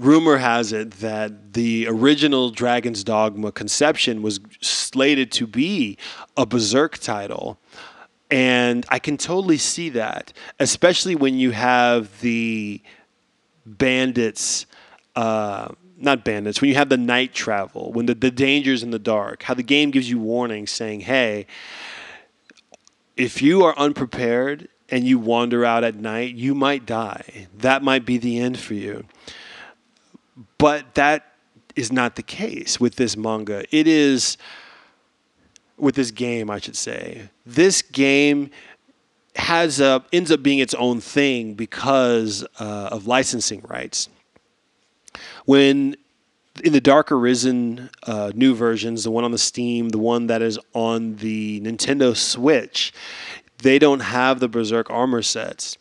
rumor 0.00 0.38
has 0.38 0.72
it 0.72 0.92
that 0.92 1.52
the 1.52 1.86
original 1.88 2.50
Dragon's 2.50 3.04
Dogma 3.04 3.52
conception 3.52 4.22
was 4.22 4.40
slated 4.60 5.30
to 5.32 5.46
be 5.46 5.98
a 6.36 6.46
Berserk 6.46 6.98
title. 6.98 7.58
And 8.30 8.86
I 8.88 8.98
can 8.98 9.16
totally 9.16 9.58
see 9.58 9.88
that, 9.90 10.32
especially 10.58 11.14
when 11.14 11.38
you 11.38 11.50
have 11.50 12.20
the 12.20 12.80
bandits, 13.66 14.66
uh, 15.16 15.68
not 15.98 16.24
bandits, 16.24 16.60
when 16.60 16.70
you 16.70 16.76
have 16.76 16.88
the 16.88 16.96
night 16.96 17.34
travel, 17.34 17.92
when 17.92 18.06
the, 18.06 18.14
the 18.14 18.30
dangers 18.30 18.82
in 18.82 18.90
the 18.90 18.98
dark, 18.98 19.42
how 19.42 19.54
the 19.54 19.62
game 19.62 19.90
gives 19.90 20.08
you 20.08 20.18
warnings 20.18 20.70
saying, 20.70 21.00
hey, 21.00 21.46
if 23.16 23.42
you 23.42 23.64
are 23.64 23.76
unprepared 23.76 24.68
and 24.88 25.04
you 25.04 25.18
wander 25.18 25.64
out 25.64 25.84
at 25.84 25.96
night, 25.96 26.34
you 26.34 26.54
might 26.54 26.86
die. 26.86 27.48
That 27.58 27.82
might 27.82 28.06
be 28.06 28.16
the 28.16 28.38
end 28.38 28.58
for 28.58 28.74
you. 28.74 29.04
But 30.58 30.94
that 30.94 31.32
is 31.76 31.92
not 31.92 32.16
the 32.16 32.22
case 32.22 32.80
with 32.80 32.96
this 32.96 33.16
manga. 33.16 33.64
It 33.74 33.86
is 33.86 34.36
with 35.76 35.94
this 35.94 36.10
game, 36.10 36.50
I 36.50 36.58
should 36.58 36.76
say. 36.76 37.30
This 37.46 37.82
game 37.82 38.50
has 39.36 39.80
a, 39.80 40.04
ends 40.12 40.30
up 40.30 40.42
being 40.42 40.58
its 40.58 40.74
own 40.74 41.00
thing 41.00 41.54
because 41.54 42.44
uh, 42.58 42.88
of 42.92 43.06
licensing 43.06 43.62
rights. 43.62 44.08
When 45.44 45.96
in 46.62 46.72
the 46.72 46.80
Dark 46.80 47.10
Arisen 47.10 47.90
uh, 48.06 48.32
new 48.34 48.54
versions, 48.54 49.04
the 49.04 49.10
one 49.10 49.24
on 49.24 49.30
the 49.30 49.38
Steam, 49.38 49.90
the 49.90 49.98
one 49.98 50.26
that 50.26 50.42
is 50.42 50.58
on 50.74 51.16
the 51.16 51.60
Nintendo 51.60 52.16
Switch, 52.16 52.92
they 53.58 53.78
don't 53.78 54.00
have 54.00 54.40
the 54.40 54.48
Berserk 54.48 54.90
armor 54.90 55.22
sets. 55.22 55.78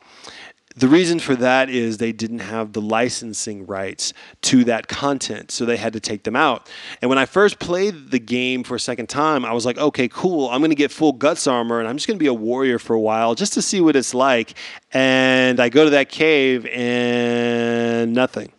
The 0.79 0.87
reason 0.87 1.19
for 1.19 1.35
that 1.35 1.69
is 1.69 1.97
they 1.97 2.13
didn't 2.13 2.39
have 2.39 2.71
the 2.71 2.79
licensing 2.79 3.65
rights 3.65 4.13
to 4.43 4.63
that 4.63 4.87
content, 4.87 5.51
so 5.51 5.65
they 5.65 5.75
had 5.75 5.91
to 5.91 5.99
take 5.99 6.23
them 6.23 6.37
out. 6.37 6.69
And 7.01 7.09
when 7.09 7.17
I 7.17 7.25
first 7.25 7.59
played 7.59 8.11
the 8.11 8.19
game 8.19 8.63
for 8.63 8.75
a 8.75 8.79
second 8.79 9.07
time, 9.07 9.43
I 9.43 9.51
was 9.51 9.65
like, 9.65 9.77
okay, 9.77 10.07
cool, 10.07 10.49
I'm 10.49 10.61
to 10.69 10.75
get 10.75 10.89
full 10.89 11.11
guts 11.11 11.47
armor 11.47 11.81
and 11.81 11.89
I'm 11.89 11.97
just 11.97 12.07
to 12.07 12.15
be 12.15 12.27
a 12.27 12.33
warrior 12.33 12.79
for 12.79 12.93
a 12.93 12.99
while 12.99 13.35
just 13.35 13.51
to 13.55 13.61
see 13.61 13.81
what 13.81 13.97
it's 13.97 14.13
like. 14.13 14.53
And 14.93 15.59
I 15.59 15.67
go 15.67 15.83
to 15.83 15.89
that 15.89 16.07
cave 16.07 16.65
and 16.67 18.13
nothing. 18.13 18.53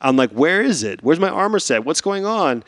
I'm 0.00 0.14
like, 0.14 0.30
where 0.30 0.62
is 0.62 0.84
it? 0.84 1.02
Where's 1.02 1.18
my 1.18 1.30
armor 1.30 1.58
set? 1.58 1.84
What's 1.84 2.02
going 2.02 2.24
on? 2.24 2.62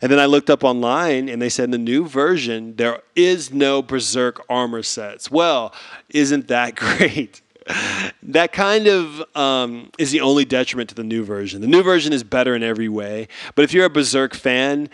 And 0.00 0.12
then 0.12 0.20
I 0.20 0.26
looked 0.26 0.50
up 0.50 0.62
online 0.62 1.28
and 1.28 1.42
they 1.42 1.48
said 1.48 1.64
in 1.64 1.70
the 1.72 1.78
new 1.78 2.06
version, 2.06 2.76
there 2.76 3.02
is 3.16 3.52
no 3.52 3.82
Berserk 3.82 4.44
armor 4.48 4.84
sets. 4.84 5.32
Well, 5.32 5.74
isn't 6.10 6.46
that 6.46 6.76
great? 6.76 7.42
that 8.22 8.52
kind 8.52 8.86
of 8.86 9.36
um, 9.36 9.90
is 9.98 10.10
the 10.10 10.20
only 10.20 10.44
detriment 10.44 10.88
to 10.90 10.94
the 10.94 11.04
new 11.04 11.24
version. 11.24 11.60
The 11.60 11.66
new 11.66 11.82
version 11.82 12.12
is 12.12 12.22
better 12.22 12.54
in 12.54 12.62
every 12.62 12.88
way, 12.88 13.28
but 13.54 13.64
if 13.64 13.72
you're 13.72 13.86
a 13.86 13.90
Berserk 13.90 14.34
fan, 14.34 14.88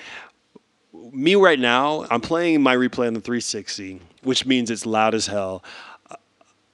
me 1.12 1.34
right 1.34 1.58
now, 1.58 2.06
I'm 2.10 2.20
playing 2.20 2.62
my 2.62 2.74
replay 2.74 3.06
on 3.06 3.14
the 3.14 3.20
360, 3.20 4.00
which 4.22 4.46
means 4.46 4.70
it's 4.70 4.86
loud 4.86 5.14
as 5.14 5.26
hell. 5.26 5.62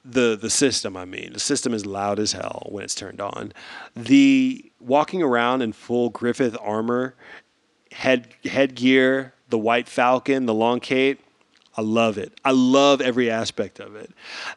the 0.03 0.35
the 0.35 0.49
system. 0.49 0.97
I 0.97 1.05
mean, 1.05 1.33
the 1.33 1.39
system 1.39 1.73
is 1.73 1.85
loud 1.85 2.19
as 2.19 2.31
hell 2.31 2.67
when 2.69 2.83
it's 2.83 2.95
turned 2.95 3.21
on. 3.21 3.53
The 3.95 4.71
walking 4.79 5.21
around 5.21 5.61
in 5.61 5.73
full 5.73 6.09
Griffith 6.09 6.57
armor, 6.59 7.13
head 7.91 8.29
headgear, 8.43 9.33
the 9.49 9.59
white 9.59 9.87
falcon, 9.87 10.47
the 10.47 10.53
long 10.55 10.79
cape. 10.79 11.21
I 11.77 11.81
love 11.81 12.17
it. 12.17 12.33
I 12.43 12.51
love 12.51 12.99
every 12.99 13.31
aspect 13.31 13.79
of 13.79 13.95
it. 13.95 14.11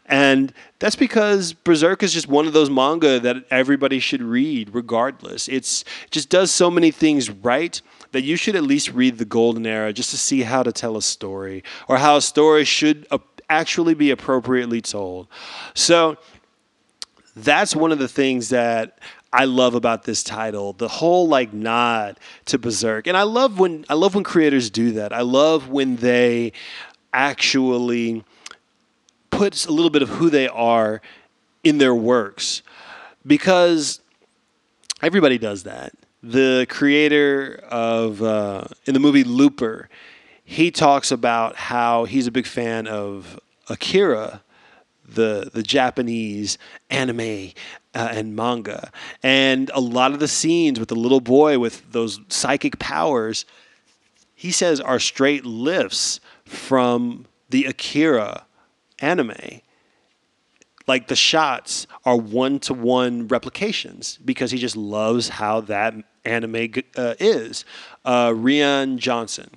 And 0.07 0.53
that's 0.81 0.97
because 0.97 1.53
Berserk 1.53 2.03
is 2.03 2.12
just 2.12 2.27
one 2.27 2.47
of 2.47 2.53
those 2.53 2.69
manga 2.69 3.21
that 3.21 3.45
everybody 3.51 4.01
should 4.01 4.23
read 4.23 4.75
regardless. 4.75 5.47
It's 5.47 5.83
it 6.05 6.11
just 6.11 6.29
does 6.29 6.51
so 6.51 6.71
many 6.71 6.91
things 6.91 7.31
right 7.31 7.81
that 8.11 8.23
you 8.23 8.37
should 8.37 8.57
at 8.57 8.65
least 8.65 8.93
read 8.93 9.19
the 9.19 9.25
Golden 9.25 9.65
Era 9.65 9.93
just 9.93 10.11
to 10.11 10.17
see 10.17 10.43
how 10.43 10.65
to 10.65 10.73
tell 10.73 10.97
a 10.97 11.03
story 11.03 11.62
or 11.89 11.99
how 11.99 12.17
a 12.17 12.23
story 12.23 12.65
should 12.65 13.07
actually 13.49 13.95
be 13.95 14.11
appropriately 14.11 14.81
told. 14.81 15.29
So 15.75 16.17
that's 17.37 17.77
one 17.77 17.93
of 17.93 17.99
the 17.99 18.09
things 18.09 18.49
that 18.49 18.99
I 19.33 19.47
love 19.47 19.75
about 19.75 20.05
this 20.05 20.23
title, 20.23 20.75
the 20.75 20.87
whole 20.89 21.27
like 21.27 21.53
nod 21.53 22.21
to 22.47 22.59
Berserk. 22.59 23.09
And 23.09 23.17
I 23.17 23.23
love 23.23 23.59
when 23.59 23.85
I 23.89 23.95
love 23.95 24.15
when 24.15 24.23
creators 24.25 24.71
do 24.71 24.93
that. 24.93 25.12
I 25.12 25.23
love 25.23 25.69
when 25.69 25.97
they 25.97 26.53
actually 27.15 28.25
puts 29.31 29.65
a 29.67 29.71
little 29.71 29.91
bit 29.91 30.03
of 30.03 30.09
who 30.11 30.29
they 30.29 30.49
are 30.49 31.01
in 31.62 31.79
their 31.79 31.95
works 31.95 32.62
because 33.27 34.01
everybody 35.01 35.39
does 35.39 35.62
that. 35.62 35.93
The 36.23 36.67
creator 36.69 37.62
of 37.69 38.23
uh, 38.23 38.65
in 38.85 38.95
the 38.95 39.01
movie 39.01 39.25
Looper, 39.25 39.89
he 40.45 40.71
talks 40.71 41.11
about 41.11 41.57
how 41.57 42.05
he's 42.05 42.27
a 42.27 42.31
big 42.31 42.47
fan 42.47 42.87
of 42.87 43.39
Akira, 43.69 44.43
the 45.07 45.51
the 45.53 45.62
Japanese 45.62 46.59
anime 46.91 47.53
uh, 47.95 48.09
and 48.11 48.35
manga, 48.35 48.91
and 49.23 49.71
a 49.75 49.81
lot 49.81 50.12
of 50.12 50.19
the 50.19 50.29
scenes 50.29 50.81
with 50.81 50.89
the 50.89 50.97
little 50.97 51.21
boy 51.21 51.59
with 51.59 51.93
those 51.93 52.21
psychic 52.29 52.79
powers, 52.79 53.45
he 54.35 54.51
says 54.51 54.81
are 54.81 54.99
straight 54.99 55.45
lifts 55.45 56.21
from 56.45 57.26
the 57.51 57.64
Akira 57.66 58.47
anime. 58.99 59.61
Like 60.86 61.09
the 61.09 61.16
shots 61.16 61.86
are 62.05 62.16
one 62.16 62.59
to 62.61 62.74
one 62.74 63.26
replications 63.28 64.18
because 64.24 64.51
he 64.51 64.59
just 64.59 64.76
loves 64.76 65.30
how 65.30 65.62
that 65.62 65.95
anime 66.24 66.72
uh, 66.97 67.14
is. 67.18 67.64
Uh, 68.05 68.30
Rian 68.30 68.99
Johnson. 68.99 69.51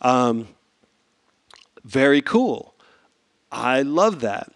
Um, 0.00 0.48
very 1.84 2.22
cool. 2.22 2.74
I 3.50 3.82
love 3.82 4.20
that. 4.20 4.52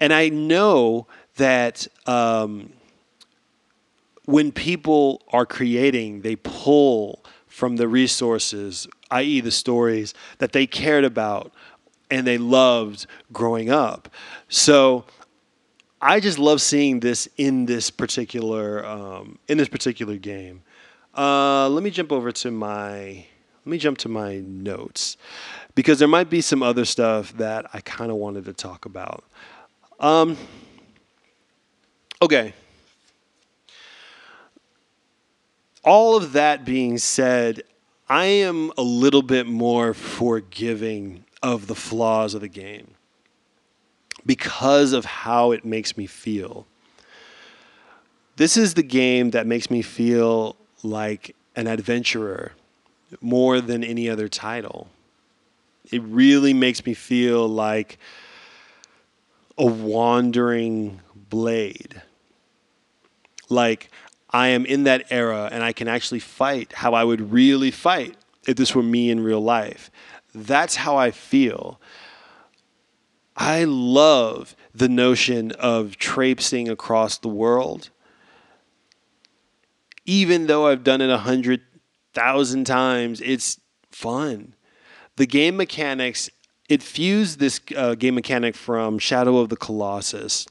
And 0.00 0.12
I 0.12 0.28
know 0.28 1.06
that 1.36 1.86
um, 2.06 2.72
when 4.24 4.52
people 4.52 5.22
are 5.32 5.46
creating, 5.46 6.22
they 6.22 6.36
pull 6.36 7.24
from 7.46 7.76
the 7.76 7.88
resources, 7.88 8.88
i.e., 9.14 9.40
the 9.40 9.50
stories 9.50 10.14
that 10.38 10.52
they 10.52 10.66
cared 10.66 11.04
about 11.04 11.52
and 12.10 12.26
they 12.26 12.38
loved 12.38 13.06
growing 13.32 13.70
up. 13.70 14.08
So 14.48 15.04
I 16.00 16.20
just 16.20 16.38
love 16.38 16.60
seeing 16.60 17.00
this 17.00 17.28
in 17.36 17.66
this 17.66 17.90
particular 17.90 18.84
um, 18.84 19.38
in 19.48 19.58
this 19.58 19.68
particular 19.68 20.16
game. 20.16 20.62
Uh, 21.16 21.68
let 21.68 21.82
me 21.82 21.90
jump 21.90 22.12
over 22.12 22.30
to 22.32 22.50
my 22.50 23.24
let 23.64 23.70
me 23.70 23.78
jump 23.78 23.98
to 23.98 24.08
my 24.08 24.40
notes 24.40 25.16
because 25.74 25.98
there 25.98 26.08
might 26.08 26.28
be 26.28 26.40
some 26.40 26.62
other 26.62 26.84
stuff 26.84 27.32
that 27.38 27.66
I 27.72 27.80
kind 27.80 28.10
of 28.10 28.18
wanted 28.18 28.44
to 28.44 28.52
talk 28.52 28.84
about. 28.84 29.24
Um, 29.98 30.36
okay. 32.20 32.52
All 35.82 36.16
of 36.16 36.32
that 36.32 36.64
being 36.64 36.98
said, 36.98 37.62
I 38.08 38.24
am 38.26 38.70
a 38.76 38.82
little 38.82 39.22
bit 39.22 39.46
more 39.46 39.94
forgiving 39.94 41.24
of 41.42 41.66
the 41.66 41.74
flaws 41.74 42.34
of 42.34 42.42
the 42.42 42.48
game 42.48 42.94
because 44.26 44.92
of 44.92 45.04
how 45.04 45.52
it 45.52 45.64
makes 45.64 45.96
me 45.96 46.06
feel. 46.06 46.66
This 48.36 48.56
is 48.56 48.74
the 48.74 48.82
game 48.82 49.30
that 49.30 49.46
makes 49.46 49.70
me 49.70 49.80
feel 49.80 50.56
like 50.82 51.34
an 51.56 51.66
adventurer 51.66 52.52
more 53.20 53.60
than 53.60 53.84
any 53.84 54.08
other 54.08 54.28
title. 54.28 54.88
It 55.90 56.02
really 56.02 56.52
makes 56.52 56.84
me 56.84 56.94
feel 56.94 57.48
like 57.48 57.98
a 59.56 59.66
wandering 59.66 61.00
blade. 61.14 62.02
Like 63.48 63.90
I 64.34 64.48
am 64.48 64.66
in 64.66 64.82
that 64.82 65.06
era 65.10 65.48
and 65.52 65.62
I 65.62 65.72
can 65.72 65.86
actually 65.86 66.18
fight 66.18 66.72
how 66.72 66.92
I 66.92 67.04
would 67.04 67.30
really 67.32 67.70
fight 67.70 68.16
if 68.48 68.56
this 68.56 68.74
were 68.74 68.82
me 68.82 69.08
in 69.08 69.22
real 69.22 69.40
life. 69.40 69.92
That's 70.34 70.74
how 70.74 70.96
I 70.96 71.12
feel. 71.12 71.80
I 73.36 73.62
love 73.62 74.56
the 74.74 74.88
notion 74.88 75.52
of 75.52 75.98
traipsing 75.98 76.68
across 76.68 77.16
the 77.16 77.28
world. 77.28 77.90
Even 80.04 80.48
though 80.48 80.66
I've 80.66 80.82
done 80.82 81.00
it 81.00 81.10
a 81.10 81.18
hundred 81.18 81.60
thousand 82.12 82.64
times, 82.64 83.20
it's 83.20 83.60
fun. 83.92 84.56
The 85.14 85.26
game 85.26 85.56
mechanics, 85.56 86.28
it 86.68 86.82
fused 86.82 87.38
this 87.38 87.60
uh, 87.76 87.94
game 87.94 88.16
mechanic 88.16 88.56
from 88.56 88.98
Shadow 88.98 89.38
of 89.38 89.48
the 89.48 89.56
Colossus, 89.56 90.48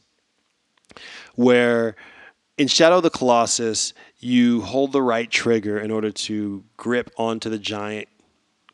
where 1.36 1.98
in 2.58 2.68
Shadow 2.68 2.98
of 2.98 3.04
the 3.04 3.10
Colossus, 3.10 3.94
you 4.20 4.62
hold 4.62 4.92
the 4.92 5.02
right 5.02 5.30
trigger 5.30 5.80
in 5.80 5.92
order 5.92 6.12
to 6.12 6.64
grip 6.78 7.10
onto 7.18 7.50
the 7.50 7.60
giant 7.60 8.08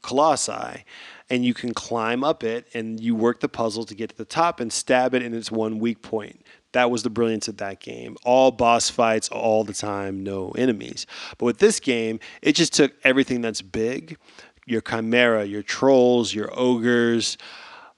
colossi 0.01 0.85
and 1.29 1.45
you 1.45 1.53
can 1.53 1.73
climb 1.73 2.23
up 2.23 2.43
it 2.43 2.67
and 2.73 2.99
you 2.99 3.15
work 3.15 3.39
the 3.39 3.49
puzzle 3.49 3.83
to 3.85 3.93
get 3.93 4.09
to 4.09 4.17
the 4.17 4.25
top 4.25 4.59
and 4.59 4.71
stab 4.71 5.13
it 5.13 5.21
in 5.21 5.33
its 5.33 5.51
one 5.51 5.79
weak 5.79 6.01
point. 6.01 6.43
That 6.71 6.91
was 6.91 7.03
the 7.03 7.09
brilliance 7.09 7.47
of 7.47 7.57
that 7.57 7.79
game. 7.79 8.15
All 8.23 8.51
boss 8.51 8.89
fights 8.89 9.29
all 9.29 9.63
the 9.63 9.73
time, 9.73 10.23
no 10.23 10.51
enemies. 10.51 11.05
But 11.37 11.45
with 11.45 11.57
this 11.57 11.79
game, 11.79 12.19
it 12.41 12.53
just 12.53 12.73
took 12.73 12.93
everything 13.03 13.41
that's 13.41 13.61
big 13.61 14.17
your 14.65 14.81
chimera, 14.81 15.45
your 15.45 15.63
trolls, 15.63 16.31
your 16.31 16.47
ogres, 16.53 17.39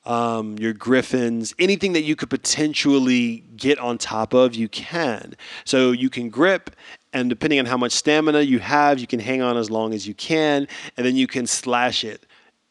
um, 0.05 0.57
your 0.57 0.73
griffins, 0.73 1.53
anything 1.59 1.93
that 1.93 2.01
you 2.01 2.15
could 2.15 2.29
potentially 2.29 3.43
get 3.55 3.77
on 3.79 3.97
top 3.97 4.33
of, 4.33 4.55
you 4.55 4.67
can. 4.67 5.35
So 5.63 5.91
you 5.91 6.09
can 6.09 6.29
grip, 6.29 6.75
and 7.13 7.29
depending 7.29 7.59
on 7.59 7.65
how 7.65 7.77
much 7.77 7.91
stamina 7.91 8.41
you 8.41 8.59
have, 8.59 8.99
you 8.99 9.07
can 9.07 9.19
hang 9.19 9.41
on 9.41 9.57
as 9.57 9.69
long 9.69 9.93
as 9.93 10.07
you 10.07 10.13
can, 10.13 10.67
and 10.97 11.05
then 11.05 11.15
you 11.15 11.27
can 11.27 11.45
slash 11.45 12.03
it 12.03 12.25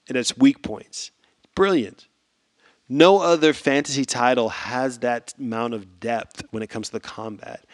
and 0.08 0.16
its 0.16 0.36
weak 0.36 0.62
points. 0.62 1.10
Brilliant. 1.54 2.08
No 2.88 3.20
other 3.20 3.52
fantasy 3.52 4.04
title 4.04 4.48
has 4.48 4.98
that 4.98 5.32
amount 5.38 5.74
of 5.74 6.00
depth 6.00 6.42
when 6.50 6.62
it 6.62 6.68
comes 6.68 6.88
to 6.88 6.92
the 6.94 7.00
combat. 7.00 7.64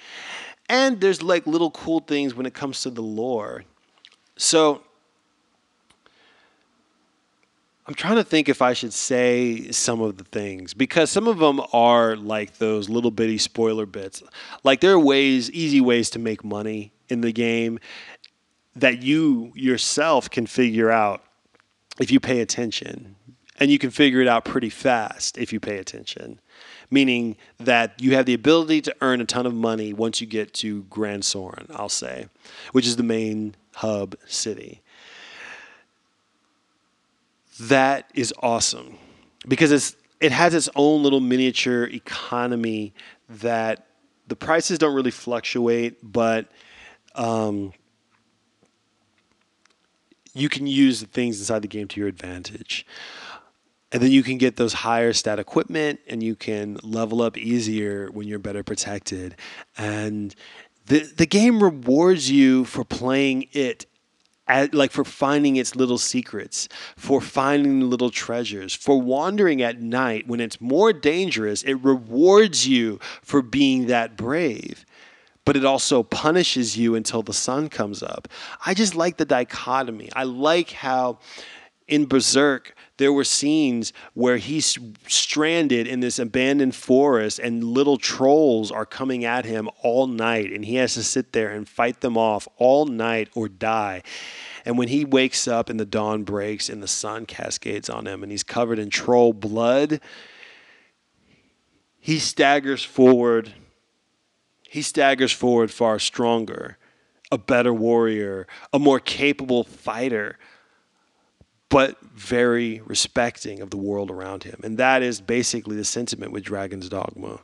And 0.68 1.00
there's 1.00 1.22
like 1.22 1.46
little 1.46 1.70
cool 1.70 2.00
things 2.00 2.34
when 2.34 2.44
it 2.44 2.52
comes 2.52 2.82
to 2.82 2.90
the 2.90 3.02
lore. 3.02 3.64
So 4.36 4.82
I'm 7.88 7.94
trying 7.94 8.16
to 8.16 8.24
think 8.24 8.48
if 8.48 8.62
I 8.62 8.72
should 8.72 8.92
say 8.92 9.70
some 9.70 10.00
of 10.00 10.18
the 10.18 10.24
things 10.24 10.74
because 10.74 11.08
some 11.08 11.28
of 11.28 11.38
them 11.38 11.60
are 11.72 12.16
like 12.16 12.58
those 12.58 12.88
little 12.88 13.12
bitty 13.12 13.38
spoiler 13.38 13.86
bits. 13.86 14.24
Like 14.64 14.80
there 14.80 14.92
are 14.92 14.98
ways, 14.98 15.50
easy 15.52 15.80
ways 15.80 16.10
to 16.10 16.18
make 16.18 16.44
money 16.44 16.92
in 17.08 17.20
the 17.20 17.30
game 17.30 17.78
that 18.74 19.02
you 19.02 19.52
yourself 19.54 20.28
can 20.28 20.46
figure 20.46 20.90
out 20.90 21.22
if 22.00 22.10
you 22.10 22.18
pay 22.18 22.40
attention. 22.40 23.14
And 23.58 23.70
you 23.70 23.78
can 23.78 23.90
figure 23.90 24.20
it 24.20 24.28
out 24.28 24.44
pretty 24.44 24.68
fast 24.68 25.38
if 25.38 25.50
you 25.50 25.60
pay 25.60 25.78
attention, 25.78 26.40
meaning 26.90 27.36
that 27.58 28.02
you 28.02 28.14
have 28.14 28.26
the 28.26 28.34
ability 28.34 28.82
to 28.82 28.94
earn 29.00 29.22
a 29.22 29.24
ton 29.24 29.46
of 29.46 29.54
money 29.54 29.94
once 29.94 30.20
you 30.20 30.26
get 30.26 30.52
to 30.54 30.82
Gran 30.84 31.22
Soren, 31.22 31.66
I'll 31.74 31.88
say, 31.88 32.26
which 32.72 32.86
is 32.86 32.96
the 32.96 33.02
main 33.02 33.54
hub 33.76 34.14
city. 34.26 34.82
That 37.60 38.10
is 38.14 38.34
awesome 38.42 38.98
because 39.48 39.72
it's 39.72 39.96
it 40.20 40.32
has 40.32 40.54
its 40.54 40.68
own 40.74 41.02
little 41.02 41.20
miniature 41.20 41.84
economy 41.84 42.94
that 43.28 43.86
the 44.26 44.36
prices 44.36 44.78
don't 44.78 44.94
really 44.94 45.10
fluctuate, 45.10 45.98
but 46.02 46.50
um, 47.14 47.72
you 50.34 50.48
can 50.48 50.66
use 50.66 51.00
the 51.00 51.06
things 51.06 51.38
inside 51.38 51.62
the 51.62 51.68
game 51.68 51.88
to 51.88 52.00
your 52.00 52.08
advantage. 52.08 52.86
And 53.92 54.02
then 54.02 54.10
you 54.10 54.22
can 54.22 54.36
get 54.36 54.56
those 54.56 54.72
higher 54.72 55.12
stat 55.12 55.38
equipment 55.38 56.00
and 56.08 56.22
you 56.22 56.34
can 56.34 56.76
level 56.82 57.22
up 57.22 57.38
easier 57.38 58.10
when 58.10 58.26
you're 58.26 58.38
better 58.38 58.62
protected. 58.62 59.36
And 59.78 60.34
the 60.86 61.10
the 61.16 61.26
game 61.26 61.62
rewards 61.62 62.30
you 62.30 62.64
for 62.64 62.84
playing 62.84 63.46
it 63.52 63.86
at, 64.48 64.74
like 64.74 64.90
for 64.90 65.04
finding 65.04 65.56
its 65.56 65.74
little 65.74 65.98
secrets, 65.98 66.68
for 66.96 67.20
finding 67.20 67.88
little 67.90 68.10
treasures, 68.10 68.74
for 68.74 69.00
wandering 69.00 69.62
at 69.62 69.80
night 69.80 70.26
when 70.28 70.40
it's 70.40 70.60
more 70.60 70.92
dangerous. 70.92 71.62
It 71.62 71.74
rewards 71.74 72.66
you 72.66 73.00
for 73.22 73.42
being 73.42 73.86
that 73.86 74.16
brave, 74.16 74.84
but 75.44 75.56
it 75.56 75.64
also 75.64 76.02
punishes 76.02 76.76
you 76.76 76.94
until 76.94 77.22
the 77.22 77.32
sun 77.32 77.68
comes 77.68 78.02
up. 78.02 78.28
I 78.64 78.74
just 78.74 78.94
like 78.94 79.16
the 79.16 79.24
dichotomy. 79.24 80.10
I 80.14 80.24
like 80.24 80.70
how 80.70 81.18
in 81.88 82.06
Berserk, 82.06 82.75
there 82.98 83.12
were 83.12 83.24
scenes 83.24 83.92
where 84.14 84.38
he's 84.38 84.78
stranded 85.06 85.86
in 85.86 86.00
this 86.00 86.18
abandoned 86.18 86.74
forest 86.74 87.38
and 87.38 87.62
little 87.62 87.98
trolls 87.98 88.72
are 88.72 88.86
coming 88.86 89.24
at 89.24 89.44
him 89.44 89.68
all 89.82 90.06
night 90.06 90.50
and 90.52 90.64
he 90.64 90.76
has 90.76 90.94
to 90.94 91.02
sit 91.02 91.32
there 91.32 91.50
and 91.50 91.68
fight 91.68 92.00
them 92.00 92.16
off 92.16 92.48
all 92.56 92.86
night 92.86 93.28
or 93.34 93.48
die. 93.48 94.02
And 94.64 94.78
when 94.78 94.88
he 94.88 95.04
wakes 95.04 95.46
up 95.46 95.68
and 95.68 95.78
the 95.78 95.84
dawn 95.84 96.24
breaks 96.24 96.68
and 96.68 96.82
the 96.82 96.88
sun 96.88 97.26
cascades 97.26 97.90
on 97.90 98.06
him 98.06 98.22
and 98.22 98.32
he's 98.32 98.42
covered 98.42 98.78
in 98.78 98.88
troll 98.88 99.32
blood, 99.32 100.00
he 102.00 102.18
staggers 102.18 102.82
forward. 102.82 103.52
He 104.68 104.80
staggers 104.82 105.32
forward 105.32 105.70
far 105.70 105.98
stronger, 105.98 106.78
a 107.30 107.38
better 107.38 107.74
warrior, 107.74 108.46
a 108.72 108.78
more 108.78 109.00
capable 109.00 109.64
fighter 109.64 110.38
but 111.68 112.00
very 112.00 112.80
respecting 112.84 113.60
of 113.60 113.70
the 113.70 113.76
world 113.76 114.10
around 114.10 114.44
him. 114.44 114.60
And 114.62 114.78
that 114.78 115.02
is 115.02 115.20
basically 115.20 115.76
the 115.76 115.84
sentiment 115.84 116.32
with 116.32 116.44
Dragon's 116.44 116.88
Dogma. 116.88 117.40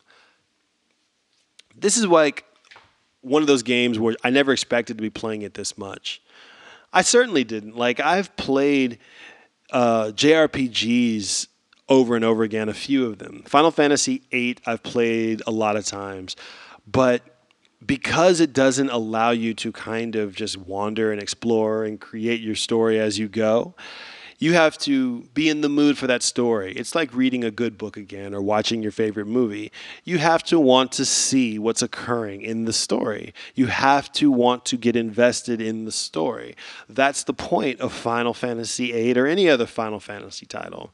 This 1.77 1.97
is 1.97 2.07
like 2.07 2.45
one 3.23 3.43
of 3.43 3.49
those 3.49 3.62
games 3.62 3.99
where 3.99 4.16
I 4.23 4.31
never 4.31 4.53
expected 4.53 4.99
to 4.99 5.03
be 5.03 5.11
playing 5.11 5.43
it 5.43 5.55
this 5.55 5.77
much. 5.77 6.23
I 6.93 7.03
certainly 7.03 7.45
didn't. 7.45 7.77
Like, 7.77 8.01
I've 8.01 8.37
played 8.37 8.99
uh, 9.73 10.12
JRPGs 10.14 11.49
over 11.89 12.14
and 12.14 12.25
over 12.25 12.43
again, 12.43 12.68
a 12.68 12.75
few 12.75 13.07
of 13.07 13.18
them. 13.18 13.43
Final 13.47 13.70
Fantasy 13.70 14.23
VIII, 14.31 14.59
I've 14.66 14.83
played 14.83 15.43
a 15.47 15.51
lot 15.51 15.77
of 15.77 15.85
times. 15.85 16.37
But 16.87 17.23
because 17.85 18.41
it 18.41 18.53
doesn't 18.53 18.91
allow 18.91 19.31
you 19.31 19.55
to 19.55 19.73
kind 19.73 20.16
of 20.16 20.35
just 20.35 20.57
wander 20.57 21.12
and 21.12 21.20
explore 21.20 21.85
and 21.85 22.01
create 22.01 22.41
your 22.41 22.55
story 22.55 23.01
as 23.01 23.18
you 23.18 23.29
go, 23.29 23.75
you 24.43 24.55
have 24.55 24.76
to 24.76 25.20
be 25.34 25.49
in 25.49 25.61
the 25.61 25.68
mood 25.68 25.97
for 25.97 26.09
that 26.09 26.20
story. 26.20 26.72
It's 26.72 26.97
like 26.97 27.14
reading 27.14 27.45
a 27.45 27.51
good 27.53 27.78
book 27.78 27.97
again 27.97 28.34
or 28.34 28.43
watching 28.43 28.82
your 28.82 28.90
favorite 28.90 29.26
movie. 29.28 29.70
You 30.03 30.18
have 30.18 30.43
to 30.45 30.59
want 30.59 30.90
to 30.93 31.05
see 31.05 31.61
what's 31.61 31.80
occurring 31.80 32.43
in 32.43 32.64
the 32.64 32.72
story. 32.72 33.34
You 33.55 33.66
have 33.66 34.11
to 34.14 34.32
want 34.32 34.64
to 34.64 34.76
get 34.76 34.97
invested 34.97 35.61
in 35.61 35.84
the 35.84 35.93
story. 35.93 36.57
That's 36.88 37.22
the 37.22 37.32
point 37.32 37.78
of 37.80 37.93
Final 37.93 38.34
Fantasy 38.34 38.90
VIII 38.90 39.16
or 39.16 39.26
any 39.26 39.49
other 39.49 39.64
Final 39.64 40.01
Fantasy 40.01 40.45
title. 40.45 40.93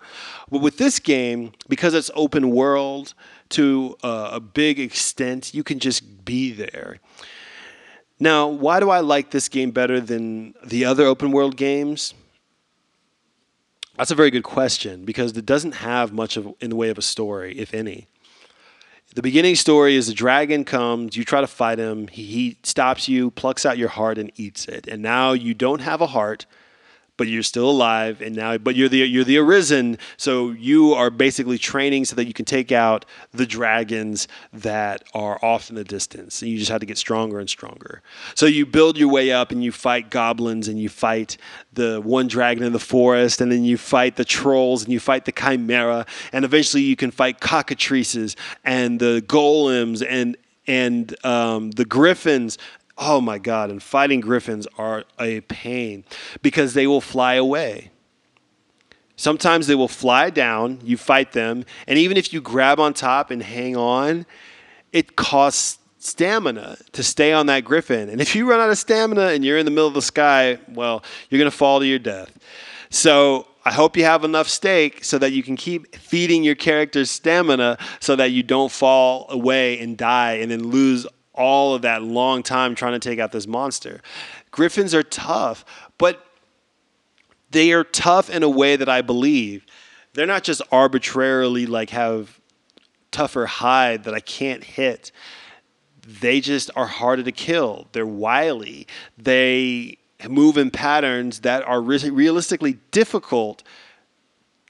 But 0.50 0.60
with 0.60 0.76
this 0.76 0.98
game, 0.98 1.52
because 1.70 1.94
it's 1.94 2.10
open 2.14 2.50
world 2.50 3.14
to 3.50 3.96
a, 4.02 4.40
big 4.40 4.78
extent, 4.78 5.54
you 5.54 5.64
can 5.64 5.78
just 5.78 6.26
be 6.26 6.52
there. 6.52 6.98
Now, 8.20 8.46
why 8.48 8.78
do 8.78 8.90
I 8.90 9.00
like 9.00 9.30
this 9.30 9.48
game 9.48 9.70
better 9.70 10.02
than 10.02 10.54
the 10.62 10.84
other 10.84 11.06
open 11.06 11.32
world 11.32 11.56
games? 11.56 12.12
That's 13.98 14.12
a 14.12 14.14
very 14.14 14.30
good 14.30 14.44
question 14.44 15.04
because 15.04 15.36
it 15.36 15.44
doesn't 15.44 15.72
have 15.72 16.12
much 16.12 16.36
of 16.36 16.54
in 16.60 16.70
the 16.70 16.76
way 16.76 16.88
of 16.88 16.98
a 16.98 17.02
story, 17.02 17.58
if 17.58 17.74
any. 17.74 18.06
The 19.14 19.22
beginning 19.22 19.56
story 19.56 19.96
is 19.96 20.06
the 20.06 20.14
dragon 20.14 20.64
comes, 20.64 21.16
you 21.16 21.24
try 21.24 21.40
to 21.40 21.48
fight 21.48 21.80
him, 21.80 22.06
he, 22.06 22.24
he 22.24 22.58
stops 22.62 23.08
you, 23.08 23.32
plucks 23.32 23.66
out 23.66 23.76
your 23.76 23.88
heart, 23.88 24.16
and 24.16 24.30
eats 24.36 24.66
it. 24.66 24.86
And 24.86 25.02
now 25.02 25.32
you 25.32 25.52
don't 25.52 25.80
have 25.80 26.00
a 26.00 26.06
heart, 26.06 26.46
but 27.18 27.26
you're 27.28 27.42
still 27.42 27.68
alive 27.68 28.22
and 28.22 28.34
now 28.34 28.56
but 28.56 28.74
you're 28.74 28.88
the 28.88 28.98
you're 28.98 29.24
the 29.24 29.36
arisen. 29.36 29.98
So 30.16 30.52
you 30.52 30.94
are 30.94 31.10
basically 31.10 31.58
training 31.58 32.06
so 32.06 32.16
that 32.16 32.24
you 32.26 32.32
can 32.32 32.46
take 32.46 32.72
out 32.72 33.04
the 33.32 33.44
dragons 33.44 34.26
that 34.54 35.02
are 35.12 35.38
off 35.44 35.68
in 35.68 35.76
the 35.76 35.84
distance 35.84 36.40
and 36.40 36.50
you 36.50 36.56
just 36.56 36.70
have 36.70 36.80
to 36.80 36.86
get 36.86 36.96
stronger 36.96 37.38
and 37.38 37.50
stronger. 37.50 38.00
So 38.34 38.46
you 38.46 38.64
build 38.64 38.96
your 38.96 39.10
way 39.10 39.30
up 39.30 39.52
and 39.52 39.62
you 39.62 39.72
fight 39.72 40.08
goblins 40.08 40.68
and 40.68 40.80
you 40.80 40.88
fight 40.88 41.36
the 41.74 42.00
one 42.00 42.28
dragon 42.28 42.64
in 42.64 42.72
the 42.72 42.78
forest 42.78 43.42
and 43.42 43.52
then 43.52 43.64
you 43.64 43.76
fight 43.76 44.16
the 44.16 44.24
trolls 44.24 44.84
and 44.84 44.92
you 44.92 45.00
fight 45.00 45.26
the 45.26 45.32
chimera 45.32 46.06
and 46.32 46.44
eventually 46.44 46.82
you 46.82 46.96
can 46.96 47.10
fight 47.10 47.40
cockatrices 47.40 48.36
and 48.64 49.00
the 49.00 49.22
golems 49.26 50.06
and 50.08 50.36
and 50.68 51.16
um, 51.24 51.70
the 51.72 51.84
griffins 51.84 52.58
oh 52.98 53.20
my 53.20 53.38
God, 53.38 53.70
and 53.70 53.82
fighting 53.82 54.20
griffins 54.20 54.66
are 54.76 55.04
a 55.18 55.40
pain 55.42 56.04
because 56.42 56.74
they 56.74 56.86
will 56.86 57.00
fly 57.00 57.34
away. 57.34 57.90
Sometimes 59.16 59.66
they 59.66 59.74
will 59.74 59.88
fly 59.88 60.30
down, 60.30 60.80
you 60.84 60.96
fight 60.96 61.32
them, 61.32 61.64
and 61.86 61.98
even 61.98 62.16
if 62.16 62.32
you 62.32 62.40
grab 62.40 62.78
on 62.78 62.94
top 62.94 63.30
and 63.30 63.42
hang 63.42 63.76
on, 63.76 64.26
it 64.92 65.16
costs 65.16 65.78
stamina 65.98 66.76
to 66.92 67.02
stay 67.02 67.32
on 67.32 67.46
that 67.46 67.64
griffin. 67.64 68.08
And 68.08 68.20
if 68.20 68.36
you 68.36 68.48
run 68.48 68.60
out 68.60 68.70
of 68.70 68.78
stamina 68.78 69.28
and 69.28 69.44
you're 69.44 69.58
in 69.58 69.64
the 69.64 69.70
middle 69.70 69.88
of 69.88 69.94
the 69.94 70.02
sky, 70.02 70.58
well, 70.68 71.02
you're 71.28 71.38
going 71.38 71.50
to 71.50 71.56
fall 71.56 71.80
to 71.80 71.86
your 71.86 71.98
death. 71.98 72.38
So 72.90 73.48
I 73.64 73.72
hope 73.72 73.96
you 73.96 74.04
have 74.04 74.24
enough 74.24 74.48
steak 74.48 75.04
so 75.04 75.18
that 75.18 75.32
you 75.32 75.42
can 75.42 75.56
keep 75.56 75.96
feeding 75.96 76.44
your 76.44 76.54
character's 76.54 77.10
stamina 77.10 77.76
so 78.00 78.16
that 78.16 78.30
you 78.30 78.42
don't 78.42 78.70
fall 78.70 79.26
away 79.28 79.78
and 79.80 79.96
die 79.96 80.34
and 80.34 80.50
then 80.50 80.68
lose 80.68 81.06
all 81.38 81.74
of 81.74 81.82
that 81.82 82.02
long 82.02 82.42
time 82.42 82.74
trying 82.74 82.92
to 82.92 82.98
take 82.98 83.18
out 83.18 83.32
this 83.32 83.46
monster. 83.46 84.02
Griffins 84.50 84.92
are 84.94 85.02
tough, 85.02 85.64
but 85.96 86.26
they 87.50 87.72
are 87.72 87.84
tough 87.84 88.28
in 88.28 88.42
a 88.42 88.48
way 88.48 88.76
that 88.76 88.88
I 88.88 89.00
believe. 89.00 89.64
They're 90.12 90.26
not 90.26 90.42
just 90.42 90.60
arbitrarily 90.72 91.64
like 91.66 91.90
have 91.90 92.40
tougher 93.10 93.46
hide 93.46 94.04
that 94.04 94.14
I 94.14 94.20
can't 94.20 94.64
hit. 94.64 95.12
They 96.06 96.40
just 96.40 96.70
are 96.74 96.86
harder 96.86 97.22
to 97.22 97.32
kill. 97.32 97.86
They're 97.92 98.06
wily. 98.06 98.86
They 99.16 99.98
move 100.28 100.58
in 100.58 100.70
patterns 100.70 101.40
that 101.40 101.62
are 101.62 101.80
realistically 101.80 102.78
difficult 102.90 103.62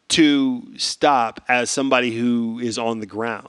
to 0.08 0.76
stop 0.76 1.40
as 1.48 1.70
somebody 1.70 2.16
who 2.16 2.58
is 2.58 2.78
on 2.78 3.00
the 3.00 3.06
ground 3.06 3.48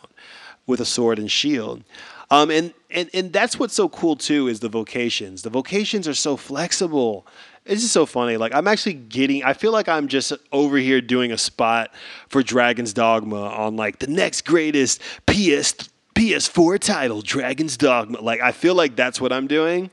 with 0.67 0.79
a 0.79 0.85
sword 0.85 1.19
and 1.19 1.31
shield. 1.31 1.83
Um, 2.31 2.51
and, 2.51 2.73
and, 2.91 3.09
and 3.13 3.33
that's 3.33 3.57
what's 3.57 3.73
so 3.73 3.89
cool 3.89 4.15
too 4.15 4.47
is 4.47 4.59
the 4.59 4.69
vocations. 4.69 5.41
The 5.41 5.49
vocations 5.49 6.07
are 6.07 6.13
so 6.13 6.37
flexible. 6.37 7.25
It's 7.65 7.81
just 7.81 7.93
so 7.93 8.05
funny. 8.05 8.37
Like 8.37 8.53
I'm 8.53 8.67
actually 8.67 8.93
getting. 8.93 9.43
I 9.43 9.53
feel 9.53 9.71
like 9.71 9.87
I'm 9.87 10.07
just 10.07 10.33
over 10.51 10.77
here 10.77 11.01
doing 11.01 11.31
a 11.31 11.37
spot 11.37 11.91
for 12.27 12.41
Dragon's 12.41 12.93
Dogma 12.93 13.41
on 13.41 13.75
like 13.75 13.99
the 13.99 14.07
next 14.07 14.45
greatest 14.45 15.01
PS 15.25 15.89
PS4 16.15 16.79
title, 16.79 17.21
Dragon's 17.21 17.77
Dogma. 17.77 18.21
Like 18.21 18.41
I 18.41 18.51
feel 18.51 18.75
like 18.75 18.95
that's 18.95 19.21
what 19.21 19.31
I'm 19.31 19.47
doing. 19.47 19.89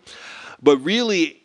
But 0.62 0.78
really, 0.78 1.43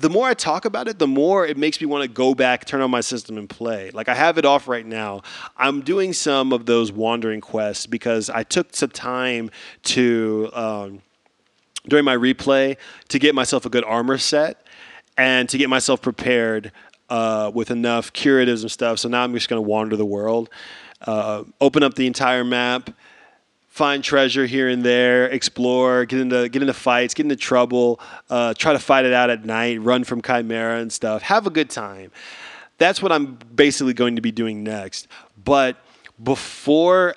the 0.00 0.08
more 0.08 0.26
I 0.26 0.34
talk 0.34 0.64
about 0.64 0.88
it, 0.88 0.98
the 0.98 1.06
more 1.06 1.46
it 1.46 1.58
makes 1.58 1.78
me 1.78 1.86
want 1.86 2.02
to 2.02 2.08
go 2.08 2.34
back, 2.34 2.64
turn 2.64 2.80
on 2.80 2.90
my 2.90 3.02
system, 3.02 3.36
and 3.36 3.48
play. 3.48 3.90
Like 3.90 4.08
I 4.08 4.14
have 4.14 4.38
it 4.38 4.46
off 4.46 4.66
right 4.66 4.86
now. 4.86 5.22
I'm 5.58 5.82
doing 5.82 6.14
some 6.14 6.52
of 6.52 6.64
those 6.64 6.90
wandering 6.90 7.42
quests 7.42 7.86
because 7.86 8.30
I 8.30 8.42
took 8.42 8.74
some 8.74 8.90
time 8.90 9.50
to 9.84 10.50
um, 10.54 11.02
during 11.86 12.06
my 12.06 12.16
replay 12.16 12.78
to 13.08 13.18
get 13.18 13.34
myself 13.34 13.66
a 13.66 13.68
good 13.68 13.84
armor 13.84 14.16
set 14.16 14.66
and 15.18 15.48
to 15.50 15.58
get 15.58 15.68
myself 15.68 16.00
prepared 16.00 16.72
uh, 17.10 17.50
with 17.52 17.70
enough 17.70 18.12
curatives 18.14 18.62
and 18.62 18.70
stuff. 18.70 18.98
So 18.98 19.08
now 19.10 19.22
I'm 19.22 19.34
just 19.34 19.50
going 19.50 19.62
to 19.62 19.68
wander 19.68 19.96
the 19.96 20.06
world, 20.06 20.48
uh, 21.02 21.44
open 21.60 21.82
up 21.82 21.94
the 21.94 22.06
entire 22.06 22.44
map 22.44 22.90
find 23.70 24.02
treasure 24.02 24.46
here 24.46 24.68
and 24.68 24.84
there, 24.84 25.26
explore, 25.26 26.04
get 26.04 26.20
into 26.20 26.48
get 26.48 26.60
into 26.60 26.74
fights, 26.74 27.14
get 27.14 27.24
into 27.24 27.36
trouble, 27.36 27.98
uh, 28.28 28.52
try 28.52 28.72
to 28.72 28.78
fight 28.78 29.06
it 29.06 29.12
out 29.14 29.30
at 29.30 29.44
night, 29.46 29.80
run 29.80 30.04
from 30.04 30.20
chimera 30.20 30.80
and 30.80 30.92
stuff. 30.92 31.22
Have 31.22 31.46
a 31.46 31.50
good 31.50 31.70
time. 31.70 32.10
That's 32.76 33.00
what 33.00 33.12
I'm 33.12 33.38
basically 33.54 33.94
going 33.94 34.16
to 34.16 34.22
be 34.22 34.32
doing 34.32 34.64
next. 34.64 35.06
But 35.42 35.78
before 36.22 37.14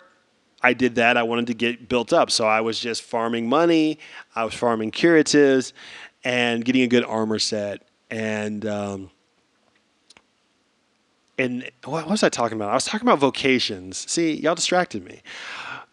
I 0.62 0.74
did 0.74 0.95
that, 0.95 1.18
I 1.18 1.24
wanted 1.24 1.47
to 1.47 1.54
get 1.54 1.89
built 1.89 2.14
up. 2.14 2.32
So 2.32 2.45
I 2.45 2.62
was 2.62 2.80
just 2.80 3.01
farming 3.01 3.49
money, 3.49 3.99
I 4.36 4.45
was 4.45 4.54
farming 4.54 4.91
curatives, 4.91 5.74
and 6.24 6.64
getting 6.64 6.84
a 6.84 6.88
good 6.88 7.04
armor 7.04 7.39
set. 7.39 7.82
And 8.12 8.66
um, 8.66 9.10
and 11.39 11.70
what 11.86 12.08
was 12.08 12.22
I 12.22 12.30
talking 12.30 12.58
about? 12.58 12.70
I 12.70 12.76
was 12.76 12.86
talking 12.86 13.08
about 13.08 13.18
vocations. 13.18 14.10
See, 14.10 14.34
y'all 14.36 14.54
distracted 14.54 15.04
me. 15.04 15.24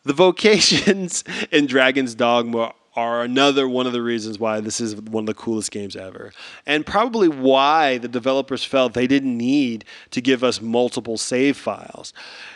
The 0.05 0.13
vocations 0.13 1.25
in 1.51 1.67
Dragon's 1.67 2.15
Dogma 2.15 2.75
are 2.97 3.23
another 3.23 3.69
one 3.69 3.87
of 3.87 3.93
the 3.93 4.03
reasons 4.03 4.39
why 4.39 4.61
this 4.61 4.81
is 4.81 4.97
one 4.97 5.23
of 5.23 5.27
the 5.27 5.35
coolest 5.35 5.71
games 5.71 5.95
ever. 5.95 6.33
And 6.67 6.85
probably 6.85 7.29
why 7.29 7.99
the 7.99 8.09
developers 8.09 8.65
felt 8.65 8.95
they 8.95 9.07
didn't 9.07 9.37
need 9.37 9.85
to 10.11 10.21
give 10.21 10.43
us 10.43 10.61
multiple 10.61 11.17
save 11.17 11.57
files. 11.57 12.13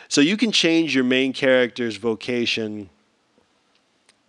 So 0.09 0.21
you 0.21 0.37
can 0.37 0.51
change 0.51 0.95
your 0.95 1.05
main 1.05 1.33
character's 1.33 1.97
vocation 1.97 2.91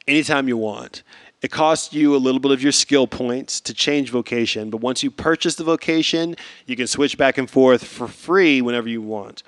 anytime 0.07 0.47
you 0.47 0.57
want. 0.57 1.01
It 1.41 1.51
costs 1.51 1.93
you 1.93 2.15
a 2.15 2.17
little 2.17 2.39
bit 2.39 2.51
of 2.51 2.61
your 2.61 2.71
skill 2.71 3.07
points 3.07 3.59
to 3.61 3.73
change 3.73 4.09
vocation, 4.09 4.69
but 4.69 4.81
once 4.81 5.03
you 5.03 5.11
purchase 5.11 5.55
the 5.55 5.63
vocation, 5.63 6.35
you 6.65 6.75
can 6.75 6.87
switch 6.87 7.17
back 7.17 7.37
and 7.37 7.49
forth 7.49 7.83
for 7.83 8.07
free 8.07 8.61
whenever 8.61 8.89
you 8.89 9.01
want. 9.01 9.43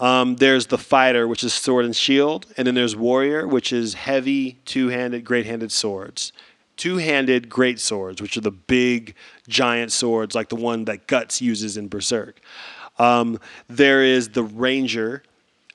Um, 0.00 0.36
there's 0.36 0.66
the 0.66 0.78
fighter, 0.78 1.28
which 1.28 1.44
is 1.44 1.52
sword 1.52 1.84
and 1.84 1.94
shield, 1.94 2.46
and 2.56 2.66
then 2.66 2.74
there's 2.74 2.96
warrior, 2.96 3.46
which 3.46 3.70
is 3.70 3.94
heavy, 3.94 4.58
two-handed, 4.64 5.24
great-handed 5.24 5.70
swords. 5.70 6.32
Two-handed 6.78 7.50
great 7.50 7.78
swords, 7.78 8.22
which 8.22 8.38
are 8.38 8.40
the 8.40 8.50
big, 8.50 9.14
giant 9.46 9.92
swords 9.92 10.34
like 10.34 10.48
the 10.48 10.56
one 10.56 10.86
that 10.86 11.06
Guts 11.06 11.42
uses 11.42 11.76
in 11.76 11.88
Berserk. 11.88 12.40
Um, 12.98 13.38
there 13.68 14.02
is 14.02 14.30
the 14.30 14.42
ranger, 14.42 15.22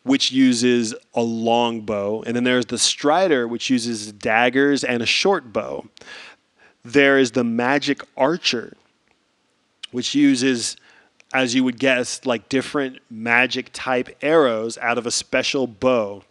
which 0.01 0.31
uses 0.31 0.95
a 1.13 1.21
long 1.21 1.81
bow, 1.81 2.23
and 2.25 2.35
then 2.35 2.43
there's 2.43 2.65
the 2.65 2.79
strider, 2.79 3.47
which 3.47 3.69
uses 3.69 4.11
daggers 4.11 4.83
and 4.83 5.03
a 5.03 5.05
short 5.05 5.53
bow. 5.53 5.85
There 6.83 7.19
is 7.19 7.31
the 7.31 7.43
magic 7.43 8.01
archer, 8.17 8.75
which 9.91 10.15
uses 10.15 10.77
as 11.35 11.53
you 11.53 11.63
would 11.65 11.77
guess, 11.77 12.25
like 12.25 12.47
different 12.47 12.99
magic 13.09 13.69
type 13.73 14.09
arrows 14.21 14.77
out 14.77 14.97
of 14.97 15.05
a 15.05 15.11
special 15.11 15.67
bow, 15.67 16.23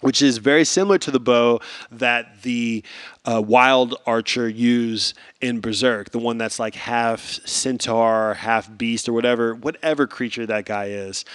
which 0.00 0.22
is 0.22 0.38
very 0.38 0.64
similar 0.64 0.96
to 0.96 1.10
the 1.10 1.20
bow 1.20 1.60
that 1.90 2.42
the 2.42 2.82
uh, 3.26 3.42
wild 3.44 3.94
archer 4.06 4.48
use 4.48 5.12
in 5.42 5.60
Berserk, 5.60 6.10
the 6.10 6.18
one 6.18 6.38
that's 6.38 6.58
like 6.58 6.74
half 6.74 7.20
centaur, 7.44 8.32
half 8.34 8.76
beast, 8.78 9.10
or 9.10 9.12
whatever, 9.12 9.54
whatever 9.54 10.06
creature 10.06 10.46
that 10.46 10.64
guy 10.64 10.86
is. 10.86 11.26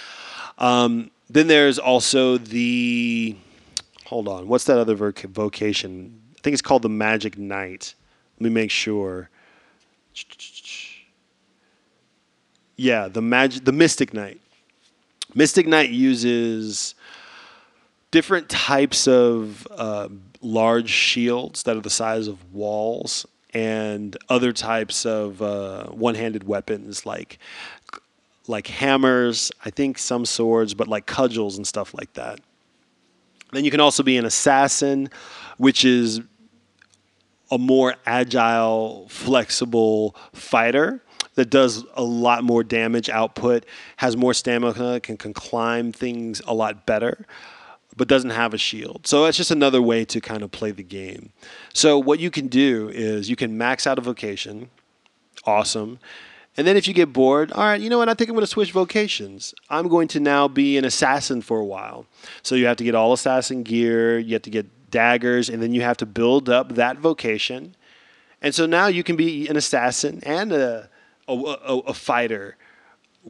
Um, 0.58 1.12
then 1.30 1.46
there's 1.46 1.78
also 1.78 2.38
the 2.38 3.36
hold 4.06 4.26
on, 4.26 4.48
what's 4.48 4.64
that 4.64 4.78
other 4.78 4.94
vocation? 4.96 6.20
I 6.36 6.40
think 6.40 6.54
it's 6.54 6.62
called 6.62 6.82
the 6.82 6.88
Magic 6.88 7.38
Knight. 7.38 7.94
Let 8.36 8.44
me 8.44 8.50
make 8.50 8.70
sure. 8.70 9.30
Yeah, 12.76 13.08
the 13.08 13.22
magic, 13.22 13.64
the 13.64 13.72
Mystic 13.72 14.12
Knight. 14.12 14.40
Mystic 15.34 15.66
Knight 15.66 15.90
uses 15.90 16.94
different 18.10 18.48
types 18.48 19.08
of 19.08 19.66
uh, 19.70 20.08
large 20.40 20.90
shields 20.90 21.62
that 21.64 21.76
are 21.76 21.80
the 21.80 21.90
size 21.90 22.28
of 22.28 22.52
walls 22.54 23.26
and 23.54 24.16
other 24.28 24.52
types 24.52 25.06
of 25.06 25.40
uh, 25.40 25.86
one-handed 25.86 26.44
weapons 26.44 27.06
like 27.06 27.38
like 28.48 28.68
hammers, 28.68 29.50
I 29.64 29.70
think 29.70 29.98
some 29.98 30.24
swords, 30.24 30.72
but 30.72 30.86
like 30.86 31.06
cudgels 31.06 31.56
and 31.56 31.66
stuff 31.66 31.92
like 31.94 32.12
that. 32.12 32.38
Then 33.52 33.64
you 33.64 33.72
can 33.72 33.80
also 33.80 34.04
be 34.04 34.16
an 34.18 34.24
assassin, 34.24 35.10
which 35.56 35.84
is 35.84 36.20
a 37.50 37.58
more 37.58 37.96
agile, 38.06 39.08
flexible 39.08 40.14
fighter 40.32 41.02
that 41.36 41.50
does 41.50 41.84
a 41.94 42.02
lot 42.02 42.42
more 42.42 42.64
damage 42.64 43.08
output, 43.08 43.64
has 43.98 44.16
more 44.16 44.34
stamina, 44.34 45.00
can, 45.00 45.16
can 45.16 45.32
climb 45.32 45.92
things 45.92 46.42
a 46.46 46.54
lot 46.54 46.84
better, 46.86 47.24
but 47.96 48.08
doesn't 48.08 48.30
have 48.30 48.52
a 48.52 48.58
shield. 48.58 49.06
So 49.06 49.26
it's 49.26 49.36
just 49.36 49.50
another 49.50 49.80
way 49.80 50.04
to 50.06 50.20
kind 50.20 50.42
of 50.42 50.50
play 50.50 50.72
the 50.72 50.82
game. 50.82 51.30
So 51.72 51.98
what 51.98 52.18
you 52.18 52.30
can 52.30 52.48
do 52.48 52.88
is 52.88 53.30
you 53.30 53.36
can 53.36 53.56
max 53.56 53.86
out 53.86 53.98
a 53.98 54.00
vocation. 54.00 54.70
Awesome. 55.44 55.98
And 56.56 56.66
then 56.66 56.76
if 56.76 56.88
you 56.88 56.94
get 56.94 57.12
bored, 57.12 57.52
all 57.52 57.64
right, 57.64 57.80
you 57.80 57.90
know 57.90 57.98
what? 57.98 58.08
I 58.08 58.14
think 58.14 58.30
I'm 58.30 58.34
going 58.34 58.42
to 58.42 58.50
switch 58.50 58.72
vocations. 58.72 59.54
I'm 59.68 59.88
going 59.88 60.08
to 60.08 60.20
now 60.20 60.48
be 60.48 60.78
an 60.78 60.86
assassin 60.86 61.42
for 61.42 61.58
a 61.58 61.64
while. 61.64 62.06
So 62.42 62.54
you 62.54 62.66
have 62.66 62.78
to 62.78 62.84
get 62.84 62.94
all 62.94 63.12
assassin 63.12 63.62
gear, 63.62 64.18
you 64.18 64.32
have 64.32 64.42
to 64.42 64.50
get 64.50 64.90
daggers, 64.90 65.50
and 65.50 65.62
then 65.62 65.74
you 65.74 65.82
have 65.82 65.98
to 65.98 66.06
build 66.06 66.48
up 66.48 66.76
that 66.76 66.96
vocation. 66.96 67.76
And 68.40 68.54
so 68.54 68.64
now 68.64 68.86
you 68.86 69.02
can 69.02 69.16
be 69.16 69.48
an 69.48 69.56
assassin 69.56 70.20
and 70.24 70.50
a 70.52 70.88
a, 71.28 71.32
a, 71.32 71.78
a 71.78 71.94
fighter, 71.94 72.56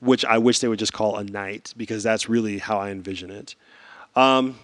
which 0.01 0.25
I 0.25 0.39
wish 0.39 0.59
they 0.59 0.69
would 0.69 0.79
just 0.79 0.93
call 0.93 1.17
a 1.17 1.25
knight 1.25 1.73
because 1.77 2.03
that's 2.03 2.29
really 2.29 2.59
how 2.59 2.79
I 2.79 2.91
envision 2.91 3.31
it. 3.31 3.55
Um, 4.15 4.59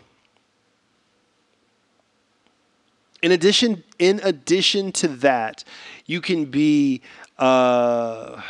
in 3.22 3.32
addition, 3.32 3.84
in 3.98 4.20
addition 4.24 4.92
to 4.92 5.08
that, 5.08 5.64
you 6.06 6.20
can 6.20 6.46
be. 6.46 7.02
Uh, 7.38 8.40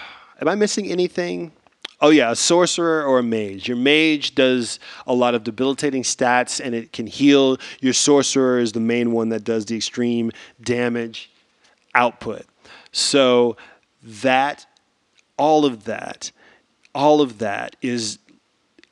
am 0.40 0.48
I 0.48 0.54
missing 0.54 0.90
anything? 0.90 1.52
Oh 2.00 2.10
yeah, 2.10 2.32
a 2.32 2.36
sorcerer 2.36 3.04
or 3.04 3.20
a 3.20 3.22
mage. 3.22 3.68
Your 3.68 3.76
mage 3.76 4.34
does 4.34 4.80
a 5.06 5.14
lot 5.14 5.36
of 5.36 5.44
debilitating 5.44 6.02
stats 6.02 6.60
and 6.62 6.74
it 6.74 6.92
can 6.92 7.06
heal. 7.06 7.58
Your 7.80 7.92
sorcerer 7.92 8.58
is 8.58 8.72
the 8.72 8.80
main 8.80 9.12
one 9.12 9.28
that 9.28 9.44
does 9.44 9.66
the 9.66 9.76
extreme 9.76 10.32
damage 10.60 11.30
output. 11.94 12.44
So 12.90 13.56
that 14.02 14.66
all 15.36 15.64
of 15.64 15.84
that, 15.84 16.30
all 16.94 17.20
of 17.20 17.38
that 17.38 17.76
is 17.82 18.18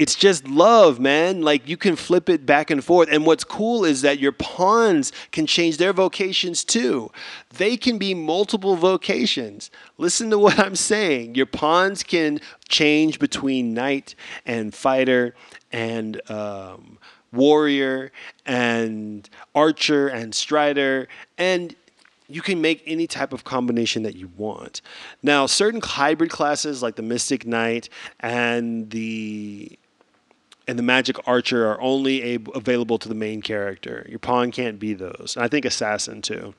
it's 0.00 0.14
just 0.14 0.48
love, 0.48 0.98
man. 0.98 1.42
Like 1.42 1.68
you 1.68 1.76
can 1.76 1.94
flip 1.94 2.30
it 2.30 2.46
back 2.46 2.70
and 2.70 2.82
forth. 2.82 3.10
And 3.12 3.26
what's 3.26 3.44
cool 3.44 3.84
is 3.84 4.00
that 4.00 4.18
your 4.18 4.32
pawns 4.32 5.12
can 5.30 5.46
change 5.46 5.76
their 5.76 5.92
vocations 5.92 6.64
too. 6.64 7.10
They 7.50 7.76
can 7.76 7.98
be 7.98 8.14
multiple 8.14 8.76
vocations. 8.76 9.70
Listen 9.98 10.30
to 10.30 10.38
what 10.44 10.58
I'm 10.58 10.74
saying. 10.74 11.34
Your 11.34 11.44
pawns 11.44 12.02
can 12.02 12.40
change 12.66 13.18
between 13.18 13.74
knight 13.74 14.14
and 14.46 14.74
fighter 14.74 15.34
and 15.70 16.18
um, 16.30 16.98
warrior 17.30 18.10
and 18.46 19.28
archer 19.54 20.08
and 20.08 20.34
strider. 20.34 21.08
And 21.36 21.76
you 22.30 22.42
can 22.42 22.60
make 22.60 22.82
any 22.86 23.06
type 23.06 23.32
of 23.32 23.44
combination 23.44 24.02
that 24.04 24.16
you 24.16 24.30
want. 24.36 24.82
Now, 25.22 25.46
certain 25.46 25.80
hybrid 25.80 26.30
classes 26.30 26.82
like 26.82 26.96
the 26.96 27.02
Mystic 27.02 27.46
Knight 27.46 27.88
and 28.20 28.90
the 28.90 29.78
and 30.68 30.78
the 30.78 30.82
Magic 30.84 31.16
Archer 31.26 31.66
are 31.66 31.80
only 31.80 32.22
able, 32.22 32.52
available 32.52 32.96
to 32.98 33.08
the 33.08 33.14
main 33.14 33.42
character. 33.42 34.06
Your 34.08 34.20
pawn 34.20 34.52
can't 34.52 34.78
be 34.78 34.94
those. 34.94 35.34
And 35.34 35.44
I 35.44 35.48
think 35.48 35.64
Assassin 35.64 36.22
too. 36.22 36.54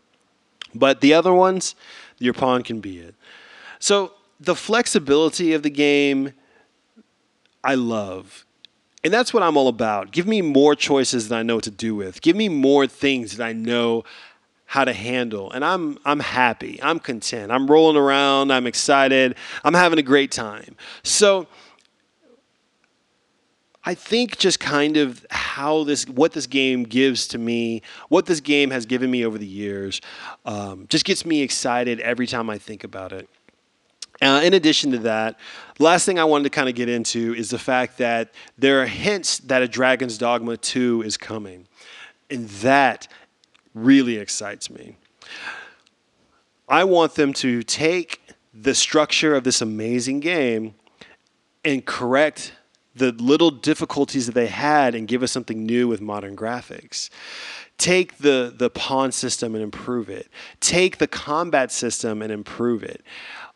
But 0.76 1.00
the 1.00 1.14
other 1.14 1.34
ones, 1.34 1.76
your 2.20 2.34
pawn 2.34 2.64
can 2.64 2.82
be 2.82 3.00
it. 3.00 3.16
So 3.80 4.14
the 4.40 4.56
flexibility 4.56 5.54
of 5.54 5.64
the 5.64 5.70
game, 5.70 6.34
I 7.64 7.76
love. 7.76 8.46
And 9.04 9.14
that's 9.14 9.34
what 9.34 9.44
I'm 9.44 9.58
all 9.58 9.68
about. 9.68 10.12
Give 10.12 10.28
me 10.28 10.42
more 10.42 10.76
choices 10.76 11.30
than 11.30 11.40
I 11.40 11.44
know 11.44 11.56
what 11.56 11.64
to 11.64 11.72
do 11.72 11.96
with. 11.96 12.22
Give 12.22 12.36
me 12.36 12.50
more 12.50 12.88
things 12.88 13.38
that 13.38 13.46
I 13.46 13.54
know 13.54 14.04
how 14.72 14.86
to 14.86 14.94
handle. 14.94 15.52
And 15.52 15.66
I'm 15.66 16.00
I'm 16.06 16.22
happy. 16.22 16.80
I'm 16.82 16.98
content. 16.98 17.52
I'm 17.52 17.70
rolling 17.70 17.98
around. 17.98 18.52
I'm 18.54 18.66
excited. 18.66 19.36
I'm 19.66 19.74
having 19.74 20.00
a 20.00 20.02
great 20.02 20.32
time. 20.32 20.78
So 21.04 21.46
I 23.84 23.96
think 23.96 24.38
just 24.38 24.62
kind 24.62 24.96
of 24.96 25.26
how 25.30 25.84
this, 25.84 26.08
what 26.08 26.32
this 26.32 26.48
game 26.48 26.84
gives 26.84 27.28
to 27.30 27.38
me, 27.38 27.82
what 28.08 28.28
this 28.28 28.40
game 28.40 28.72
has 28.72 28.86
given 28.86 29.12
me 29.12 29.26
over 29.26 29.38
the 29.38 29.46
years, 29.46 30.00
um, 30.46 30.86
just 30.88 31.04
gets 31.04 31.26
me 31.26 31.42
excited 31.42 32.00
every 32.00 32.26
time 32.26 32.50
I 32.50 32.58
think 32.58 32.86
about 32.86 33.12
it. 33.12 33.28
Uh, 34.22 34.40
in 34.42 34.54
addition 34.54 34.92
to 34.92 35.00
that, 35.00 35.38
last 35.80 36.06
thing 36.06 36.18
I 36.18 36.24
wanted 36.24 36.46
to 36.46 36.50
kind 36.50 36.70
of 36.70 36.76
get 36.76 36.88
into 36.88 37.34
is 37.34 37.50
the 37.50 37.60
fact 37.60 37.98
that 37.98 38.32
there 38.58 38.82
are 38.82 38.86
hints 38.86 39.40
that 39.40 39.64
a 39.64 39.68
Dragon's 39.68 40.18
Dogma 40.18 40.56
2 40.56 41.02
is 41.02 41.18
coming. 41.18 41.68
And 42.30 42.48
that 42.48 43.10
really 43.74 44.18
excites 44.18 44.70
me. 44.70 44.98
I 46.68 46.84
want 46.84 47.16
them 47.16 47.34
to 47.34 47.64
take 47.64 48.22
the 48.54 48.76
structure 48.76 49.36
of 49.36 49.44
this 49.44 49.62
amazing 49.62 50.20
game 50.20 50.76
and 51.64 51.86
correct 51.86 52.54
the 52.96 53.12
little 53.14 53.52
difficulties 53.52 54.26
that 54.26 54.36
they 54.36 54.48
had 54.48 54.96
and 54.96 55.08
give 55.08 55.24
us 55.24 55.32
something 55.32 55.66
new 55.66 55.88
with 55.88 56.02
modern 56.02 56.36
graphics. 56.36 57.10
Take 57.78 58.18
the, 58.18 58.54
the 58.56 58.70
pawn 58.70 59.12
system 59.12 59.56
and 59.56 59.64
improve 59.64 60.10
it. 60.10 60.28
Take 60.60 60.98
the 60.98 61.08
combat 61.08 61.72
system 61.72 62.22
and 62.22 62.32
improve 62.32 62.84
it. 62.84 63.02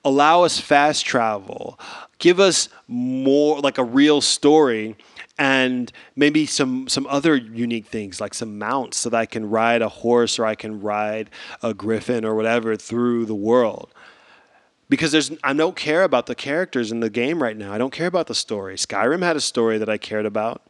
Allow 0.03 0.43
us 0.43 0.59
fast 0.59 1.05
travel. 1.05 1.79
Give 2.19 2.39
us 2.39 2.69
more 2.87 3.59
like 3.59 3.77
a 3.77 3.83
real 3.83 4.21
story 4.21 4.95
and 5.37 5.91
maybe 6.15 6.45
some 6.45 6.87
some 6.87 7.05
other 7.07 7.35
unique 7.35 7.85
things 7.87 8.21
like 8.21 8.33
some 8.33 8.57
mounts 8.57 8.97
so 8.97 9.09
that 9.09 9.17
I 9.17 9.25
can 9.25 9.49
ride 9.49 9.81
a 9.81 9.89
horse 9.89 10.39
or 10.39 10.45
I 10.45 10.55
can 10.55 10.81
ride 10.81 11.29
a 11.61 11.73
griffin 11.73 12.23
or 12.23 12.35
whatever 12.35 12.75
through 12.75 13.25
the 13.25 13.35
world. 13.35 13.93
Because 14.87 15.11
there's 15.11 15.31
I 15.43 15.53
don't 15.53 15.75
care 15.75 16.03
about 16.03 16.27
the 16.27 16.35
characters 16.35 16.91
in 16.91 16.99
the 16.99 17.09
game 17.09 17.41
right 17.41 17.57
now. 17.57 17.73
I 17.73 17.77
don't 17.77 17.93
care 17.93 18.07
about 18.07 18.27
the 18.27 18.35
story. 18.35 18.75
Skyrim 18.75 19.23
had 19.23 19.35
a 19.35 19.41
story 19.41 19.77
that 19.77 19.89
I 19.89 19.97
cared 19.97 20.25
about. 20.25 20.61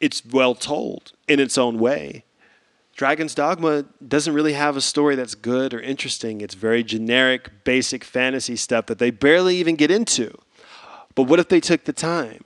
It's 0.00 0.24
well 0.24 0.54
told 0.54 1.12
in 1.26 1.40
its 1.40 1.56
own 1.56 1.78
way. 1.78 2.24
Dragon's 2.94 3.34
Dogma 3.34 3.86
doesn't 4.06 4.34
really 4.34 4.52
have 4.52 4.76
a 4.76 4.80
story 4.82 5.16
that's 5.16 5.34
good 5.34 5.72
or 5.72 5.80
interesting. 5.80 6.42
It's 6.42 6.54
very 6.54 6.84
generic, 6.84 7.64
basic 7.64 8.04
fantasy 8.04 8.54
stuff 8.54 8.86
that 8.86 8.98
they 8.98 9.10
barely 9.10 9.56
even 9.56 9.76
get 9.76 9.90
into. 9.90 10.36
But 11.14 11.24
what 11.24 11.40
if 11.40 11.48
they 11.48 11.60
took 11.60 11.84
the 11.84 11.92
time? 11.92 12.44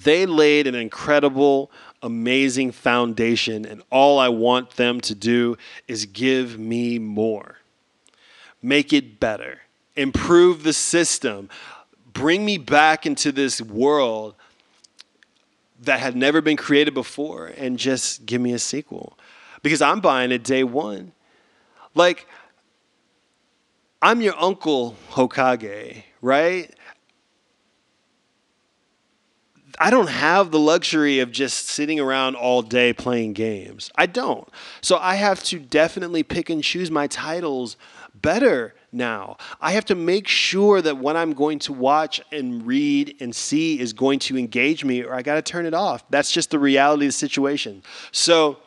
They 0.00 0.26
laid 0.26 0.66
an 0.66 0.74
incredible 0.74 1.70
amazing 2.02 2.72
foundation, 2.72 3.64
and 3.64 3.82
all 3.90 4.18
I 4.18 4.28
want 4.28 4.70
them 4.70 5.00
to 5.02 5.14
do 5.14 5.56
is 5.86 6.06
give 6.06 6.58
me 6.58 6.98
more. 6.98 7.58
Make 8.62 8.92
it 8.92 9.20
better, 9.20 9.60
improve 9.96 10.62
the 10.62 10.72
system, 10.72 11.48
bring 12.12 12.44
me 12.44 12.58
back 12.58 13.06
into 13.06 13.32
this 13.32 13.60
world 13.60 14.34
that 15.80 16.00
had 16.00 16.16
never 16.16 16.40
been 16.40 16.56
created 16.56 16.94
before, 16.94 17.46
and 17.56 17.78
just 17.78 18.24
give 18.24 18.40
me 18.40 18.52
a 18.52 18.58
sequel. 18.58 19.18
Because 19.62 19.82
I'm 19.82 20.00
buying 20.00 20.32
it 20.32 20.44
day 20.44 20.64
one. 20.64 21.12
Like, 21.94 22.26
I'm 24.00 24.20
your 24.20 24.34
uncle 24.40 24.96
Hokage, 25.10 26.02
right? 26.20 26.74
I 29.78 29.90
don't 29.90 30.08
have 30.08 30.50
the 30.50 30.58
luxury 30.58 31.20
of 31.20 31.32
just 31.32 31.68
sitting 31.68 31.98
around 31.98 32.36
all 32.36 32.62
day 32.62 32.92
playing 32.92 33.32
games. 33.32 33.90
I 33.94 34.06
don't. 34.06 34.48
So 34.80 34.98
I 34.98 35.14
have 35.16 35.42
to 35.44 35.58
definitely 35.58 36.22
pick 36.22 36.50
and 36.50 36.62
choose 36.62 36.90
my 36.90 37.06
titles 37.06 37.76
better 38.14 38.74
now. 38.92 39.36
I 39.60 39.72
have 39.72 39.84
to 39.86 39.94
make 39.94 40.28
sure 40.28 40.82
that 40.82 40.98
what 40.98 41.16
I'm 41.16 41.32
going 41.32 41.58
to 41.60 41.72
watch 41.72 42.20
and 42.30 42.66
read 42.66 43.16
and 43.20 43.34
see 43.34 43.80
is 43.80 43.92
going 43.92 44.18
to 44.20 44.38
engage 44.38 44.84
me, 44.84 45.02
or 45.02 45.14
I 45.14 45.22
got 45.22 45.34
to 45.34 45.42
turn 45.42 45.66
it 45.66 45.74
off. 45.74 46.04
That's 46.10 46.30
just 46.30 46.50
the 46.50 46.58
reality 46.58 47.06
of 47.06 47.08
the 47.08 47.12
situation. 47.12 47.82
So, 48.12 48.58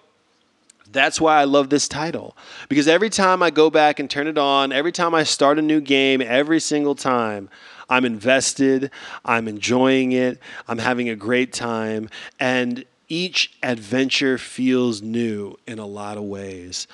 that's 0.91 1.19
why 1.19 1.41
I 1.41 1.43
love 1.45 1.69
this 1.69 1.87
title. 1.87 2.37
Because 2.69 2.87
every 2.87 3.09
time 3.09 3.43
I 3.43 3.49
go 3.49 3.69
back 3.69 3.99
and 3.99 4.09
turn 4.09 4.27
it 4.27 4.37
on, 4.37 4.71
every 4.71 4.91
time 4.91 5.13
I 5.13 5.23
start 5.23 5.59
a 5.59 5.61
new 5.61 5.81
game, 5.81 6.21
every 6.21 6.59
single 6.59 6.95
time, 6.95 7.49
I'm 7.89 8.05
invested, 8.05 8.91
I'm 9.23 9.47
enjoying 9.47 10.11
it, 10.11 10.39
I'm 10.67 10.79
having 10.79 11.09
a 11.09 11.15
great 11.15 11.53
time, 11.53 12.09
and 12.39 12.85
each 13.07 13.55
adventure 13.61 14.37
feels 14.37 15.01
new 15.01 15.57
in 15.67 15.79
a 15.79 15.85
lot 15.85 16.17
of 16.17 16.23
ways 16.23 16.87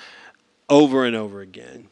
over 0.68 1.04
and 1.04 1.16
over 1.16 1.40
again. 1.40 1.88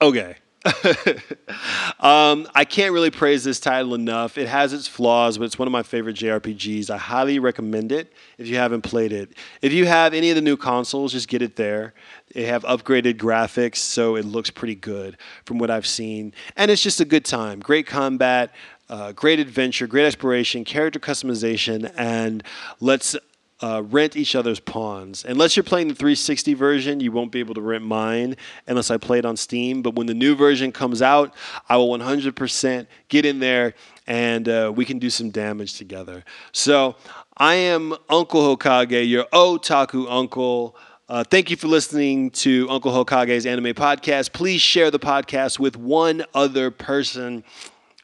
Okay. 0.00 0.36
um, 2.00 2.48
I 2.54 2.64
can't 2.68 2.92
really 2.92 3.10
praise 3.10 3.44
this 3.44 3.60
title 3.60 3.94
enough. 3.94 4.36
It 4.36 4.48
has 4.48 4.72
its 4.72 4.86
flaws, 4.86 5.38
but 5.38 5.44
it's 5.44 5.58
one 5.58 5.68
of 5.68 5.72
my 5.72 5.82
favorite 5.82 6.16
JRPGs. 6.16 6.90
I 6.90 6.96
highly 6.96 7.38
recommend 7.38 7.92
it 7.92 8.12
if 8.36 8.46
you 8.46 8.56
haven't 8.56 8.82
played 8.82 9.12
it. 9.12 9.32
If 9.62 9.72
you 9.72 9.86
have 9.86 10.14
any 10.14 10.30
of 10.30 10.36
the 10.36 10.42
new 10.42 10.56
consoles, 10.56 11.12
just 11.12 11.28
get 11.28 11.42
it 11.42 11.56
there. 11.56 11.94
They 12.34 12.44
have 12.44 12.64
upgraded 12.64 13.14
graphics, 13.14 13.76
so 13.76 14.16
it 14.16 14.24
looks 14.24 14.50
pretty 14.50 14.74
good 14.74 15.16
from 15.44 15.58
what 15.58 15.70
I've 15.70 15.86
seen. 15.86 16.34
And 16.56 16.70
it's 16.70 16.82
just 16.82 17.00
a 17.00 17.04
good 17.04 17.24
time. 17.24 17.60
Great 17.60 17.86
combat, 17.86 18.52
uh, 18.88 19.12
great 19.12 19.38
adventure, 19.38 19.86
great 19.86 20.06
exploration, 20.06 20.64
character 20.64 20.98
customization, 20.98 21.92
and 21.96 22.42
let's 22.80 23.16
uh, 23.60 23.82
rent 23.86 24.16
each 24.16 24.34
other's 24.34 24.60
pawns. 24.60 25.24
Unless 25.24 25.56
you're 25.56 25.64
playing 25.64 25.88
the 25.88 25.94
360 25.94 26.54
version, 26.54 27.00
you 27.00 27.10
won't 27.10 27.32
be 27.32 27.40
able 27.40 27.54
to 27.54 27.60
rent 27.60 27.84
mine 27.84 28.36
unless 28.66 28.90
I 28.90 28.98
play 28.98 29.18
it 29.18 29.24
on 29.24 29.36
Steam. 29.36 29.82
But 29.82 29.94
when 29.94 30.06
the 30.06 30.14
new 30.14 30.34
version 30.36 30.70
comes 30.72 31.02
out, 31.02 31.34
I 31.68 31.76
will 31.76 31.88
100% 31.88 32.86
get 33.08 33.24
in 33.24 33.40
there 33.40 33.74
and 34.06 34.48
uh, 34.48 34.72
we 34.74 34.84
can 34.84 34.98
do 34.98 35.10
some 35.10 35.30
damage 35.30 35.74
together. 35.74 36.24
So 36.52 36.96
I 37.36 37.54
am 37.54 37.94
Uncle 38.08 38.56
Hokage, 38.56 39.08
your 39.08 39.24
otaku 39.26 40.06
uncle. 40.08 40.76
Uh, 41.08 41.24
thank 41.24 41.50
you 41.50 41.56
for 41.56 41.68
listening 41.68 42.30
to 42.30 42.68
Uncle 42.70 42.92
Hokage's 42.92 43.46
anime 43.46 43.74
podcast. 43.74 44.32
Please 44.32 44.60
share 44.60 44.90
the 44.90 44.98
podcast 44.98 45.58
with 45.58 45.76
one 45.76 46.24
other 46.34 46.70
person 46.70 47.44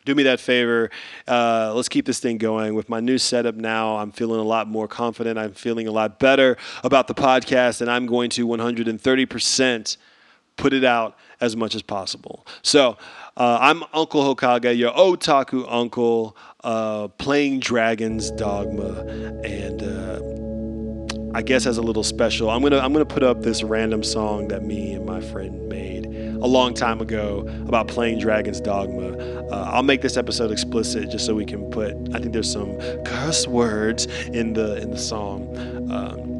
do 0.05 0.14
me 0.14 0.24
that 0.24 0.40
favor. 0.40 0.90
Uh, 1.26 1.72
let's 1.74 1.88
keep 1.88 2.07
this 2.07 2.20
thing 2.20 2.38
going. 2.38 2.74
With 2.74 2.88
my 2.88 3.00
new 3.00 3.18
setup 3.18 3.55
now, 3.55 3.96
I'm 3.96 4.12
feeling 4.12 4.40
a 4.40 4.44
lot 4.44 4.68
more 4.68 4.86
confident. 4.86 5.38
I'm 5.38 5.52
feeling 5.52 5.86
a 5.86 5.92
lot 5.92 6.18
better 6.18 6.57
about 6.82 7.09
the 7.09 7.14
podcast, 7.14 7.80
and 7.80 7.90
I'm 7.90 8.07
going 8.07 8.30
to 8.30 8.46
130% 8.46 9.96
put 10.57 10.72
it 10.72 10.84
out 10.84 11.16
as 11.40 11.57
much 11.57 11.74
as 11.74 11.82
possible. 11.82 12.46
So 12.62 12.96
uh, 13.36 13.59
I'm 13.61 13.82
Uncle 13.92 14.34
Hokage, 14.34 14.76
your 14.76 14.92
otaku 14.92 15.66
uncle, 15.68 16.36
uh, 16.62 17.09
playing 17.09 17.61
Dragons 17.61 18.30
Dogma, 18.30 19.00
and 19.44 19.82
uh, 19.82 21.36
I 21.36 21.42
guess 21.42 21.66
as 21.66 21.78
a 21.78 21.82
little 21.82 22.05
special, 22.05 22.50
I'm 22.50 22.62
gonna 22.62 22.78
I'm 22.78 22.92
gonna 22.92 23.05
put 23.05 23.24
up 23.24 23.42
this 23.42 23.64
random 23.64 24.05
song 24.05 24.48
that 24.48 24.62
me 24.62 24.92
and 24.92 25.05
my 25.05 25.20
friend 25.20 25.68
made 25.68 26.07
a 26.45 26.47
long 26.47 26.74
time 26.74 27.01
ago 27.01 27.47
about 27.66 27.88
playing 27.88 28.18
Dragon's 28.18 28.61
Dogma. 28.61 29.16
Uh, 29.51 29.70
I'll 29.72 29.82
make 29.82 30.03
this 30.03 30.18
episode 30.18 30.53
explicit 30.53 31.11
just 31.11 31.24
so 31.24 31.34
we 31.34 31.47
can 31.47 31.70
put. 31.70 31.95
I 32.14 32.18
think 32.20 32.34
there's 32.34 32.53
some 32.53 32.78
curse 33.05 33.47
words 33.49 34.05
in 34.26 34.53
the 34.53 34.76
in 34.76 34.90
the 34.90 34.99
song. 34.99 35.49
Um, 35.90 36.34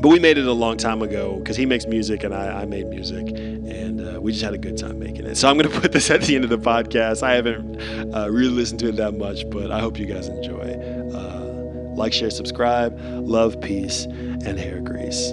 but 0.00 0.08
we 0.08 0.18
made 0.18 0.38
it 0.38 0.46
a 0.46 0.52
long 0.52 0.78
time 0.78 1.02
ago 1.02 1.36
because 1.36 1.56
he 1.56 1.66
makes 1.66 1.86
music 1.86 2.24
and 2.24 2.34
I, 2.34 2.62
I 2.62 2.64
made 2.64 2.86
music, 2.88 3.28
and 3.28 4.00
uh, 4.00 4.20
we 4.20 4.32
just 4.32 4.42
had 4.42 4.54
a 4.54 4.58
good 4.58 4.78
time 4.78 4.98
making 4.98 5.26
it. 5.26 5.36
So 5.36 5.50
I'm 5.50 5.58
going 5.58 5.70
to 5.70 5.80
put 5.80 5.92
this 5.92 6.10
at 6.14 6.22
the 6.22 6.34
end 6.34 6.44
of 6.44 6.50
the 6.50 6.58
podcast. 6.58 7.22
I 7.22 7.34
haven't 7.34 8.14
uh, 8.14 8.30
really 8.30 8.54
listened 8.54 8.80
to 8.80 8.88
it 8.88 8.96
that 8.96 9.18
much, 9.18 9.48
but 9.50 9.70
I 9.70 9.80
hope 9.80 9.98
you 9.98 10.06
guys 10.06 10.28
enjoy. 10.28 10.80
Uh, 11.14 11.94
like, 11.94 12.14
share, 12.14 12.30
subscribe. 12.30 12.98
Love, 13.02 13.60
peace, 13.60 14.04
and 14.04 14.58
hair 14.58 14.80
grease. 14.80 15.32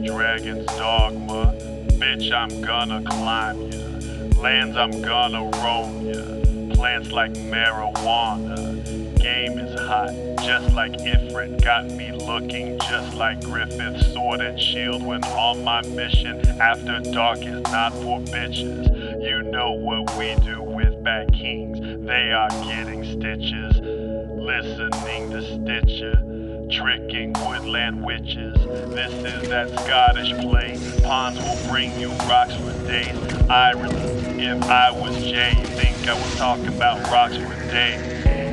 Dragon's 0.00 0.66
Dogma. 0.66 1.54
Bitch, 1.98 2.32
I'm 2.32 2.62
gonna 2.62 3.02
climb 3.04 3.70
ya. 3.70 4.40
Lands, 4.40 4.76
I'm 4.76 5.02
gonna 5.02 5.44
roam 5.62 6.06
ya. 6.06 6.74
Plants 6.74 7.12
like 7.12 7.32
marijuana. 7.32 8.82
Game 9.20 9.58
is 9.58 9.78
hot, 9.80 10.10
just 10.42 10.74
like 10.74 10.92
Ifrit. 10.92 11.62
Got 11.62 11.84
me 11.84 12.10
looking 12.10 12.78
just 12.80 13.14
like 13.14 13.40
Griffith's 13.42 14.12
sword 14.12 14.40
and 14.40 14.58
shield 14.58 15.02
when 15.04 15.22
on 15.24 15.62
my 15.62 15.82
mission. 15.82 16.40
After 16.60 16.98
dark 17.00 17.38
is 17.40 17.62
not 17.70 17.92
for 17.92 18.18
bitches. 18.20 19.22
You 19.22 19.42
know 19.42 19.72
what 19.72 20.16
we 20.16 20.34
do 20.44 20.62
with 20.62 21.04
bad 21.04 21.32
kings. 21.34 21.78
They 22.06 22.32
are 22.32 22.48
getting 22.64 23.04
stitches. 23.04 23.76
Listening 24.42 25.30
to 25.30 25.42
Stitcher 25.42 26.31
tricking 26.72 27.32
woodland 27.34 28.04
witches. 28.04 28.54
This 28.94 29.12
is 29.12 29.48
that 29.50 29.68
Scottish 29.80 30.32
play. 30.40 30.78
Pawns 31.02 31.38
will 31.38 31.70
bring 31.70 31.98
you 32.00 32.10
rocks 32.28 32.54
for 32.54 32.72
days. 32.86 33.16
Irony, 33.50 33.94
if 34.42 34.62
I 34.64 34.90
was 34.90 35.22
Jay, 35.22 35.54
you 35.58 35.66
think 35.66 36.08
I 36.08 36.14
was 36.14 36.36
talking 36.36 36.68
about 36.68 37.10
rocks 37.10 37.36
for 37.36 37.70
days. 37.70 38.00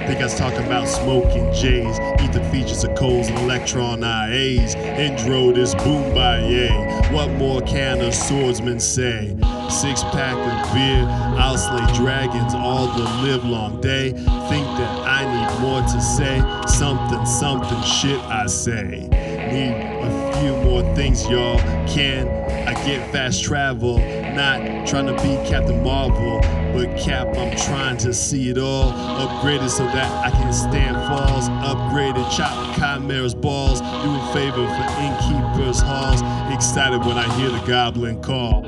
Think 0.07 0.19
I 0.19 0.23
was 0.23 0.35
talking 0.35 0.65
about 0.65 0.87
smoking 0.87 1.53
J's. 1.53 1.99
Eat 2.21 2.33
the 2.33 2.47
features 2.51 2.83
of 2.83 2.95
Coles 2.95 3.27
and 3.29 3.37
Electron 3.39 4.01
IAs. 4.01 4.75
Intro 4.75 5.53
this 5.53 5.73
boom 5.75 6.13
by 6.13 6.39
yay. 6.39 6.71
What 7.11 7.31
more 7.31 7.61
can 7.61 8.01
a 8.01 8.11
swordsman 8.11 8.79
say? 8.79 9.37
Six 9.69 10.01
pack 10.03 10.35
of 10.35 10.73
beer, 10.73 11.05
I'll 11.39 11.57
slay 11.57 11.85
dragons 11.95 12.53
all 12.53 12.87
the 12.87 13.03
live 13.23 13.45
long 13.45 13.79
day. 13.79 14.11
Think 14.11 14.65
that 14.77 15.07
I 15.07 15.23
need 15.23 15.61
more 15.61 15.81
to 15.81 16.01
say. 16.01 16.41
Something, 16.67 17.25
something, 17.25 17.81
shit 17.83 18.19
I 18.21 18.47
say. 18.47 19.07
Need 19.51 19.75
a 20.03 20.39
few 20.39 20.55
more 20.69 20.81
things, 20.95 21.27
y'all. 21.29 21.57
Can 21.87 22.27
I 22.67 22.73
get 22.85 23.11
fast 23.11 23.43
travel? 23.43 23.99
Not 23.99 24.87
trying 24.87 25.07
to 25.07 25.13
be 25.13 25.37
Captain 25.49 25.83
Marvel, 25.83 26.39
but 26.73 26.97
Cap, 26.97 27.27
I'm 27.37 27.55
trying 27.57 27.97
to 27.97 28.13
see 28.13 28.49
it 28.49 28.57
all. 28.57 28.91
Upgraded 28.91 29.69
so 29.69 29.85
that 29.85 30.25
I 30.25 30.31
can 30.31 30.51
stand 30.51 30.95
falls. 31.07 31.47
Upgraded, 31.49 32.29
chop 32.35 32.75
chimeras 32.75 33.35
balls. 33.35 33.81
Doing 33.81 34.33
favor 34.33 34.67
for 34.67 34.85
innkeepers' 35.01 35.79
halls. 35.79 36.21
Excited 36.53 36.99
when 36.99 37.17
I 37.17 37.27
hear 37.37 37.49
the 37.49 37.65
goblin 37.65 38.21
call. 38.21 38.65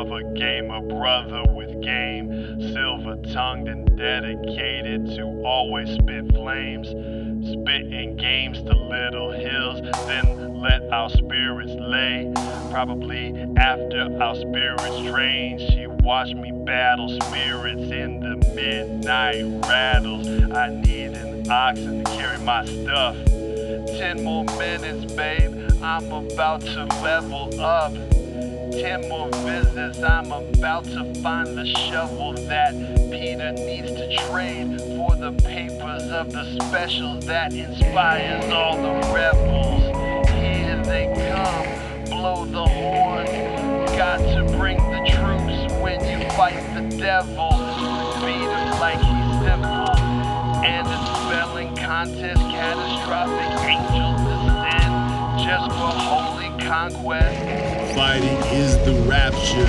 Girls 0.00 0.32
love 0.34 0.70
a 0.70 0.80
brother 0.80 1.44
with 1.52 1.82
game. 1.82 2.72
Silver 2.72 3.16
tongued 3.32 3.68
and 3.68 3.98
dedicated 3.98 5.04
to 5.16 5.42
always 5.44 5.92
spit 5.92 6.32
flames. 6.32 6.88
Spitting 6.88 8.16
games 8.16 8.62
to 8.62 8.72
little 8.72 9.30
hills, 9.30 9.82
then 10.06 10.54
let 10.58 10.82
our 10.90 11.10
spirits 11.10 11.72
lay. 11.78 12.32
Probably 12.70 13.42
after 13.58 14.22
our 14.22 14.36
spirits 14.36 15.00
drain, 15.02 15.58
she 15.58 15.86
watched 15.86 16.34
me 16.34 16.50
battle 16.64 17.08
spirits 17.20 17.90
in 17.92 18.20
the 18.20 18.36
midnight 18.54 19.44
rattles. 19.68 20.26
I 20.52 20.68
need 20.68 21.12
an 21.12 21.50
oxen 21.50 22.04
to 22.04 22.10
carry 22.12 22.38
my 22.38 22.64
stuff. 22.64 23.16
Ten 23.98 24.24
more 24.24 24.44
minutes, 24.44 25.12
babe. 25.12 25.52
I'm 25.82 26.10
about 26.10 26.62
to 26.62 26.84
level 27.02 27.60
up. 27.60 27.92
Ten 28.72 29.08
more 29.08 29.28
visits, 29.28 29.98
I'm 30.00 30.30
about 30.30 30.84
to 30.84 31.12
find 31.22 31.58
the 31.58 31.66
shovel 31.66 32.32
that 32.32 32.72
Peter 33.10 33.52
needs 33.52 33.90
to 33.92 34.16
trade 34.28 34.80
for 34.96 35.16
the 35.16 35.32
papers 35.44 36.04
of 36.10 36.32
the 36.32 36.44
specials 36.66 37.26
that 37.26 37.52
inspires 37.52 38.44
all 38.52 38.76
the 38.76 39.12
rebels. 39.12 39.82
Here 40.30 40.80
they 40.84 41.06
come, 41.30 42.10
blow 42.10 42.44
the 42.44 42.64
horn. 42.66 43.26
Got 43.96 44.18
to 44.18 44.44
bring 44.56 44.78
the 44.78 45.02
troops 45.10 45.72
when 45.82 46.00
you 46.04 46.28
fight 46.30 46.62
the 46.74 46.96
devil. 46.96 47.50
Beat 48.24 48.48
him 48.48 48.80
like 48.80 48.98
he's 48.98 49.40
simple. 49.44 49.90
and 50.64 50.86
a 50.86 51.06
spelling 51.26 51.74
contest, 51.76 52.40
catastrophic 52.40 53.68
angels 53.68 54.20
descend 54.28 54.94
just 55.40 55.70
for 55.70 55.92
holy 55.98 56.48
conquest. 56.66 57.69
Fighting 57.94 58.38
is 58.54 58.78
the 58.84 58.94
rapture, 59.08 59.66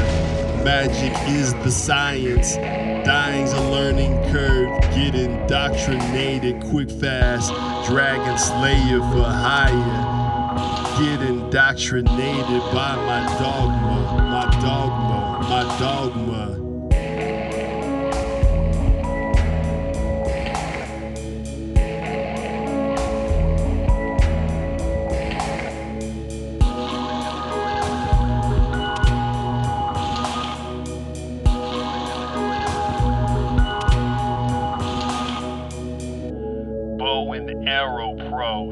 magic 0.63 1.11
is 1.27 1.53
the 1.55 1.71
science. 1.71 2.55
Dying's 2.55 3.51
a 3.51 3.61
learning 3.71 4.13
curve, 4.31 4.79
get 4.93 5.15
indoctrinated 5.15 6.61
quick 6.65 6.91
fast. 6.91 7.51
Dragon 7.89 8.37
Slayer 8.37 8.99
for 8.99 9.23
hire. 9.23 10.21
Get 11.01 11.21
indoctrinated 11.27 12.61
by 12.71 12.95
my 12.95 13.25
dogma, 13.39 14.29
my 14.29 14.61
dogma, 14.61 15.47
my 15.49 15.79
dogma. 15.79 16.60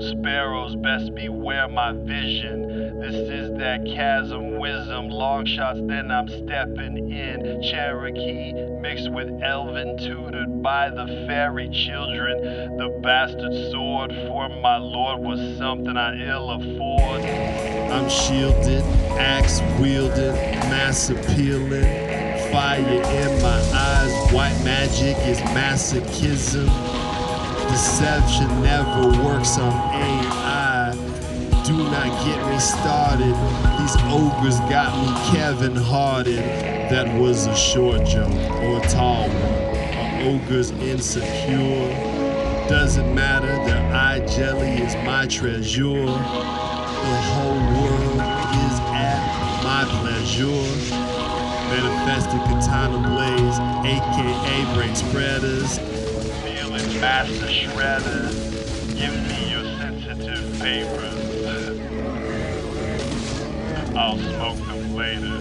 Sparrows 0.09 0.75
best 0.77 1.13
beware 1.13 1.67
my 1.67 1.91
vision. 1.91 2.99
This 2.99 3.13
is 3.13 3.57
that 3.59 3.85
chasm 3.85 4.57
wisdom. 4.57 5.09
Long 5.09 5.45
shots, 5.45 5.79
then 5.83 6.09
I'm 6.09 6.27
stepping 6.27 7.11
in. 7.11 7.61
Cherokee 7.61 8.53
mixed 8.81 9.11
with 9.11 9.29
Elven, 9.43 9.97
tutored 9.97 10.63
by 10.63 10.89
the 10.89 11.05
fairy 11.27 11.69
children. 11.69 12.77
The 12.77 12.99
bastard 13.03 13.71
sword 13.71 14.11
for 14.27 14.49
my 14.49 14.77
lord 14.77 15.21
was 15.21 15.57
something 15.57 15.95
I 15.95 16.15
ill 16.27 16.51
afford. 16.51 17.21
I'm 17.91 18.09
shielded, 18.09 18.83
axe 19.19 19.61
wielding, 19.79 20.33
mass 20.69 21.09
appealing. 21.09 21.83
Fire 22.51 22.79
in 22.79 23.41
my 23.43 23.61
eyes, 23.73 24.33
white 24.33 24.59
magic 24.63 25.17
is 25.27 25.39
masochism. 25.51 27.08
Deception 27.71 28.61
never 28.61 29.07
works 29.23 29.57
on 29.57 29.71
AI. 29.93 30.91
Do 31.65 31.77
not 31.77 32.25
get 32.25 32.45
me 32.49 32.59
started. 32.59 33.35
These 33.79 33.95
ogres 34.05 34.59
got 34.61 34.91
me 34.97 35.31
Kevin 35.31 35.75
Hearted. 35.75 36.39
That 36.89 37.19
was 37.21 37.45
a 37.45 37.55
short 37.55 38.05
joke 38.05 38.31
or 38.31 38.77
a 38.77 38.87
tall 38.89 39.27
one. 39.29 39.35
Are 39.35 40.21
ogres 40.29 40.71
insecure? 40.71 41.89
Doesn't 42.67 43.13
matter, 43.13 43.47
their 43.65 43.93
eye 43.93 44.19
jelly 44.25 44.69
is 44.69 44.95
my 45.05 45.27
treasure. 45.27 46.05
The 46.05 47.21
whole 47.33 47.59
world 47.81 48.15
is 48.15 48.79
at 48.93 49.63
my 49.63 49.85
pleasure. 50.01 50.45
Manifested 51.69 52.41
katana 52.49 52.97
blades, 53.09 53.59
aka 53.85 54.73
brain 54.75 54.95
spreaders. 54.95 55.98
Master 57.01 57.47
shredder. 57.47 58.29
Give 58.97 59.13
me 59.29 59.51
your 59.51 59.63
sensitive 59.77 60.59
papers. 60.59 61.79
I'll 63.95 64.17
smoke 64.17 64.57
them 64.67 64.95
later. 64.95 65.38